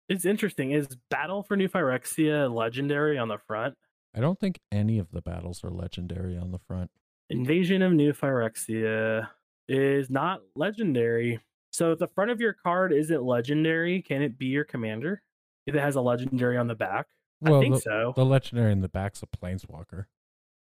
is 0.09 0.25
interesting 0.25 0.71
is 0.71 0.87
battle 1.09 1.43
for 1.43 1.55
new 1.55 1.67
phyrexia 1.67 2.53
legendary 2.53 3.17
on 3.17 3.27
the 3.27 3.37
front 3.37 3.75
I 4.15 4.19
don't 4.19 4.39
think 4.39 4.59
any 4.71 4.99
of 4.99 5.11
the 5.11 5.21
battles 5.21 5.63
are 5.63 5.71
legendary 5.71 6.37
on 6.37 6.51
the 6.51 6.59
front. 6.59 6.91
Invasion 7.29 7.81
of 7.81 7.93
New 7.93 8.13
Phyrexia 8.13 9.27
is 9.67 10.09
not 10.09 10.41
legendary. 10.55 11.39
So 11.71 11.93
if 11.93 11.99
the 11.99 12.07
front 12.07 12.29
of 12.29 12.39
your 12.39 12.53
card 12.53 12.93
isn't 12.93 13.23
legendary, 13.23 14.01
can 14.03 14.21
it 14.21 14.37
be 14.37 14.47
your 14.47 14.65
commander? 14.65 15.23
If 15.65 15.73
it 15.73 15.79
has 15.79 15.95
a 15.95 16.01
legendary 16.01 16.57
on 16.57 16.67
the 16.67 16.75
back? 16.75 17.07
Well, 17.41 17.57
I 17.57 17.61
think 17.61 17.75
the, 17.75 17.81
so. 17.81 18.13
the 18.15 18.25
legendary 18.25 18.71
in 18.71 18.81
the 18.81 18.89
back's 18.89 19.23
a 19.23 19.25
planeswalker. 19.25 20.05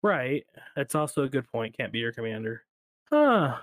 Right. 0.01 0.45
That's 0.76 0.95
also 0.95 1.23
a 1.23 1.30
good 1.30 1.51
point. 1.51 1.76
Can't 1.78 1.91
be 1.91 1.99
your 1.99 2.13
commander. 2.13 2.63
Huh. 3.11 3.57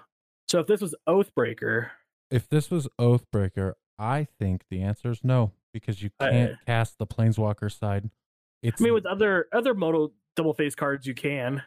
So 0.48 0.60
if 0.60 0.66
this 0.66 0.82
was 0.82 0.94
Oathbreaker, 1.08 1.90
If 2.30 2.48
this 2.48 2.70
was 2.70 2.88
Oathbreaker, 3.00 3.74
I 4.02 4.26
think 4.38 4.64
the 4.68 4.82
answer 4.82 5.10
is 5.10 5.20
no, 5.22 5.52
because 5.72 6.02
you 6.02 6.10
can't 6.20 6.56
cast 6.66 6.98
the 6.98 7.06
planeswalker 7.06 7.70
side. 7.70 8.10
It's 8.62 8.80
I 8.80 8.84
mean 8.84 8.94
with 8.94 9.06
other 9.06 9.46
other 9.52 9.74
modal 9.74 10.12
double 10.36 10.54
face 10.54 10.74
cards 10.74 11.06
you 11.06 11.14
can. 11.14 11.62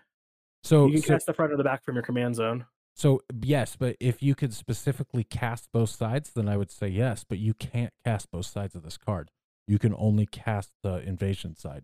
so 0.64 0.88
You 0.88 0.94
can 0.94 1.02
so, 1.04 1.14
cast 1.14 1.26
the 1.28 1.34
front 1.34 1.54
or 1.54 1.58
the 1.58 1.64
back 1.64 1.84
from 1.84 1.96
your 1.96 2.04
command 2.04 2.36
zone. 2.36 2.66
so 2.96 3.22
yes, 3.42 3.76
but 3.78 3.96
if 4.00 4.22
you 4.22 4.36
could 4.36 4.54
specifically 4.54 5.24
cast 5.24 5.70
both 5.72 5.90
sides, 5.90 6.32
then 6.36 6.50
I 6.50 6.58
would 6.58 6.72
say 6.72 6.88
yes. 6.90 7.24
But 7.28 7.38
you 7.40 7.54
can't 7.54 7.94
cast 8.04 8.30
both 8.32 8.46
sides 8.48 8.76
of 8.76 8.84
this 8.84 8.98
card. 8.98 9.32
You 9.68 9.80
can 9.80 9.96
only 9.98 10.26
cast 10.26 10.72
the 10.84 10.96
invasion 10.98 11.56
side. 11.56 11.84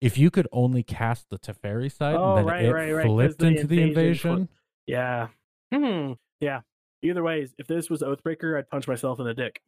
If 0.00 0.16
you 0.16 0.30
could 0.30 0.48
only 0.50 0.82
cast 0.82 1.28
the 1.30 1.38
Teferi 1.38 1.92
side, 1.92 2.16
Oh, 2.16 2.36
and 2.36 2.38
then 2.38 2.46
right, 2.46 2.64
it 2.64 2.72
right, 2.72 2.92
right, 2.92 3.06
flipped 3.06 3.38
the 3.38 3.46
into 3.48 3.66
the 3.66 3.82
invasion 3.82 4.30
invasion. 4.30 4.48
Yeah. 4.86 5.28
Hmm. 5.72 6.12
Yeah. 6.40 6.60
Either 7.02 7.22
way, 7.22 7.46
if 7.58 7.66
this 7.66 7.88
was 7.90 8.00
Oathbreaker, 8.02 8.58
I'd 8.58 8.68
punch 8.68 8.88
myself 8.88 9.20
in 9.20 9.26
the 9.26 9.34
dick. 9.34 9.60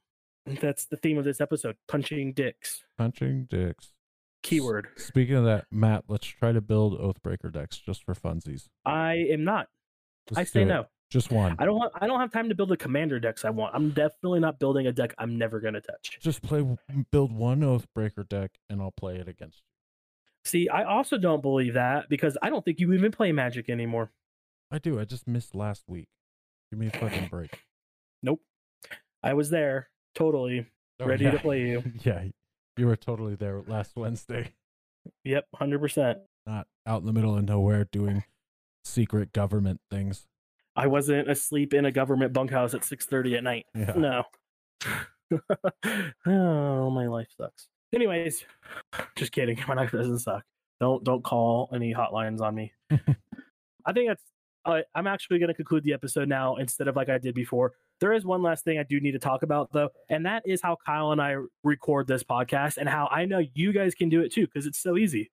That's 0.47 0.87
the 0.87 0.97
theme 0.97 1.19
of 1.19 1.25
this 1.25 1.41
episode: 1.41 1.77
punching 1.89 2.33
dicks. 2.33 2.83
Punching 2.99 3.47
dicks. 3.49 3.93
Keyword. 4.43 4.89
Speaking 4.97 5.37
of 5.37 5.45
that, 5.45 5.67
Matt, 5.71 6.05
let's 6.09 6.27
try 6.27 6.51
to 6.53 6.61
build 6.61 6.99
Oathbreaker 6.99 7.53
decks 7.53 7.79
just 7.79 8.05
for 8.05 8.15
funsies. 8.15 8.69
I 8.85 9.27
am 9.31 9.45
not. 9.45 9.69
Just 10.29 10.41
I 10.41 10.45
say 10.45 10.63
it. 10.63 10.67
no. 10.67 10.87
Just 11.11 11.31
one. 11.31 11.57
I 11.59 11.67
don't 11.67 11.77
want. 11.77 11.93
I 11.95 12.07
don't 12.07 12.19
have 12.21 12.33
time 12.33 12.49
to 12.49 12.55
build 12.55 12.71
the 12.71 12.77
commander 12.77 13.21
decks 13.21 13.45
I 13.45 13.51
want. 13.51 13.75
I'm 13.75 13.91
definitely 13.91 14.41
not 14.41 14.59
building 14.59 14.87
a 14.87 14.93
deck 14.93 15.15
I'm 15.19 15.37
never 15.39 15.61
gonna 15.61 15.81
touch. 15.81 16.19
Just 16.21 16.43
play, 16.43 16.67
build 17.11 17.33
one 17.33 17.61
Oathbreaker 17.61 18.27
deck, 18.29 18.53
and 18.71 18.81
I'll 18.81 18.93
play 18.93 19.17
it 19.17 19.29
against 19.29 19.59
you. 19.59 19.65
See, 20.45 20.69
I 20.69 20.85
also 20.85 21.19
don't 21.19 21.43
believe 21.43 21.75
that 21.75 22.09
because 22.09 22.37
I 22.43 22.51
don't 22.51 22.65
think 22.65 22.81
you 22.81 22.93
even 22.95 23.13
play 23.13 23.31
Magic 23.31 23.69
anymore. 23.71 24.11
I 24.71 24.79
do. 24.79 24.99
I 24.99 25.05
just 25.05 25.29
missed 25.29 25.55
last 25.55 25.85
week. 25.87 26.09
Give 26.71 26.81
me 26.81 26.87
a 26.89 26.91
fucking 26.99 27.29
break. 27.29 27.63
Nope. 28.25 28.41
I 29.23 29.35
was 29.35 29.51
there, 29.51 29.89
totally 30.15 30.67
Oh, 31.01 31.07
ready 31.07 31.25
yeah. 31.25 31.31
to 31.33 31.39
play 31.39 31.63
you. 31.63 31.83
yeah, 32.05 32.25
you 32.77 32.87
were 32.87 32.97
totally 32.97 33.35
there 33.35 33.61
last 33.67 33.97
Wednesday, 33.97 34.53
Yep, 35.25 35.47
hundred 35.55 35.81
percent. 35.81 36.19
not 36.47 36.67
out 36.87 37.01
in 37.01 37.07
the 37.07 37.13
middle 37.13 37.37
of 37.37 37.45
nowhere 37.45 37.87
doing 37.91 38.25
secret 38.85 39.33
government 39.33 39.81
things. 39.91 40.27
I 40.77 40.87
wasn't 40.87 41.29
asleep 41.31 41.75
in 41.75 41.85
a 41.85 41.93
government 41.93 42.33
bunkhouse 42.33 42.73
at 42.75 42.85
six 42.85 43.05
thirty 43.07 43.37
at 43.37 43.43
night. 43.45 43.67
Yeah. 43.75 43.93
No. 43.97 44.25
oh, 46.27 46.91
my 46.91 47.07
life 47.07 47.29
sucks. 47.37 47.69
Anyways, 47.95 48.45
just 49.17 49.33
kidding. 49.33 49.59
My 49.69 49.75
life 49.75 49.93
doesn't 49.93 50.21
suck. 50.21 50.43
Don't 50.81 51.05
don't 51.05 51.23
call 51.23 51.69
any 51.75 51.93
hotlines 51.95 52.41
on 52.41 52.55
me. 52.55 52.73
I 52.91 53.93
think 53.93 54.09
that's. 54.09 54.23
Uh, 54.65 54.81
I'm 54.95 55.07
actually 55.09 55.41
going 55.41 55.49
to 55.49 55.55
conclude 55.55 55.83
the 55.85 55.93
episode 55.93 56.29
now 56.29 56.57
instead 56.57 56.87
of 56.89 56.95
like 56.97 57.09
I 57.09 57.19
did 57.19 57.35
before. 57.35 57.73
There 58.03 58.13
is 58.13 58.27
one 58.27 58.43
last 58.43 58.65
thing 58.65 58.79
I 58.79 58.83
do 58.83 59.01
need 59.01 59.13
to 59.13 59.19
talk 59.19 59.43
about 59.43 59.73
though, 59.73 59.89
and 60.11 60.27
that 60.27 60.43
is 60.45 60.61
how 60.61 60.77
Kyle 60.85 61.13
and 61.13 61.23
I 61.23 61.37
record 61.65 62.07
this 62.07 62.23
podcast 62.23 62.77
and 62.77 62.89
how 62.89 63.09
I 63.11 63.25
know 63.25 63.43
you 63.55 63.73
guys 63.73 63.95
can 63.95 64.11
do 64.11 64.21
it 64.21 64.33
too 64.33 64.47
because 64.47 64.67
it's 64.67 64.79
so 64.83 64.99
easy. 64.99 65.31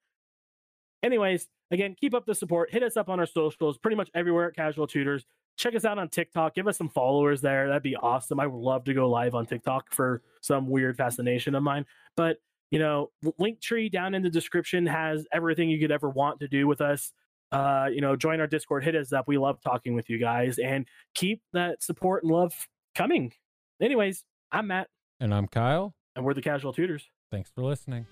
Anyways, 1.04 1.48
again, 1.72 1.96
keep 2.00 2.14
up 2.14 2.26
the 2.26 2.36
support. 2.36 2.72
Hit 2.72 2.84
us 2.84 2.96
up 2.96 3.10
on 3.10 3.20
our 3.20 3.26
socials, 3.26 3.78
pretty 3.78 3.98
much 3.98 4.10
everywhere 4.14 4.48
at 4.48 4.56
Casual 4.56 4.88
Tutors 4.88 5.26
check 5.60 5.76
us 5.76 5.84
out 5.84 6.00
on 6.00 6.08
TikTok. 6.08 6.56
Give 6.56 6.68
us 6.68 6.78
some 6.78 6.88
followers 6.90 7.42
there. 7.42 7.68
That'd 7.68 7.84
be 7.84 7.98
awesome. 7.98 8.40
I 8.40 8.48
would 8.48 8.58
love 8.58 8.86
to 8.86 8.94
go 8.94 9.10
live 9.10 9.36
on 9.36 9.46
TikTok 9.46 9.94
for 9.94 10.22
some 10.42 10.70
weird 10.70 10.96
fascination 10.96 11.54
of 11.54 11.64
mine. 11.64 11.86
But 12.16 12.38
you 12.72 12.80
know, 12.80 13.10
link 13.40 13.60
tree 13.60 13.90
down 13.90 14.14
in 14.14 14.22
the 14.22 14.30
description 14.30 14.86
has 14.86 15.26
everything 15.34 15.70
you 15.70 15.80
could 15.80 15.92
ever 15.92 16.10
want 16.10 16.40
to 16.40 16.48
do 16.48 16.68
with 16.68 16.82
us. 16.82 17.12
Uh, 17.52 17.88
you 17.92 18.02
know, 18.02 18.16
join 18.16 18.40
our 18.40 18.48
Discord, 18.48 18.84
hit 18.84 18.96
us 18.96 19.12
up. 19.12 19.28
We 19.28 19.38
love 19.38 19.60
talking 19.62 19.96
with 19.96 20.10
you 20.10 20.20
guys 20.20 20.60
and 20.60 20.88
keep 21.16 21.42
that 21.54 21.82
support 21.82 22.24
and 22.24 22.32
love 22.32 22.54
coming. 22.96 23.34
Anyways, 23.82 24.24
I'm 24.52 24.68
Matt, 24.68 24.88
And 25.20 25.34
I'm 25.34 25.48
Kyle. 25.48 25.96
and 26.16 26.24
we're 26.26 26.34
the 26.34 26.42
Casual 26.42 26.74
Tutors. 26.74 27.10
Thanks 27.32 27.50
for 27.50 27.64
listening. 27.64 28.06